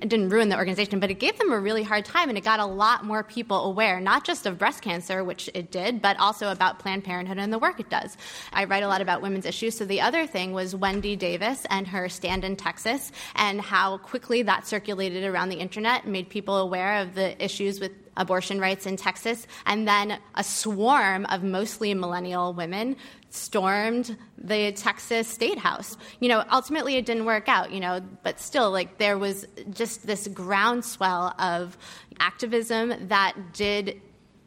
it 0.00 0.08
didn't 0.08 0.28
ruin 0.28 0.48
the 0.48 0.56
organization, 0.56 1.00
but 1.00 1.10
it 1.10 1.18
gave 1.18 1.36
them 1.38 1.52
a 1.52 1.58
really 1.58 1.82
hard 1.82 2.04
time, 2.04 2.28
and 2.28 2.38
it 2.38 2.44
got 2.44 2.60
a 2.60 2.66
lot 2.66 3.04
more 3.04 3.22
people 3.24 3.64
aware, 3.64 4.00
not 4.00 4.24
just 4.24 4.46
of 4.46 4.58
breast 4.58 4.80
cancer, 4.80 5.24
which 5.24 5.50
it 5.54 5.70
did, 5.70 6.00
but 6.00 6.16
also 6.18 6.52
about 6.52 6.78
Planned 6.78 7.02
Parenthood 7.04 7.38
and 7.38 7.52
the 7.52 7.58
work 7.58 7.80
it 7.80 7.90
does. 7.90 8.16
I 8.52 8.64
write 8.64 8.84
a 8.84 8.88
lot 8.88 9.00
about 9.00 9.22
women's 9.22 9.46
issues, 9.46 9.76
so 9.76 9.84
the 9.84 10.00
other 10.00 10.26
thing 10.26 10.52
was 10.52 10.74
Wendy 10.74 11.16
Davis 11.16 11.66
and 11.68 11.86
her 11.88 12.08
stand 12.08 12.44
in 12.44 12.54
Texas, 12.54 13.10
and 13.34 13.60
how 13.60 13.98
quickly 13.98 14.42
that 14.42 14.66
circulated 14.66 15.24
around 15.24 15.48
the 15.48 15.56
internet, 15.56 16.06
made 16.06 16.28
people 16.28 16.58
aware 16.58 17.02
of 17.02 17.14
the 17.14 17.42
issues 17.44 17.80
with 17.80 17.92
abortion 18.18 18.60
rights 18.60 18.84
in 18.84 18.96
Texas, 18.96 19.46
and 19.64 19.88
then 19.88 20.18
a 20.34 20.44
swarm 20.44 21.24
of 21.26 21.42
mostly 21.42 21.94
millennial 21.94 22.52
women 22.52 22.96
stormed 23.30 24.16
the 24.36 24.72
Texas 24.72 25.28
State 25.28 25.58
House. 25.58 25.96
You 26.20 26.28
know, 26.28 26.44
ultimately 26.50 26.96
it 26.96 27.06
didn't 27.06 27.24
work 27.24 27.48
out, 27.48 27.72
you 27.72 27.80
know, 27.80 28.00
but 28.22 28.40
still, 28.40 28.70
like, 28.70 28.98
there 28.98 29.18
was 29.18 29.46
just 29.70 30.06
this 30.06 30.28
groundswell 30.28 31.34
of 31.38 31.78
activism 32.20 33.08
that 33.08 33.34
did 33.52 34.00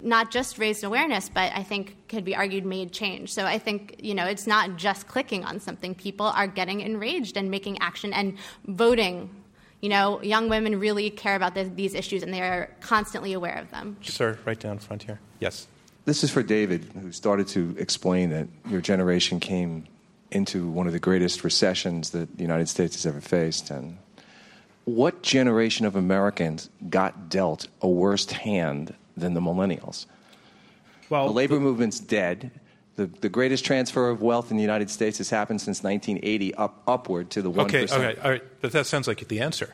not 0.04 0.32
just 0.32 0.58
raised 0.58 0.84
awareness, 0.84 1.30
but 1.30 1.52
I 1.54 1.62
think 1.62 2.10
could 2.10 2.26
be 2.26 2.36
argued 2.36 2.66
made 2.66 2.92
change. 2.92 3.32
So 3.32 3.46
I 3.46 3.60
think, 3.60 3.98
you 4.00 4.16
know, 4.16 4.26
it's 4.26 4.48
not 4.48 4.76
just 4.76 5.08
clicking 5.08 5.46
on 5.46 5.60
something. 5.60 5.94
People 5.94 6.26
are 6.26 6.48
getting 6.48 6.82
enraged 6.82 7.38
and 7.38 7.52
making 7.52 7.78
action 7.82 8.12
and 8.12 8.38
voting. 8.66 9.30
You 9.82 9.90
know, 9.90 10.22
young 10.22 10.48
women 10.48 10.80
really 10.80 11.10
care 11.10 11.36
about 11.36 11.56
this, 11.56 11.70
these 11.76 11.96
issues 11.96 12.22
and 12.24 12.34
they 12.34 12.42
are 12.42 12.70
constantly 12.82 13.34
aware 13.34 13.58
of 13.58 13.72
them. 13.72 13.98
Sir, 14.02 14.38
right 14.46 14.60
down 14.60 14.78
front 14.80 15.04
here. 15.04 15.20
Yes. 15.40 15.68
This 16.06 16.24
is 16.24 16.32
for 16.32 16.44
David, 16.44 16.86
who 17.00 17.12
started 17.12 17.48
to 17.50 17.76
explain 17.78 18.30
that 18.30 18.48
your 18.70 18.82
generation 18.82 19.40
came 19.40 19.86
into 20.32 20.70
one 20.70 20.88
of 20.88 20.94
the 20.94 21.00
greatest 21.00 21.44
recessions 21.44 22.12
that 22.12 22.38
the 22.38 22.42
United 22.42 22.70
States 22.70 22.96
has 22.96 23.06
ever 23.06 23.22
faced. 23.22 23.70
And 23.70 23.98
what 24.86 25.22
generation 25.24 25.86
of 25.86 25.96
Americans 25.96 26.70
got 26.90 27.30
dealt 27.30 27.68
a 27.82 27.88
worse 27.88 28.30
hand 28.32 28.94
than 29.18 29.34
the 29.34 29.42
millennials? 29.42 30.06
Well, 31.10 31.28
the 31.28 31.34
labor 31.34 31.60
movement's 31.60 32.00
dead. 32.00 32.52
The, 32.96 33.06
the 33.06 33.30
greatest 33.30 33.64
transfer 33.66 34.10
of 34.10 34.22
wealth 34.22 34.52
in 34.52 34.58
the 34.58 34.64
United 34.64 34.90
States 34.90 35.18
has 35.20 35.30
happened 35.30 35.62
since 35.62 35.82
1980, 35.82 36.54
up 36.56 36.84
upward 36.88 37.30
to 37.32 37.42
the 37.42 37.50
1%. 37.50 37.60
Okay, 37.62 37.84
okay, 37.84 38.20
all 38.22 38.32
right. 38.32 38.44
But 38.62 38.74
that 38.74 38.86
sounds 38.86 39.08
like 39.08 39.26
the 39.28 39.40
answer. 39.40 39.74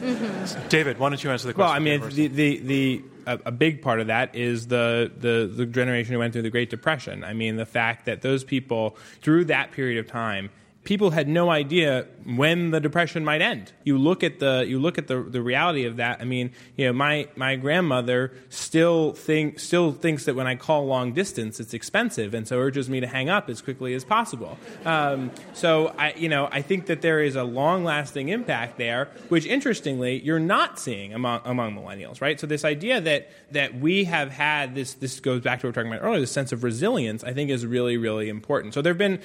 Mm-hmm. 0.00 0.68
David, 0.68 0.98
why 0.98 1.08
don't 1.08 1.22
you 1.22 1.30
answer 1.30 1.46
the 1.46 1.54
question? 1.54 1.68
Well. 1.68 1.74
I 1.74 1.78
mean, 1.78 2.08
the, 2.10 2.28
the, 2.28 2.58
the, 2.58 3.04
a, 3.26 3.38
a 3.46 3.52
big 3.52 3.80
part 3.80 4.00
of 4.00 4.08
that 4.08 4.34
is 4.34 4.66
the, 4.66 5.10
the, 5.16 5.50
the 5.54 5.66
generation 5.66 6.12
who 6.12 6.18
went 6.18 6.32
through 6.32 6.42
the 6.42 6.50
Great 6.50 6.70
Depression. 6.70 7.24
I 7.24 7.32
mean, 7.32 7.56
the 7.56 7.66
fact 7.66 8.06
that 8.06 8.22
those 8.22 8.44
people, 8.44 8.96
through 9.22 9.46
that 9.46 9.72
period 9.72 9.98
of 9.98 10.06
time, 10.06 10.50
people 10.84 11.10
had 11.10 11.28
no 11.28 11.50
idea 11.50 12.06
when 12.24 12.70
the 12.70 12.80
depression 12.80 13.24
might 13.24 13.42
end. 13.42 13.72
You 13.84 13.98
look 13.98 14.22
at 14.22 14.38
the 14.38 14.64
you 14.66 14.78
look 14.78 14.98
at 14.98 15.08
the, 15.08 15.22
the 15.22 15.42
reality 15.42 15.84
of 15.84 15.96
that. 15.96 16.20
I 16.20 16.24
mean, 16.24 16.52
you 16.76 16.86
know, 16.86 16.92
my, 16.92 17.28
my 17.36 17.56
grandmother 17.56 18.32
still 18.48 19.12
think 19.12 19.58
still 19.58 19.92
thinks 19.92 20.24
that 20.26 20.34
when 20.34 20.46
I 20.46 20.54
call 20.54 20.86
long 20.86 21.12
distance, 21.12 21.60
it's 21.60 21.74
expensive, 21.74 22.34
and 22.34 22.46
so 22.46 22.58
urges 22.58 22.88
me 22.88 23.00
to 23.00 23.06
hang 23.06 23.28
up 23.28 23.50
as 23.50 23.60
quickly 23.62 23.94
as 23.94 24.04
possible. 24.04 24.58
Um, 24.84 25.30
so 25.54 25.94
I 25.98 26.12
you 26.14 26.28
know 26.28 26.48
I 26.52 26.62
think 26.62 26.86
that 26.86 27.02
there 27.02 27.20
is 27.20 27.36
a 27.36 27.44
long 27.44 27.84
lasting 27.84 28.28
impact 28.28 28.78
there, 28.78 29.08
which 29.28 29.46
interestingly 29.46 30.20
you're 30.22 30.38
not 30.38 30.78
seeing 30.78 31.14
among 31.14 31.40
among 31.44 31.74
millennials, 31.74 32.20
right? 32.20 32.38
So 32.38 32.46
this 32.46 32.64
idea 32.64 33.00
that 33.00 33.30
that 33.52 33.74
we 33.74 34.04
have 34.04 34.30
had 34.30 34.74
this 34.74 34.94
this 34.94 35.20
goes 35.20 35.40
back 35.40 35.60
to 35.60 35.66
what 35.66 35.68
we 35.76 35.80
were 35.80 35.84
talking 35.84 35.92
about 35.98 36.06
earlier, 36.06 36.20
this 36.20 36.32
sense 36.32 36.52
of 36.52 36.62
resilience, 36.62 37.24
I 37.24 37.32
think 37.32 37.50
is 37.50 37.66
really 37.66 37.96
really 37.96 38.28
important. 38.28 38.74
So 38.74 38.82
there've 38.82 38.98
been 38.98 39.20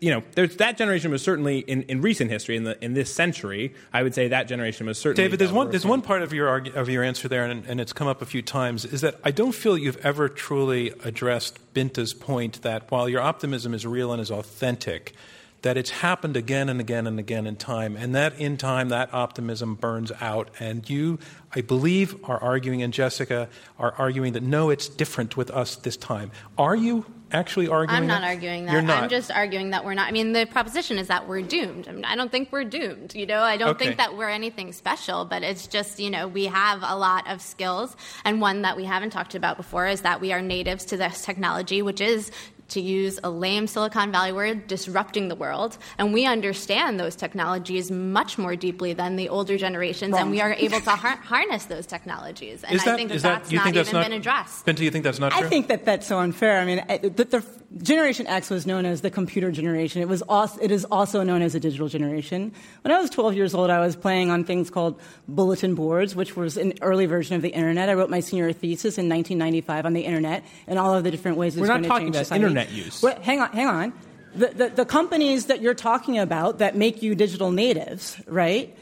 you 0.00 0.10
know 0.10 0.22
there's 0.34 0.56
that 0.56 0.76
generation 0.76 1.03
was 1.10 1.22
certainly 1.22 1.58
in, 1.60 1.82
in 1.82 2.00
recent 2.00 2.30
history 2.30 2.56
in 2.56 2.64
the 2.64 2.82
in 2.84 2.94
this 2.94 3.12
century, 3.12 3.74
I 3.92 4.02
would 4.02 4.14
say 4.14 4.28
that 4.28 4.48
generation 4.48 4.86
was 4.86 4.98
certainly 4.98 5.24
David, 5.24 5.38
there's 5.38 5.52
one, 5.52 5.70
there's 5.70 5.86
one 5.86 6.02
part 6.02 6.22
of 6.22 6.32
your, 6.32 6.48
argu- 6.48 6.74
of 6.74 6.88
your 6.88 7.02
answer 7.02 7.28
there, 7.28 7.44
and, 7.44 7.64
and 7.66 7.80
it's 7.80 7.92
come 7.92 8.08
up 8.08 8.22
a 8.22 8.26
few 8.26 8.42
times, 8.42 8.84
is 8.84 9.00
that 9.00 9.20
I 9.24 9.30
don't 9.30 9.54
feel 9.54 9.76
you've 9.78 10.04
ever 10.04 10.28
truly 10.28 10.92
addressed 11.04 11.58
Binta's 11.74 12.14
point 12.14 12.62
that 12.62 12.90
while 12.90 13.08
your 13.08 13.20
optimism 13.20 13.74
is 13.74 13.86
real 13.86 14.12
and 14.12 14.20
is 14.20 14.30
authentic, 14.30 15.14
that 15.62 15.78
it's 15.78 15.90
happened 15.90 16.36
again 16.36 16.68
and 16.68 16.78
again 16.78 17.06
and 17.06 17.18
again 17.18 17.46
in 17.46 17.56
time, 17.56 17.96
and 17.96 18.14
that 18.14 18.38
in 18.38 18.58
time 18.58 18.90
that 18.90 19.12
optimism 19.14 19.74
burns 19.74 20.12
out. 20.20 20.50
And 20.60 20.88
you, 20.90 21.18
I 21.54 21.62
believe, 21.62 22.14
are 22.24 22.38
arguing, 22.38 22.82
and 22.82 22.92
Jessica 22.92 23.48
are 23.78 23.94
arguing 23.96 24.34
that 24.34 24.42
no, 24.42 24.68
it's 24.68 24.88
different 24.88 25.38
with 25.38 25.50
us 25.50 25.76
this 25.76 25.96
time. 25.96 26.32
Are 26.58 26.76
you 26.76 27.06
actually 27.34 27.68
arguing 27.68 28.02
I'm 28.02 28.06
not 28.06 28.22
that? 28.22 28.28
arguing 28.28 28.66
that. 28.66 28.72
You're 28.72 28.82
not. 28.82 29.02
I'm 29.02 29.08
just 29.10 29.30
arguing 29.30 29.70
that 29.70 29.84
we're 29.84 29.94
not. 29.94 30.08
I 30.08 30.12
mean, 30.12 30.32
the 30.32 30.46
proposition 30.46 30.98
is 30.98 31.08
that 31.08 31.28
we're 31.28 31.42
doomed. 31.42 31.88
I, 31.88 31.92
mean, 31.92 32.04
I 32.04 32.16
don't 32.16 32.30
think 32.30 32.50
we're 32.52 32.64
doomed. 32.64 33.14
You 33.14 33.26
know, 33.26 33.40
I 33.40 33.56
don't 33.56 33.70
Okay. 33.70 33.86
think 33.86 33.98
that 33.98 34.16
we're 34.16 34.28
anything 34.30 34.72
special, 34.72 35.24
but 35.24 35.42
it's 35.42 35.66
just, 35.66 35.98
you 35.98 36.10
know, 36.10 36.28
we 36.28 36.46
have 36.46 36.80
a 36.82 36.96
lot 36.96 37.30
of 37.30 37.42
skills. 37.42 37.96
And 38.24 38.40
one 38.40 38.62
that 38.62 38.76
we 38.76 38.84
haven't 38.84 39.10
talked 39.10 39.34
about 39.34 39.56
before 39.56 39.86
is 39.86 40.02
that 40.02 40.20
we 40.20 40.32
are 40.32 40.40
natives 40.40 40.84
to 40.86 40.96
this 40.96 41.24
technology, 41.24 41.82
which 41.82 42.00
is 42.00 42.30
to 42.74 42.80
use 42.80 43.18
a 43.24 43.30
lame 43.30 43.66
Silicon 43.66 44.12
Valley 44.12 44.32
word, 44.32 44.66
disrupting 44.66 45.28
the 45.28 45.34
world. 45.34 45.78
And 45.98 46.12
we 46.12 46.26
understand 46.26 47.00
those 47.00 47.16
technologies 47.16 47.90
much 47.90 48.36
more 48.38 48.56
deeply 48.56 48.92
than 48.92 49.16
the 49.16 49.28
older 49.28 49.56
generations, 49.56 50.14
and 50.16 50.30
we 50.30 50.40
are 50.40 50.52
able 50.58 50.80
to 50.80 50.90
har- 50.90 51.16
harness 51.16 51.64
those 51.66 51.86
technologies. 51.86 52.62
And 52.64 52.76
Is 52.76 52.84
that, 52.84 52.94
I 52.94 52.96
think 52.96 53.08
that 53.08 53.14
is 53.16 53.22
that's 53.22 53.50
you 53.50 53.58
not 53.58 53.64
think 53.64 53.76
even 53.76 53.84
that's 53.84 53.92
not, 53.92 54.04
been 54.04 54.12
addressed. 54.12 54.66
Binta, 54.66 54.80
you 54.80 54.90
think 54.90 55.04
that's 55.04 55.18
not 55.18 55.32
true? 55.32 55.46
I 55.46 55.48
think 55.48 55.68
that 55.68 55.84
that's 55.84 56.06
so 56.06 56.18
unfair. 56.18 56.60
I 56.60 56.64
mean, 56.64 56.84
I- 56.88 56.98
the, 56.98 57.24
the 57.24 57.44
Generation 57.82 58.26
X 58.28 58.50
was 58.50 58.66
known 58.66 58.86
as 58.86 59.00
the 59.00 59.10
computer 59.10 59.50
generation. 59.50 60.00
It 60.00 60.08
was 60.08 60.22
also, 60.22 60.60
it 60.60 60.70
is 60.70 60.84
also 60.84 61.22
known 61.24 61.42
as 61.42 61.54
a 61.54 61.60
digital 61.60 61.88
generation. 61.88 62.52
When 62.82 62.92
I 62.92 63.00
was 63.00 63.10
12 63.10 63.34
years 63.34 63.54
old, 63.54 63.70
I 63.70 63.80
was 63.80 63.96
playing 63.96 64.30
on 64.30 64.44
things 64.44 64.70
called 64.70 65.00
bulletin 65.26 65.74
boards, 65.74 66.14
which 66.14 66.36
was 66.36 66.56
an 66.56 66.74
early 66.82 67.06
version 67.06 67.34
of 67.34 67.42
the 67.42 67.48
internet. 67.48 67.88
I 67.88 67.94
wrote 67.94 68.10
my 68.10 68.20
senior 68.20 68.52
thesis 68.52 68.96
in 68.96 69.08
1995 69.08 69.86
on 69.86 69.92
the 69.92 70.02
internet 70.02 70.44
and 70.68 70.78
all 70.78 70.94
of 70.94 71.02
the 71.02 71.10
different 71.10 71.36
ways 71.36 71.56
it's 71.56 71.62
We're 71.62 71.66
not 71.66 71.72
going 71.74 71.82
to 71.82 71.88
talking 71.88 72.06
change 72.06 72.16
about 72.16 72.26
society. 72.26 72.44
Internet 72.64 72.86
use. 72.86 73.02
Wait, 73.02 73.18
hang 73.18 73.40
on, 73.40 73.52
hang 73.52 73.66
on. 73.66 73.92
The, 74.34 74.48
the, 74.48 74.68
the 74.68 74.84
companies 74.84 75.46
that 75.46 75.60
you're 75.60 75.74
talking 75.74 76.18
about 76.18 76.58
that 76.58 76.76
make 76.76 77.02
you 77.02 77.14
digital 77.14 77.52
natives, 77.52 78.20
right? 78.26 78.76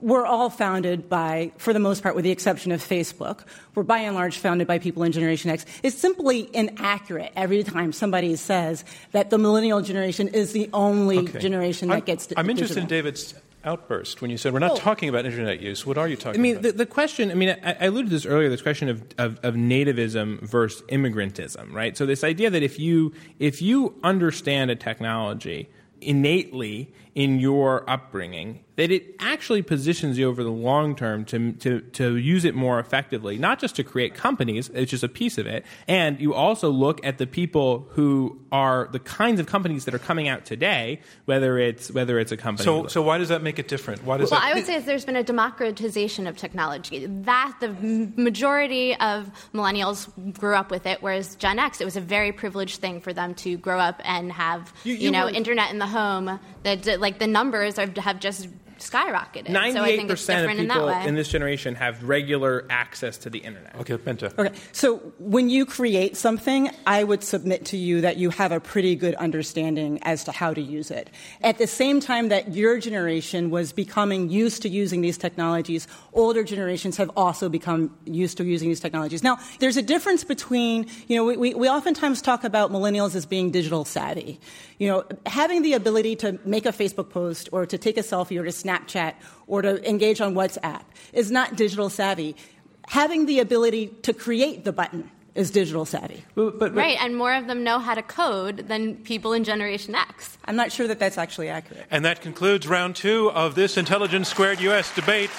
were 0.00 0.26
all 0.26 0.50
founded 0.50 1.08
by, 1.08 1.52
for 1.58 1.72
the 1.72 1.78
most 1.78 2.02
part, 2.02 2.14
with 2.14 2.24
the 2.24 2.30
exception 2.30 2.72
of 2.72 2.80
Facebook, 2.80 3.44
were 3.74 3.84
by 3.84 3.98
and 3.98 4.14
large 4.14 4.38
founded 4.38 4.66
by 4.66 4.78
people 4.78 5.02
in 5.02 5.12
Generation 5.12 5.50
X. 5.50 5.64
It's 5.82 5.96
simply 5.96 6.48
inaccurate 6.54 7.32
every 7.36 7.62
time 7.62 7.92
somebody 7.92 8.36
says 8.36 8.84
that 9.12 9.30
the 9.30 9.38
millennial 9.38 9.80
generation 9.80 10.28
is 10.28 10.52
the 10.52 10.68
only 10.72 11.18
Okay. 11.18 11.38
generation 11.38 11.90
I'm, 11.90 11.98
that 11.98 12.06
gets. 12.06 12.28
I'm 12.36 12.50
interested 12.50 12.78
in. 12.78 12.86
David's 12.86 13.34
outburst 13.64 14.20
when 14.20 14.30
you 14.30 14.36
said 14.36 14.52
we're 14.52 14.58
not 14.58 14.72
Well- 14.72 14.78
talking 14.78 15.08
about 15.08 15.24
internet 15.24 15.60
use. 15.60 15.86
What 15.86 15.98
are 15.98 16.08
you 16.08 16.16
talking 16.16 16.30
about? 16.30 16.38
I 16.38 16.42
mean, 16.42 16.56
about? 16.56 16.62
the, 16.62 16.72
the 16.72 16.86
question, 16.86 17.30
I 17.30 17.34
mean, 17.34 17.50
I, 17.50 17.76
I 17.80 17.84
alluded 17.86 18.10
to 18.10 18.16
this 18.16 18.26
earlier, 18.26 18.48
this 18.48 18.62
question 18.62 18.88
of, 18.88 19.02
of, 19.18 19.38
of 19.42 19.54
nativism 19.54 20.40
versus 20.40 20.82
immigrantism, 20.88 21.72
right? 21.72 21.96
So 21.96 22.06
this 22.06 22.24
idea 22.24 22.50
that 22.50 22.62
if 22.62 22.78
you, 22.78 23.12
if 23.38 23.62
you 23.62 23.94
understand 24.02 24.70
a 24.70 24.76
technology 24.76 25.68
innately 26.00 26.92
in 27.14 27.38
your 27.38 27.88
upbringing, 27.88 28.64
that 28.76 28.90
it 28.90 29.14
actually 29.20 29.60
positions 29.62 30.16
you 30.18 30.28
over 30.28 30.42
the 30.42 30.50
long 30.50 30.96
term 30.96 31.24
to, 31.26 31.52
to, 31.52 31.80
to 31.80 32.16
use 32.16 32.44
it 32.44 32.54
more 32.54 32.78
effectively, 32.80 33.36
not 33.36 33.58
just 33.58 33.76
to 33.76 33.84
create 33.84 34.14
companies, 34.14 34.70
it's 34.72 34.90
just 34.90 35.04
a 35.04 35.08
piece 35.08 35.36
of 35.36 35.46
it. 35.46 35.64
And 35.86 36.18
you 36.20 36.32
also 36.32 36.70
look 36.70 37.04
at 37.04 37.18
the 37.18 37.26
people 37.26 37.86
who 37.90 38.40
are 38.50 38.88
the 38.92 38.98
kinds 38.98 39.40
of 39.40 39.46
companies 39.46 39.84
that 39.84 39.94
are 39.94 39.98
coming 39.98 40.26
out 40.28 40.44
today, 40.46 41.00
whether 41.26 41.58
it's, 41.58 41.90
whether 41.90 42.18
it's 42.18 42.32
a 42.32 42.36
company. 42.36 42.64
so, 42.64 42.86
so 42.86 43.02
why 43.02 43.18
does 43.18 43.28
that 43.28 43.42
make 43.42 43.58
it 43.58 43.68
different? 43.68 44.04
Why 44.04 44.16
does 44.16 44.30
Well, 44.30 44.40
that? 44.40 44.50
I 44.50 44.54
would 44.54 44.64
say 44.64 44.78
there's 44.78 45.04
been 45.04 45.16
a 45.16 45.22
democratization 45.22 46.26
of 46.26 46.36
technology. 46.36 47.04
That 47.06 47.54
the 47.60 47.68
majority 48.16 48.96
of 48.96 49.30
millennials 49.52 50.08
grew 50.38 50.54
up 50.54 50.70
with 50.70 50.86
it, 50.86 51.02
whereas 51.02 51.34
Gen 51.36 51.58
X, 51.58 51.80
it 51.80 51.84
was 51.84 51.96
a 51.96 52.00
very 52.00 52.32
privileged 52.32 52.80
thing 52.80 53.00
for 53.00 53.12
them 53.12 53.34
to 53.36 53.56
grow 53.58 53.78
up 53.78 54.00
and 54.04 54.32
have, 54.32 54.72
You- 54.84 54.94
you, 54.94 55.00
you 55.00 55.10
know, 55.10 55.24
were- 55.26 55.30
internet 55.30 55.70
in 55.70 55.78
the 55.78 55.86
home. 55.86 56.40
That 56.62 57.00
like 57.00 57.18
the 57.18 57.26
numbers 57.26 57.78
are, 57.78 57.88
have 58.00 58.20
just 58.20 58.48
skyrocketed. 58.90 59.48
Ninety-eight 59.48 59.96
think 59.96 60.10
it's 60.10 60.22
percent 60.22 60.40
of 60.40 60.50
different 60.50 60.60
in 60.60 60.68
people 60.68 60.88
in 60.88 61.14
this 61.14 61.28
generation 61.28 61.74
have 61.76 62.02
regular 62.02 62.64
access 62.70 63.18
to 63.18 63.30
the 63.30 63.38
internet. 63.38 63.74
okay, 63.80 63.96
Binta. 63.96 64.36
Okay, 64.38 64.54
so 64.72 64.96
when 65.18 65.50
you 65.50 65.66
create 65.66 66.16
something, 66.16 66.70
I 66.86 67.04
would 67.04 67.22
submit 67.22 67.64
to 67.66 67.76
you 67.76 68.00
that 68.02 68.16
you 68.16 68.30
have 68.30 68.52
a 68.52 68.60
pretty 68.60 68.94
good 68.96 69.14
understanding 69.16 69.98
as 70.02 70.24
to 70.24 70.32
how 70.32 70.54
to 70.54 70.60
use 70.60 70.90
it. 70.90 71.10
At 71.42 71.58
the 71.58 71.66
same 71.66 72.00
time 72.00 72.28
that 72.28 72.54
your 72.54 72.78
generation 72.78 73.50
was 73.50 73.72
becoming 73.72 74.30
used 74.30 74.62
to 74.62 74.68
using 74.68 75.00
these 75.00 75.18
technologies, 75.18 75.86
older 76.12 76.42
generations 76.42 76.96
have 76.96 77.10
also 77.16 77.48
become 77.48 77.96
used 78.04 78.36
to 78.38 78.44
using 78.44 78.68
these 78.68 78.80
technologies. 78.80 79.22
Now, 79.22 79.38
there's 79.60 79.76
a 79.76 79.82
difference 79.82 80.24
between, 80.24 80.86
you 81.08 81.16
know, 81.16 81.24
we, 81.24 81.36
we, 81.36 81.54
we 81.54 81.68
oftentimes 81.68 82.22
talk 82.22 82.44
about 82.44 82.70
millennials 82.70 83.14
as 83.14 83.26
being 83.26 83.50
digital 83.50 83.84
savvy. 83.84 84.40
You 84.78 84.88
know, 84.88 85.04
having 85.26 85.62
the 85.62 85.74
ability 85.74 86.16
to 86.16 86.38
make 86.44 86.66
a 86.66 86.72
Facebook 86.72 87.10
post 87.10 87.48
or 87.52 87.66
to 87.66 87.78
take 87.78 87.96
a 87.96 88.00
selfie 88.00 88.40
or 88.40 88.44
to 88.44 88.52
Snapchat 88.72 89.14
or 89.46 89.62
to 89.62 89.88
engage 89.88 90.20
on 90.20 90.34
WhatsApp 90.34 90.82
is 91.12 91.30
not 91.30 91.56
digital 91.56 91.90
savvy 91.90 92.36
having 92.88 93.26
the 93.26 93.40
ability 93.40 93.88
to 94.02 94.12
create 94.12 94.64
the 94.64 94.72
button 94.72 95.10
is 95.34 95.50
digital 95.50 95.86
savvy. 95.86 96.22
But, 96.34 96.58
but, 96.58 96.74
right, 96.74 96.98
and 97.00 97.16
more 97.16 97.32
of 97.34 97.46
them 97.46 97.64
know 97.64 97.78
how 97.78 97.94
to 97.94 98.02
code 98.02 98.68
than 98.68 98.96
people 98.96 99.32
in 99.32 99.44
Generation 99.44 99.94
X. 99.94 100.36
I'm 100.44 100.56
not 100.56 100.70
sure 100.70 100.86
that 100.88 100.98
that's 100.98 101.16
actually 101.16 101.48
accurate. 101.48 101.86
And 101.90 102.04
that 102.04 102.20
concludes 102.20 102.68
round 102.68 102.96
two 102.96 103.30
of 103.30 103.54
this 103.54 103.78
Intelligence 103.78 104.28
Squared 104.28 104.60
U.S. 104.60 104.94
debate, 104.94 105.30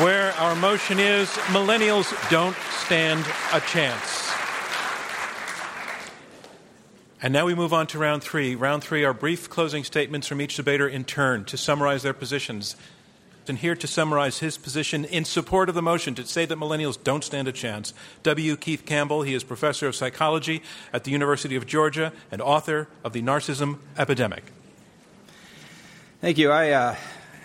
where 0.00 0.32
our 0.34 0.56
motion 0.56 0.98
is 0.98 1.28
millennials 1.52 2.08
don't 2.30 2.56
stand 2.70 3.26
a 3.52 3.60
chance. 3.60 4.31
And 7.22 7.32
now 7.32 7.46
we 7.46 7.54
move 7.54 7.72
on 7.72 7.86
to 7.88 7.98
round 7.98 8.22
three. 8.22 8.56
Round 8.56 8.82
three 8.82 9.04
are 9.04 9.14
brief 9.14 9.48
closing 9.48 9.84
statements 9.84 10.26
from 10.26 10.40
each 10.40 10.56
debater 10.56 10.88
in 10.88 11.04
turn 11.04 11.44
to 11.44 11.56
summarize 11.56 12.02
their 12.02 12.12
positions. 12.12 12.74
And 13.46 13.58
here 13.58 13.76
to 13.76 13.86
summarize 13.86 14.38
his 14.38 14.58
position 14.58 15.04
in 15.04 15.24
support 15.24 15.68
of 15.68 15.74
the 15.74 15.82
motion 15.82 16.14
to 16.16 16.26
say 16.26 16.46
that 16.46 16.58
millennials 16.58 17.02
don't 17.02 17.22
stand 17.22 17.48
a 17.48 17.52
chance, 17.52 17.92
W. 18.22 18.56
Keith 18.56 18.84
Campbell. 18.84 19.22
He 19.22 19.34
is 19.34 19.44
professor 19.44 19.86
of 19.86 19.94
psychology 19.94 20.62
at 20.92 21.04
the 21.04 21.10
University 21.10 21.54
of 21.54 21.66
Georgia 21.66 22.12
and 22.30 22.40
author 22.40 22.88
of 23.04 23.12
The 23.12 23.22
Narcissism 23.22 23.78
Epidemic. 23.96 24.44
Thank 26.20 26.38
you. 26.38 26.50
I, 26.50 26.70
uh, 26.70 26.96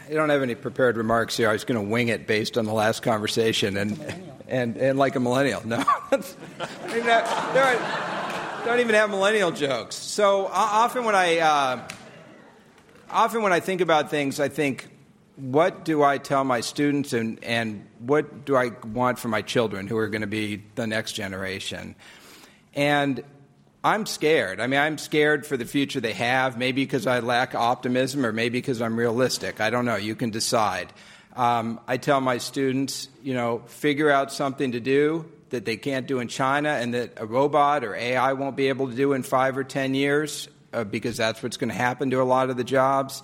I 0.08 0.14
don't 0.14 0.30
have 0.30 0.44
any 0.44 0.56
prepared 0.56 0.98
remarks 0.98 1.38
here. 1.38 1.50
I 1.50 1.54
was 1.54 1.66
going 1.66 1.84
to 1.84 1.92
wing 1.92 2.10
it 2.10 2.28
based 2.28 2.58
on 2.58 2.66
the 2.66 2.74
last 2.74 3.02
conversation. 3.02 3.78
And 3.78 4.00
and, 4.48 4.78
and 4.78 4.98
like 4.98 5.16
a 5.16 5.20
millennial. 5.20 5.66
No. 5.66 5.78
I 6.12 6.16
mean, 6.88 7.04
there 7.06 7.24
are, 7.24 8.27
don't 8.68 8.82
even 8.82 8.96
have 8.96 9.10
millennial 9.10 9.52
jokes. 9.52 9.96
So 9.96 10.46
uh, 10.46 10.50
often 10.54 11.06
when 11.06 11.16
I 11.16 11.40
uh, 11.40 11.88
often 13.10 13.42
when 13.42 13.54
I 13.54 13.62
think 13.62 13.82
about 13.82 14.10
things, 14.10 14.40
I 14.40 14.50
think, 14.50 14.90
what 15.38 15.86
do 15.86 16.04
I 16.04 16.18
tell 16.18 16.44
my 16.44 16.60
students, 16.62 17.14
and, 17.14 17.42
and 17.44 17.88
what 18.00 18.46
do 18.46 18.56
I 18.56 18.72
want 18.86 19.20
for 19.20 19.30
my 19.30 19.42
children, 19.42 19.88
who 19.88 19.98
are 19.98 20.10
going 20.10 20.22
to 20.22 20.28
be 20.28 20.64
the 20.76 20.86
next 20.86 21.14
generation? 21.14 21.96
And 22.74 23.24
I'm 23.84 24.06
scared. 24.06 24.60
I 24.60 24.68
mean, 24.68 24.80
I'm 24.80 24.98
scared 24.98 25.46
for 25.46 25.56
the 25.56 25.66
future 25.66 26.02
they 26.02 26.14
have, 26.14 26.58
maybe 26.58 26.84
because 26.84 27.08
I 27.08 27.22
lack 27.22 27.56
optimism 27.56 28.26
or 28.26 28.34
maybe 28.34 28.60
because 28.60 28.82
I'm 28.82 28.98
realistic. 28.98 29.62
I 29.62 29.70
don't 29.70 29.86
know. 29.86 29.96
You 29.96 30.16
can 30.16 30.30
decide. 30.30 30.92
Um, 31.36 31.80
I 31.88 31.98
tell 31.98 32.20
my 32.20 32.40
students, 32.40 33.08
you 33.24 33.34
know, 33.34 33.60
figure 33.68 34.10
out 34.10 34.34
something 34.34 34.74
to 34.74 34.80
do 34.80 35.32
that 35.50 35.66
they 35.66 35.78
can't 35.78 36.08
do 36.08 36.20
in 36.20 36.28
China 36.28 36.70
and 36.70 36.94
that 36.94 37.14
a 37.18 37.26
robot 37.26 37.84
or 37.84 37.96
AI 37.96 38.34
won't 38.34 38.56
be 38.56 38.70
able 38.70 38.90
to 38.90 38.96
do 38.96 39.14
in 39.14 39.24
five 39.24 39.58
or 39.58 39.64
ten 39.64 39.96
years 39.96 40.48
uh, 40.74 40.84
because 40.84 41.18
that's 41.18 41.42
what's 41.42 41.58
going 41.58 41.70
to 41.70 41.76
happen 41.76 42.10
to 42.12 42.22
a 42.22 42.24
lot 42.24 42.50
of 42.50 42.58
the 42.58 42.64
jobs. 42.64 43.24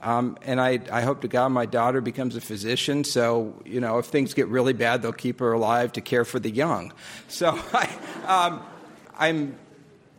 Um, 0.00 0.36
and 0.42 0.60
I, 0.60 0.80
I 0.90 1.02
hope 1.02 1.20
to 1.20 1.28
God 1.28 1.50
my 1.50 1.64
daughter 1.64 2.00
becomes 2.00 2.34
a 2.34 2.40
physician. 2.40 3.04
So, 3.04 3.54
you 3.64 3.80
know, 3.80 3.98
if 3.98 4.06
things 4.06 4.34
get 4.34 4.48
really 4.48 4.72
bad, 4.72 5.00
they'll 5.00 5.12
keep 5.12 5.38
her 5.38 5.52
alive 5.52 5.92
to 5.92 6.00
care 6.00 6.24
for 6.24 6.40
the 6.40 6.50
young. 6.50 6.92
So 7.28 7.56
I, 7.72 7.88
um, 8.26 8.62
I'm 9.16 9.56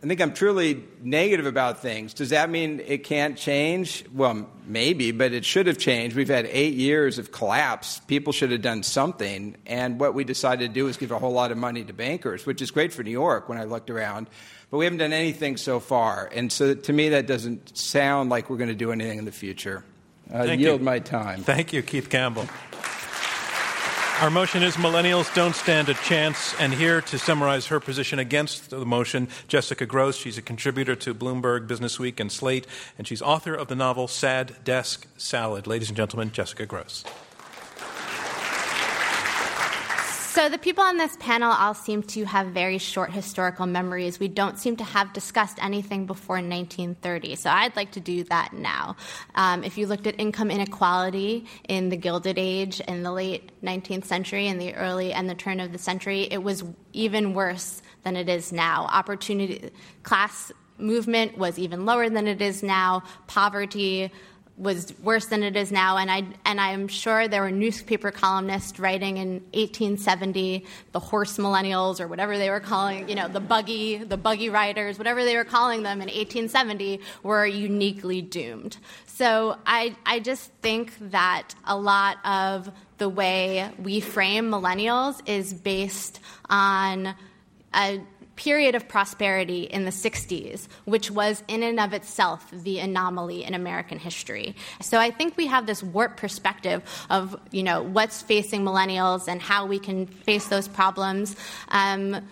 I 0.04 0.06
think 0.06 0.20
I'm 0.20 0.34
truly 0.34 0.84
negative 1.02 1.46
about 1.46 1.80
things. 1.80 2.12
Does 2.12 2.28
that 2.28 2.50
mean 2.50 2.82
it 2.86 3.04
can't 3.04 3.38
change? 3.38 4.04
Well, 4.12 4.46
maybe, 4.66 5.12
but 5.12 5.32
it 5.32 5.46
should 5.46 5.66
have 5.66 5.78
changed. 5.78 6.14
We've 6.14 6.28
had 6.28 6.44
eight 6.50 6.74
years 6.74 7.18
of 7.18 7.32
collapse. 7.32 8.00
People 8.00 8.34
should 8.34 8.50
have 8.50 8.60
done 8.60 8.82
something. 8.82 9.56
And 9.64 9.98
what 9.98 10.12
we 10.12 10.22
decided 10.24 10.68
to 10.68 10.74
do 10.74 10.88
is 10.88 10.98
give 10.98 11.10
a 11.10 11.18
whole 11.18 11.32
lot 11.32 11.52
of 11.52 11.56
money 11.56 11.84
to 11.84 11.94
bankers, 11.94 12.44
which 12.44 12.60
is 12.60 12.70
great 12.70 12.92
for 12.92 13.02
New 13.02 13.12
York 13.12 13.48
when 13.48 13.56
I 13.56 13.64
looked 13.64 13.88
around. 13.88 14.28
But 14.70 14.76
we 14.76 14.84
haven't 14.84 14.98
done 14.98 15.14
anything 15.14 15.56
so 15.56 15.80
far. 15.80 16.28
And 16.34 16.52
so 16.52 16.74
to 16.74 16.92
me, 16.92 17.08
that 17.08 17.26
doesn't 17.26 17.74
sound 17.74 18.28
like 18.28 18.50
we're 18.50 18.58
going 18.58 18.68
to 18.68 18.74
do 18.74 18.92
anything 18.92 19.18
in 19.18 19.24
the 19.24 19.32
future. 19.32 19.84
I 20.30 20.44
yield 20.52 20.80
you. 20.80 20.84
my 20.84 20.98
time. 20.98 21.44
Thank 21.44 21.72
you, 21.72 21.80
Keith 21.80 22.10
Campbell. 22.10 22.46
Our 24.20 24.30
motion 24.30 24.62
is 24.62 24.76
Millennials 24.76 25.34
Don't 25.34 25.56
Stand 25.56 25.88
a 25.88 25.94
Chance. 25.94 26.54
And 26.60 26.72
here 26.72 27.00
to 27.00 27.18
summarize 27.18 27.66
her 27.66 27.80
position 27.80 28.20
against 28.20 28.70
the 28.70 28.86
motion, 28.86 29.28
Jessica 29.48 29.86
Grose. 29.86 30.16
She's 30.16 30.38
a 30.38 30.42
contributor 30.42 30.94
to 30.94 31.14
Bloomberg, 31.14 31.66
Business 31.66 31.98
Week, 31.98 32.20
and 32.20 32.30
Slate, 32.30 32.66
and 32.96 33.08
she's 33.08 33.20
author 33.20 33.54
of 33.54 33.66
the 33.66 33.74
novel 33.74 34.06
Sad 34.06 34.54
Desk 34.62 35.06
Salad. 35.16 35.66
Ladies 35.66 35.88
and 35.88 35.96
gentlemen, 35.96 36.30
Jessica 36.30 36.64
Grose. 36.64 37.04
So, 40.34 40.48
the 40.48 40.58
people 40.58 40.82
on 40.82 40.96
this 40.96 41.16
panel 41.20 41.52
all 41.52 41.74
seem 41.74 42.02
to 42.02 42.24
have 42.24 42.48
very 42.48 42.78
short 42.78 43.12
historical 43.12 43.66
memories. 43.66 44.18
We 44.18 44.26
don't 44.26 44.58
seem 44.58 44.74
to 44.78 44.82
have 44.82 45.12
discussed 45.12 45.62
anything 45.62 46.06
before 46.06 46.38
1930. 46.38 47.36
So, 47.36 47.50
I'd 47.50 47.76
like 47.76 47.92
to 47.92 48.00
do 48.00 48.24
that 48.24 48.52
now. 48.52 48.96
Um, 49.36 49.62
if 49.62 49.78
you 49.78 49.86
looked 49.86 50.08
at 50.08 50.18
income 50.18 50.50
inequality 50.50 51.46
in 51.68 51.88
the 51.88 51.96
Gilded 51.96 52.36
Age 52.36 52.80
in 52.80 53.04
the 53.04 53.12
late 53.12 53.52
19th 53.62 54.06
century 54.06 54.48
in 54.48 54.58
the 54.58 54.74
early 54.74 55.12
and 55.12 55.30
the 55.30 55.36
turn 55.36 55.60
of 55.60 55.70
the 55.70 55.78
century, 55.78 56.22
it 56.22 56.42
was 56.42 56.64
even 56.92 57.32
worse 57.32 57.80
than 58.02 58.16
it 58.16 58.28
is 58.28 58.50
now. 58.50 58.86
Opportunity, 58.86 59.70
class 60.02 60.50
movement 60.78 61.38
was 61.38 61.60
even 61.60 61.84
lower 61.84 62.10
than 62.10 62.26
it 62.26 62.42
is 62.42 62.60
now. 62.60 63.04
Poverty, 63.28 64.10
was 64.56 64.94
worse 65.02 65.26
than 65.26 65.42
it 65.42 65.56
is 65.56 65.72
now. 65.72 65.96
And, 65.96 66.10
I, 66.10 66.22
and 66.44 66.60
I'm 66.60 66.86
sure 66.86 67.26
there 67.26 67.42
were 67.42 67.50
newspaper 67.50 68.12
columnists 68.12 68.78
writing 68.78 69.16
in 69.16 69.32
1870, 69.52 70.64
the 70.92 71.00
horse 71.00 71.38
millennials 71.38 72.00
or 72.00 72.06
whatever 72.06 72.38
they 72.38 72.50
were 72.50 72.60
calling, 72.60 73.08
you 73.08 73.16
know, 73.16 73.26
the 73.26 73.40
buggy, 73.40 73.98
the 73.98 74.16
buggy 74.16 74.50
riders, 74.50 74.96
whatever 74.96 75.24
they 75.24 75.36
were 75.36 75.44
calling 75.44 75.82
them 75.82 76.00
in 76.00 76.06
1870 76.06 77.00
were 77.24 77.46
uniquely 77.46 78.22
doomed. 78.22 78.76
So 79.06 79.56
I, 79.66 79.96
I 80.06 80.20
just 80.20 80.52
think 80.62 80.92
that 81.10 81.54
a 81.64 81.76
lot 81.76 82.18
of 82.24 82.70
the 82.98 83.08
way 83.08 83.70
we 83.82 83.98
frame 83.98 84.50
millennials 84.50 85.20
is 85.26 85.52
based 85.52 86.20
on 86.48 87.14
a 87.74 88.00
period 88.36 88.74
of 88.74 88.88
prosperity 88.88 89.62
in 89.64 89.84
the 89.84 89.90
60s, 89.90 90.66
which 90.84 91.10
was 91.10 91.42
in 91.48 91.62
and 91.62 91.78
of 91.78 91.92
itself 91.92 92.50
the 92.50 92.78
anomaly 92.78 93.44
in 93.44 93.54
American 93.54 93.98
history. 93.98 94.56
So 94.80 94.98
I 94.98 95.10
think 95.10 95.36
we 95.36 95.46
have 95.46 95.66
this 95.66 95.82
warped 95.82 96.16
perspective 96.16 96.82
of, 97.10 97.36
you 97.50 97.62
know, 97.62 97.82
what's 97.82 98.22
facing 98.22 98.62
millennials 98.62 99.28
and 99.28 99.40
how 99.40 99.66
we 99.66 99.78
can 99.78 100.06
face 100.06 100.48
those 100.48 100.68
problems. 100.68 101.36
Um, 101.68 102.26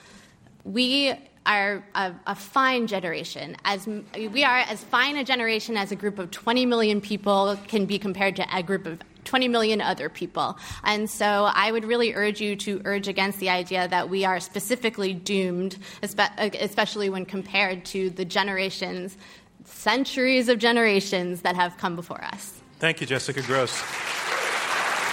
we 0.64 1.14
are 1.44 1.84
a, 1.94 2.14
a, 2.26 2.34
fine 2.34 2.86
generation. 2.86 3.56
As 3.64 3.86
we 3.86 4.44
are 4.44 4.58
as 4.58 4.82
fine 4.84 5.16
a 5.16 5.24
generation 5.24 5.76
as 5.76 5.90
a 5.90 5.96
group 5.96 6.20
of 6.20 6.30
20 6.30 6.66
million 6.66 7.00
people 7.00 7.58
can 7.66 7.84
be 7.84 7.98
compared 7.98 8.36
to 8.36 8.46
a 8.56 8.62
group 8.62 8.86
of 8.86 9.00
20 9.24 9.48
million 9.48 9.80
other 9.80 10.08
people. 10.08 10.58
And 10.84 11.08
so 11.08 11.48
I 11.52 11.70
would 11.70 11.84
really 11.84 12.14
urge 12.14 12.40
you 12.40 12.56
to 12.56 12.80
urge 12.84 13.08
against 13.08 13.38
the 13.38 13.50
idea 13.50 13.88
that 13.88 14.08
we 14.08 14.24
are 14.24 14.40
specifically 14.40 15.14
doomed, 15.14 15.78
especially 16.02 17.08
when 17.08 17.24
compared 17.24 17.84
to 17.86 18.10
the 18.10 18.24
generations, 18.24 19.16
centuries 19.64 20.48
of 20.48 20.58
generations 20.58 21.42
that 21.42 21.56
have 21.56 21.76
come 21.78 21.96
before 21.96 22.22
us. 22.24 22.60
Thank 22.78 23.00
you, 23.00 23.06
Jessica 23.06 23.42
Grose. 23.42 23.80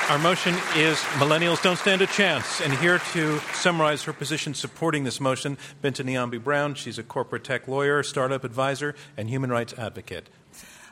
Our 0.09 0.17
motion 0.17 0.55
is 0.75 0.97
Millennials 1.19 1.61
Don't 1.61 1.77
Stand 1.77 2.01
a 2.01 2.07
Chance. 2.07 2.61
And 2.61 2.73
here 2.73 2.97
to 3.13 3.37
summarize 3.53 4.01
her 4.05 4.13
position 4.13 4.55
supporting 4.55 5.03
this 5.03 5.19
motion, 5.19 5.55
Binta 5.83 6.03
Niambi 6.03 6.43
Brown. 6.43 6.73
She's 6.73 6.97
a 6.97 7.03
corporate 7.03 7.43
tech 7.43 7.67
lawyer, 7.67 8.01
startup 8.01 8.43
advisor, 8.43 8.95
and 9.15 9.29
human 9.29 9.51
rights 9.51 9.73
advocate. 9.77 10.27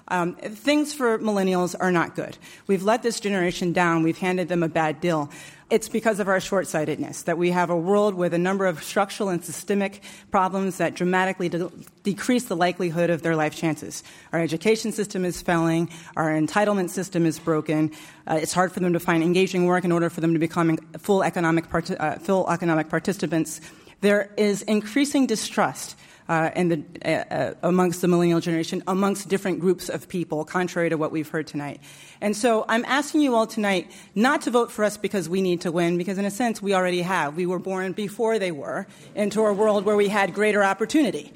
Um, 0.10 0.36
things 0.36 0.94
for 0.94 1.20
millennials 1.20 1.76
are 1.80 1.92
not 1.92 2.16
good. 2.16 2.38
We've 2.66 2.84
let 2.84 3.04
this 3.04 3.20
generation 3.20 3.74
down. 3.74 4.04
We've 4.04 4.18
handed 4.18 4.48
them 4.48 4.64
a 4.64 4.70
bad 4.70 5.02
deal. 5.02 5.30
It's 5.70 5.90
because 5.90 6.22
of 6.22 6.30
our 6.30 6.40
short 6.40 6.66
sightedness 6.68 7.24
that 7.24 7.38
we 7.38 7.52
have 7.52 7.70
a 7.70 7.76
world 7.76 8.16
with 8.16 8.34
a 8.34 8.38
number 8.38 8.66
of 8.68 8.82
structural 8.82 9.28
and 9.28 9.44
systemic 9.44 10.02
problems 10.32 10.78
that 10.78 10.94
dramatically 10.94 11.50
de- 11.50 11.70
decrease 12.04 12.46
the 12.46 12.56
likelihood 12.56 13.10
of 13.10 13.22
their 13.22 13.36
life 13.36 13.54
chances. 13.54 14.02
Our 14.32 14.40
education 14.40 14.94
system 14.94 15.26
is 15.26 15.42
failing, 15.42 15.90
our 16.16 16.30
entitlement 16.30 16.90
system 16.92 17.26
is 17.26 17.38
broken. 17.38 17.92
Uh, 18.26 18.40
it's 18.42 18.54
hard 18.54 18.72
for 18.72 18.80
them 18.80 18.94
to 18.94 19.00
find 19.00 19.22
engaging 19.22 19.66
work 19.66 19.84
in 19.84 19.92
order 19.92 20.10
for 20.10 20.22
them 20.22 20.32
to 20.32 20.40
become 20.40 20.78
full 21.00 21.22
economic, 21.22 21.70
part- 21.70 21.92
uh, 21.92 22.16
full 22.16 22.50
economic 22.50 22.88
participants. 22.88 23.60
There 24.00 24.32
is 24.38 24.62
increasing 24.62 25.28
distrust 25.28 25.98
uh, 26.30 26.50
and 26.56 26.72
the, 26.72 26.84
uh, 27.06 27.34
uh, 27.34 27.54
amongst 27.64 28.02
the 28.02 28.08
millennial 28.08 28.40
generation, 28.40 28.84
amongst 28.88 29.28
different 29.28 29.60
groups 29.60 29.90
of 29.90 30.08
people, 30.08 30.44
contrary 30.46 30.90
to 30.90 30.98
what 30.98 31.12
we've 31.12 31.30
heard 31.30 31.48
tonight. 31.48 31.80
And 32.22 32.36
so 32.36 32.66
I'm 32.68 32.86
asking 32.86 33.22
you 33.22 33.36
all 33.36 33.48
tonight 33.48 33.92
not 34.16 34.42
to 34.44 34.52
vote 34.52 34.72
for 34.72 34.84
us 34.84 34.98
because 34.98 35.30
we 35.30 35.42
need 35.42 35.62
to 35.62 35.72
win, 35.72 35.98
because 35.98 36.18
in 36.18 36.26
a 36.26 36.32
sense 36.32 36.62
we 36.62 36.74
already 36.74 37.02
have. 37.02 37.36
We 37.36 37.46
were 37.46 37.60
born 37.60 37.94
before 37.94 38.40
they 38.40 38.52
were 38.52 38.88
into 39.16 39.42
a 39.42 39.54
world 39.54 39.86
where 39.86 39.96
we 39.96 40.10
had 40.10 40.34
greater 40.34 40.64
opportunity. 40.64 41.34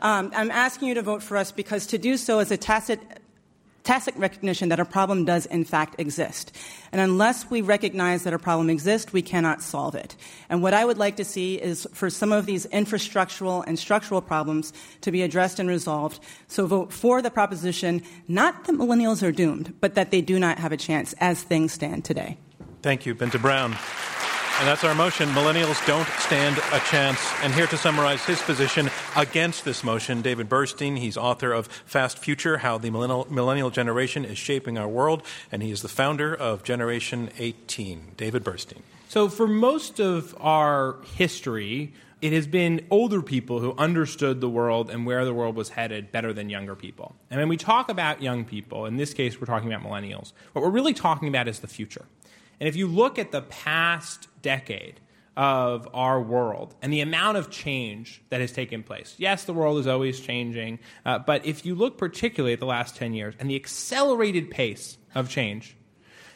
Um, 0.00 0.32
I'm 0.34 0.50
asking 0.50 0.88
you 0.88 0.94
to 0.94 1.02
vote 1.02 1.22
for 1.22 1.36
us 1.36 1.52
because 1.52 1.86
to 1.86 1.98
do 1.98 2.16
so 2.16 2.40
is 2.40 2.50
a 2.50 2.56
tacit 2.56 3.00
tacit 3.84 4.16
recognition 4.16 4.70
that 4.70 4.80
a 4.80 4.84
problem 4.84 5.24
does 5.24 5.46
in 5.46 5.64
fact 5.64 5.94
exist. 5.98 6.56
And 6.90 7.00
unless 7.00 7.50
we 7.50 7.60
recognize 7.60 8.24
that 8.24 8.32
a 8.32 8.38
problem 8.38 8.70
exists, 8.70 9.12
we 9.12 9.22
cannot 9.22 9.62
solve 9.62 9.94
it. 9.94 10.16
And 10.48 10.62
what 10.62 10.74
I 10.74 10.84
would 10.84 10.98
like 10.98 11.16
to 11.16 11.24
see 11.24 11.56
is 11.56 11.86
for 11.92 12.10
some 12.10 12.32
of 12.32 12.46
these 12.46 12.66
infrastructural 12.66 13.62
and 13.66 13.78
structural 13.78 14.22
problems 14.22 14.72
to 15.02 15.12
be 15.12 15.22
addressed 15.22 15.58
and 15.58 15.68
resolved. 15.68 16.18
So 16.48 16.66
vote 16.66 16.92
for 16.92 17.22
the 17.22 17.30
proposition, 17.30 18.02
not 18.26 18.64
that 18.64 18.74
millennials 18.74 19.22
are 19.22 19.32
doomed, 19.32 19.74
but 19.80 19.94
that 19.94 20.10
they 20.10 20.22
do 20.22 20.38
not 20.38 20.58
have 20.58 20.72
a 20.72 20.76
chance 20.76 21.14
as 21.20 21.42
things 21.42 21.72
stand 21.72 22.04
today. 22.04 22.38
Thank 22.82 23.06
you, 23.06 23.14
Binta 23.14 23.40
Brown. 23.40 23.76
And 24.60 24.68
that's 24.68 24.84
our 24.84 24.94
motion. 24.94 25.28
Millennials 25.30 25.84
don't 25.84 26.08
stand 26.20 26.58
a 26.72 26.78
chance. 26.88 27.20
And 27.42 27.52
here 27.52 27.66
to 27.66 27.76
summarize 27.76 28.24
his 28.24 28.40
position 28.40 28.88
against 29.16 29.64
this 29.64 29.82
motion, 29.82 30.22
David 30.22 30.48
Burstein. 30.48 30.96
He's 30.96 31.16
author 31.16 31.52
of 31.52 31.66
Fast 31.66 32.20
Future 32.20 32.58
How 32.58 32.78
the 32.78 32.88
Millennial, 32.90 33.26
Millennial 33.28 33.70
Generation 33.70 34.24
is 34.24 34.38
Shaping 34.38 34.78
Our 34.78 34.86
World. 34.86 35.24
And 35.50 35.60
he 35.60 35.72
is 35.72 35.82
the 35.82 35.88
founder 35.88 36.32
of 36.32 36.62
Generation 36.62 37.30
18. 37.36 38.12
David 38.16 38.44
Burstein. 38.44 38.82
So, 39.08 39.28
for 39.28 39.48
most 39.48 39.98
of 39.98 40.36
our 40.40 40.96
history, 41.16 41.92
it 42.22 42.32
has 42.32 42.46
been 42.46 42.86
older 42.90 43.22
people 43.22 43.58
who 43.58 43.74
understood 43.76 44.40
the 44.40 44.48
world 44.48 44.88
and 44.88 45.04
where 45.04 45.24
the 45.24 45.34
world 45.34 45.56
was 45.56 45.70
headed 45.70 46.12
better 46.12 46.32
than 46.32 46.48
younger 46.48 46.76
people. 46.76 47.16
And 47.28 47.40
when 47.40 47.48
we 47.48 47.56
talk 47.56 47.88
about 47.88 48.22
young 48.22 48.44
people, 48.44 48.86
in 48.86 48.96
this 48.96 49.12
case, 49.12 49.40
we're 49.40 49.46
talking 49.46 49.70
about 49.70 49.84
millennials, 49.84 50.32
what 50.52 50.62
we're 50.62 50.70
really 50.70 50.94
talking 50.94 51.26
about 51.26 51.48
is 51.48 51.58
the 51.58 51.66
future. 51.66 52.06
And 52.60 52.68
if 52.68 52.76
you 52.76 52.86
look 52.86 53.18
at 53.18 53.32
the 53.32 53.42
past 53.42 54.28
decade 54.42 55.00
of 55.36 55.88
our 55.92 56.20
world 56.20 56.74
and 56.80 56.92
the 56.92 57.00
amount 57.00 57.36
of 57.36 57.50
change 57.50 58.22
that 58.30 58.40
has 58.40 58.52
taken 58.52 58.82
place, 58.82 59.14
yes, 59.18 59.44
the 59.44 59.52
world 59.52 59.78
is 59.78 59.86
always 59.86 60.20
changing, 60.20 60.78
uh, 61.04 61.18
but 61.18 61.44
if 61.44 61.66
you 61.66 61.74
look 61.74 61.98
particularly 61.98 62.52
at 62.52 62.60
the 62.60 62.66
last 62.66 62.96
10 62.96 63.14
years 63.14 63.34
and 63.38 63.50
the 63.50 63.56
accelerated 63.56 64.50
pace 64.50 64.98
of 65.14 65.28
change, 65.28 65.76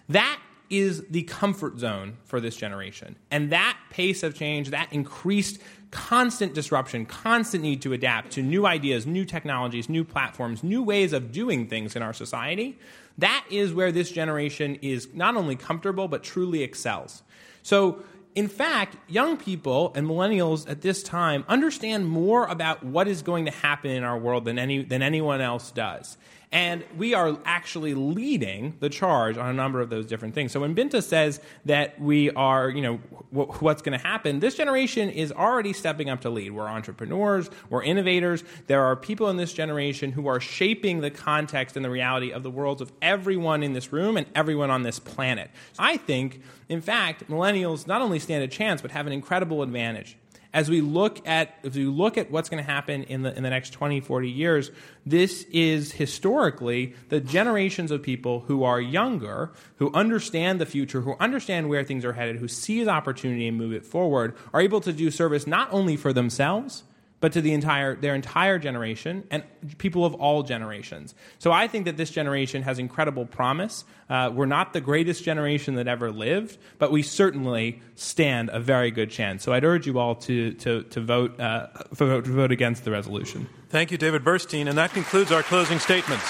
that 0.09 0.41
is 0.71 1.05
the 1.09 1.23
comfort 1.23 1.79
zone 1.79 2.17
for 2.25 2.41
this 2.41 2.57
generation. 2.57 3.17
And 3.31 3.51
that 3.53 3.79
pace 3.91 4.23
of 4.23 4.35
change, 4.35 4.71
that 4.71 4.93
increased 4.93 5.61
constant 5.91 6.55
disruption, 6.55 7.07
constant 7.07 7.63
need 7.63 7.83
to 7.83 7.93
adapt 7.93 8.33
to 8.33 8.43
new 8.43 8.67
ideas, 8.67 9.07
new 9.07 9.25
technologies, 9.25 9.89
new 9.89 10.05
platforms, 10.05 10.63
new 10.63 10.83
ways 10.83 11.13
of 11.13 11.33
doing 11.33 11.67
things 11.67 11.97
in 11.97 12.03
our 12.03 12.13
society, 12.13 12.79
that 13.19 13.45
is 13.51 13.73
where 13.75 13.93
this 13.93 14.11
generation 14.11 14.77
is 14.77 15.13
not 15.13 15.37
only 15.37 15.57
comfortable, 15.57 16.09
but 16.09 16.23
truly 16.23 16.63
excels. 16.63 17.23
So, 17.63 18.03
in 18.35 18.47
fact, 18.47 18.97
young 19.09 19.37
people 19.37 19.93
and 19.97 20.07
millennials 20.07 20.71
at 20.71 20.81
this 20.81 21.03
time 21.03 21.45
understand 21.49 22.09
more 22.09 22.47
about 22.47 22.85
what 22.85 23.09
is 23.09 23.23
going 23.23 23.47
to 23.47 23.51
happen 23.51 23.91
in 23.91 24.05
our 24.05 24.17
world 24.17 24.45
than, 24.45 24.59
any, 24.59 24.85
than 24.85 25.03
anyone 25.03 25.41
else 25.41 25.73
does. 25.73 26.17
And 26.51 26.83
we 26.97 27.13
are 27.13 27.39
actually 27.45 27.93
leading 27.93 28.77
the 28.81 28.89
charge 28.89 29.37
on 29.37 29.51
a 29.51 29.53
number 29.53 29.83
of 29.83 29.91
those 29.91 30.07
different 30.07 30.35
things. 30.35 30.51
So 30.51 30.61
when 30.61 30.75
Binta 30.75 31.03
says 31.03 31.41
that 31.67 32.01
we 32.01 32.31
are, 32.31 32.71
you 32.71 32.81
know, 32.81 32.97
what's 33.31 33.83
going 33.83 33.99
to 33.99 34.05
happen, 34.05 34.41
this 34.41 34.55
generation 34.55 35.11
is 35.11 35.31
already 35.31 35.75
stepping 35.75 36.09
up 36.09 36.23
to 36.23 36.31
lead. 36.31 36.53
We're 36.53 36.67
entrepreneurs, 36.67 37.51
we're 37.69 37.83
innovators. 37.83 38.45
There 38.67 38.83
are 38.83 38.97
people 38.97 39.29
in 39.29 39.37
this 39.37 39.53
generation 39.53 40.13
who 40.13 40.27
are 40.27 40.41
shaping 40.41 41.01
the 41.01 41.11
context 41.11 41.77
and 41.77 41.85
the 41.85 41.91
reality 41.91 42.33
of 42.33 42.43
the 42.43 42.51
worlds 42.51 42.81
of 42.81 42.93
everyone 43.03 43.63
in 43.63 43.75
this 43.75 43.93
room 43.93 44.17
and 44.17 44.27
everyone 44.35 44.71
on 44.71 44.85
this 44.85 44.99
planet. 44.99 45.51
I 45.79 45.99
think, 45.99 46.43
in 46.71 46.81
fact, 46.81 47.29
millennials 47.29 47.87
not 47.87 48.01
only 48.01 48.19
stand 48.19 48.43
a 48.43 48.49
chance, 48.49 48.81
but 48.81 48.91
have 48.93 49.07
an 49.07 49.13
incredible 49.13 49.63
advantage 49.63 50.17
as 50.53 50.71
we 50.71 50.81
look 50.81 51.27
at 51.27 51.55
if 51.63 51.75
we 51.75 51.85
look 51.85 52.17
at 52.17 52.31
what's 52.31 52.49
going 52.49 52.63
to 52.63 52.71
happen 52.71 53.03
in 53.05 53.23
the 53.23 53.37
in 53.37 53.43
the 53.43 53.51
next 53.51 53.71
20 53.71 54.01
40 54.01 54.31
years 54.31 54.71
this 55.05 55.45
is 55.53 55.93
historically 55.93 56.95
the 57.09 57.21
generations 57.21 57.91
of 57.91 58.03
people 58.03 58.41
who 58.41 58.65
are 58.65 58.81
younger 58.81 59.53
who 59.77 59.93
understand 59.93 60.61
the 60.61 60.67
future 60.67 61.03
who 61.03 61.15
understand 61.21 61.69
where 61.69 61.85
things 61.85 62.05
are 62.05 62.15
headed 62.15 62.37
who 62.37 62.49
see 62.49 62.83
the 62.83 62.91
opportunity 62.91 63.47
and 63.47 63.59
move 63.59 63.73
it 63.73 63.85
forward 63.85 64.35
are 64.53 64.61
able 64.61 64.81
to 64.81 64.93
do 64.93 65.11
service 65.11 65.47
not 65.47 65.73
only 65.73 65.97
for 65.97 66.13
themselves 66.13 66.85
but 67.21 67.33
to 67.33 67.41
the 67.41 67.53
entire 67.53 67.97
their 67.97 68.15
entire 68.15 68.59
generation 68.59 69.25
and 69.31 69.43
people 69.79 70.05
of 70.05 70.15
all 70.15 70.43
generations. 70.43 71.15
So 71.39 71.53
I 71.53 71.67
think 71.67 71.85
that 71.87 71.97
this 71.97 72.11
generation 72.11 72.63
has 72.63 72.79
incredible 72.79 73.27
promise. 73.27 73.85
Uh, 74.09 74.31
we're 74.33 74.47
not 74.47 74.73
the 74.73 74.81
greatest 74.81 75.25
generation 75.25 75.75
that 75.75 75.89
ever 75.89 76.11
lived, 76.11 76.59
but 76.79 76.93
we 76.93 77.03
certainly 77.03 77.83
stand 77.95 78.51
a 78.53 78.61
very 78.61 78.91
good 78.91 79.11
chance. 79.11 79.43
So 79.43 79.53
I'd 79.53 79.65
urge 79.65 79.87
you 79.87 79.99
all 79.99 80.15
to 80.15 80.53
to 80.53 80.83
to 80.85 81.01
vote 81.01 81.39
uh, 81.41 81.69
vote, 81.91 82.27
vote 82.27 82.53
against 82.53 82.85
the 82.85 82.91
resolution. 82.91 83.49
Thank 83.69 83.91
you, 83.91 83.99
David 83.99 84.25
Burstein, 84.25 84.69
and 84.69 84.79
that 84.79 84.93
concludes 84.93 85.33
our 85.33 85.43
closing 85.43 85.79
statements. 85.79 86.25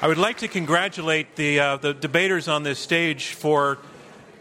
I 0.00 0.08
would 0.08 0.18
like 0.18 0.38
to 0.38 0.48
congratulate 0.48 1.36
the 1.36 1.60
uh, 1.60 1.76
the 1.76 1.94
debaters 1.94 2.48
on 2.48 2.64
this 2.64 2.80
stage 2.80 3.34
for 3.34 3.78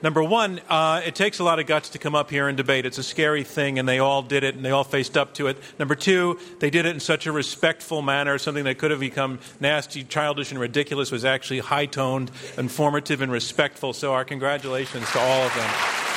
Number 0.01 0.23
one, 0.23 0.59
uh, 0.67 1.01
it 1.05 1.13
takes 1.13 1.39
a 1.39 1.43
lot 1.43 1.59
of 1.59 1.67
guts 1.67 1.89
to 1.89 1.99
come 1.99 2.15
up 2.15 2.31
here 2.31 2.47
and 2.47 2.57
debate. 2.57 2.85
It's 2.85 2.97
a 2.97 3.03
scary 3.03 3.43
thing, 3.43 3.77
and 3.77 3.87
they 3.87 3.99
all 3.99 4.23
did 4.23 4.43
it, 4.43 4.55
and 4.55 4.65
they 4.65 4.71
all 4.71 4.83
faced 4.83 5.15
up 5.15 5.35
to 5.35 5.47
it. 5.47 5.57
Number 5.77 5.93
two, 5.93 6.39
they 6.59 6.71
did 6.71 6.85
it 6.85 6.93
in 6.93 6.99
such 6.99 7.27
a 7.27 7.31
respectful 7.31 8.01
manner. 8.01 8.37
Something 8.37 8.63
that 8.63 8.79
could 8.79 8.91
have 8.91 8.99
become 8.99 9.39
nasty, 9.59 10.03
childish, 10.03 10.51
and 10.51 10.59
ridiculous 10.59 11.11
was 11.11 11.23
actually 11.23 11.59
high 11.59 11.85
toned, 11.85 12.31
informative, 12.57 13.21
and 13.21 13.31
respectful. 13.31 13.93
So, 13.93 14.13
our 14.13 14.25
congratulations 14.25 15.09
to 15.11 15.19
all 15.19 15.45
of 15.45 15.53
them. 15.53 16.10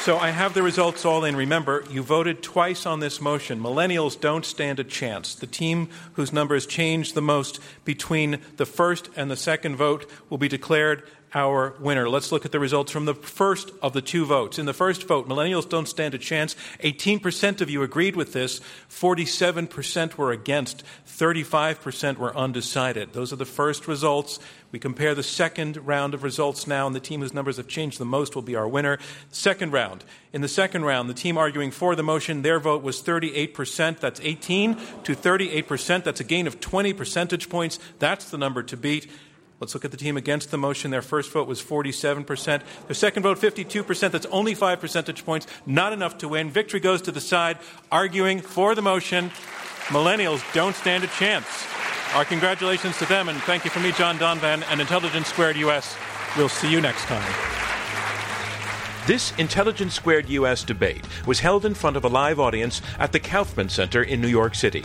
So 0.00 0.16
I 0.16 0.30
have 0.30 0.54
the 0.54 0.62
results 0.62 1.04
all 1.04 1.26
in. 1.26 1.36
Remember, 1.36 1.84
you 1.90 2.02
voted 2.02 2.42
twice 2.42 2.86
on 2.86 3.00
this 3.00 3.20
motion. 3.20 3.60
Millennials 3.60 4.18
don't 4.18 4.46
stand 4.46 4.80
a 4.80 4.84
chance. 4.84 5.34
The 5.34 5.46
team 5.46 5.90
whose 6.14 6.32
numbers 6.32 6.64
changed 6.64 7.14
the 7.14 7.20
most 7.20 7.60
between 7.84 8.40
the 8.56 8.64
first 8.64 9.10
and 9.14 9.30
the 9.30 9.36
second 9.36 9.76
vote 9.76 10.10
will 10.30 10.38
be 10.38 10.48
declared 10.48 11.02
our 11.34 11.74
winner. 11.78 12.08
Let's 12.08 12.32
look 12.32 12.44
at 12.44 12.52
the 12.52 12.58
results 12.58 12.90
from 12.90 13.04
the 13.04 13.14
first 13.14 13.70
of 13.82 13.92
the 13.92 14.00
two 14.00 14.24
votes. 14.24 14.58
In 14.58 14.66
the 14.66 14.72
first 14.72 15.06
vote, 15.06 15.28
millennials 15.28 15.68
don't 15.68 15.86
stand 15.86 16.14
a 16.14 16.18
chance. 16.18 16.56
18% 16.82 17.60
of 17.60 17.70
you 17.70 17.82
agreed 17.82 18.16
with 18.16 18.32
this, 18.32 18.60
47% 18.88 20.16
were 20.16 20.32
against, 20.32 20.82
35% 21.06 22.16
were 22.16 22.36
undecided. 22.36 23.12
Those 23.12 23.32
are 23.32 23.36
the 23.36 23.44
first 23.44 23.86
results. 23.86 24.40
We 24.72 24.78
compare 24.78 25.14
the 25.14 25.22
second 25.22 25.76
round 25.86 26.14
of 26.14 26.22
results 26.22 26.66
now, 26.66 26.86
and 26.86 26.94
the 26.94 27.00
team 27.00 27.20
whose 27.20 27.34
numbers 27.34 27.56
have 27.56 27.66
changed 27.66 27.98
the 27.98 28.04
most 28.04 28.34
will 28.34 28.42
be 28.42 28.54
our 28.54 28.68
winner. 28.68 28.98
Second 29.30 29.72
round. 29.72 30.04
In 30.32 30.42
the 30.42 30.48
second 30.48 30.84
round, 30.84 31.10
the 31.10 31.14
team 31.14 31.36
arguing 31.36 31.72
for 31.72 31.96
the 31.96 32.04
motion, 32.04 32.42
their 32.42 32.60
vote 32.60 32.82
was 32.82 33.02
38%. 33.02 33.98
That's 33.98 34.20
18 34.20 34.76
to 35.04 35.16
38%. 35.16 36.04
That's 36.04 36.20
a 36.20 36.24
gain 36.24 36.46
of 36.46 36.60
20 36.60 36.92
percentage 36.92 37.48
points. 37.48 37.80
That's 37.98 38.30
the 38.30 38.38
number 38.38 38.62
to 38.62 38.76
beat. 38.76 39.10
Let's 39.58 39.74
look 39.74 39.84
at 39.84 39.90
the 39.90 39.98
team 39.98 40.16
against 40.16 40.50
the 40.50 40.56
motion. 40.56 40.90
Their 40.90 41.02
first 41.02 41.30
vote 41.32 41.46
was 41.46 41.60
47%. 41.60 42.62
Their 42.86 42.94
second 42.94 43.24
vote, 43.24 43.38
52%. 43.38 44.10
That's 44.10 44.24
only 44.26 44.54
five 44.54 44.80
percentage 44.80 45.24
points. 45.26 45.46
Not 45.66 45.92
enough 45.92 46.16
to 46.18 46.28
win. 46.28 46.50
Victory 46.50 46.80
goes 46.80 47.02
to 47.02 47.12
the 47.12 47.20
side 47.20 47.58
arguing 47.92 48.40
for 48.40 48.74
the 48.74 48.80
motion. 48.80 49.30
Millennials 49.88 50.42
don't 50.52 50.74
stand 50.76 51.04
a 51.04 51.08
chance. 51.08 51.46
Our 52.14 52.24
congratulations 52.24 52.98
to 52.98 53.06
them, 53.06 53.28
and 53.28 53.40
thank 53.42 53.64
you 53.64 53.70
from 53.70 53.82
me, 53.82 53.92
John 53.92 54.18
Donvan, 54.18 54.64
and 54.70 54.80
Intelligence 54.80 55.28
Squared 55.28 55.56
US. 55.56 55.96
We'll 56.36 56.48
see 56.48 56.70
you 56.70 56.80
next 56.80 57.04
time. 57.04 57.32
This 59.06 59.32
Intelligence 59.38 59.94
Squared 59.94 60.28
US 60.28 60.62
debate 60.62 61.04
was 61.26 61.40
held 61.40 61.64
in 61.64 61.74
front 61.74 61.96
of 61.96 62.04
a 62.04 62.08
live 62.08 62.38
audience 62.38 62.82
at 62.98 63.12
the 63.12 63.20
Kaufman 63.20 63.68
Center 63.68 64.02
in 64.02 64.20
New 64.20 64.28
York 64.28 64.54
City. 64.54 64.84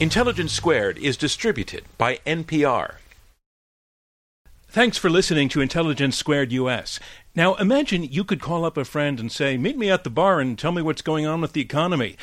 Intelligence 0.02 0.52
Squared 0.52 0.98
is 0.98 1.16
distributed 1.16 1.86
by 1.98 2.18
NPR. 2.28 2.96
Thanks 4.68 4.98
for 4.98 5.10
listening 5.10 5.48
to 5.50 5.62
Intelligence 5.62 6.18
Squared 6.18 6.52
US. 6.52 7.00
Now 7.34 7.56
imagine 7.56 8.04
you 8.04 8.26
could 8.26 8.42
call 8.42 8.66
up 8.66 8.76
a 8.76 8.84
friend 8.84 9.22
and 9.22 9.32
say, 9.32 9.58
Meet 9.58 9.78
me 9.78 9.90
at 9.90 10.04
the 10.04 10.10
bar 10.10 10.42
and 10.42 10.60
tell 10.60 10.74
me 10.74 10.82
what's 10.82 11.02
going 11.02 11.26
on 11.26 11.40
with 11.40 11.54
the 11.54 11.62
economy. 11.62 12.18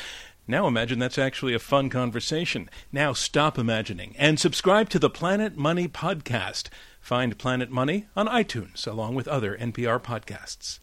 Now 0.47 0.67
imagine 0.67 0.99
that's 0.99 1.17
actually 1.17 1.53
a 1.53 1.59
fun 1.59 1.89
conversation. 1.89 2.69
Now 2.91 3.13
stop 3.13 3.57
imagining 3.57 4.15
and 4.17 4.39
subscribe 4.39 4.89
to 4.89 4.99
the 4.99 5.09
Planet 5.09 5.57
Money 5.57 5.87
podcast. 5.87 6.69
Find 7.01 7.37
Planet 7.37 7.71
Money 7.71 8.05
on 8.15 8.27
iTunes 8.27 8.85
along 8.87 9.15
with 9.15 9.27
other 9.27 9.57
NPR 9.57 10.01
podcasts. 10.01 10.79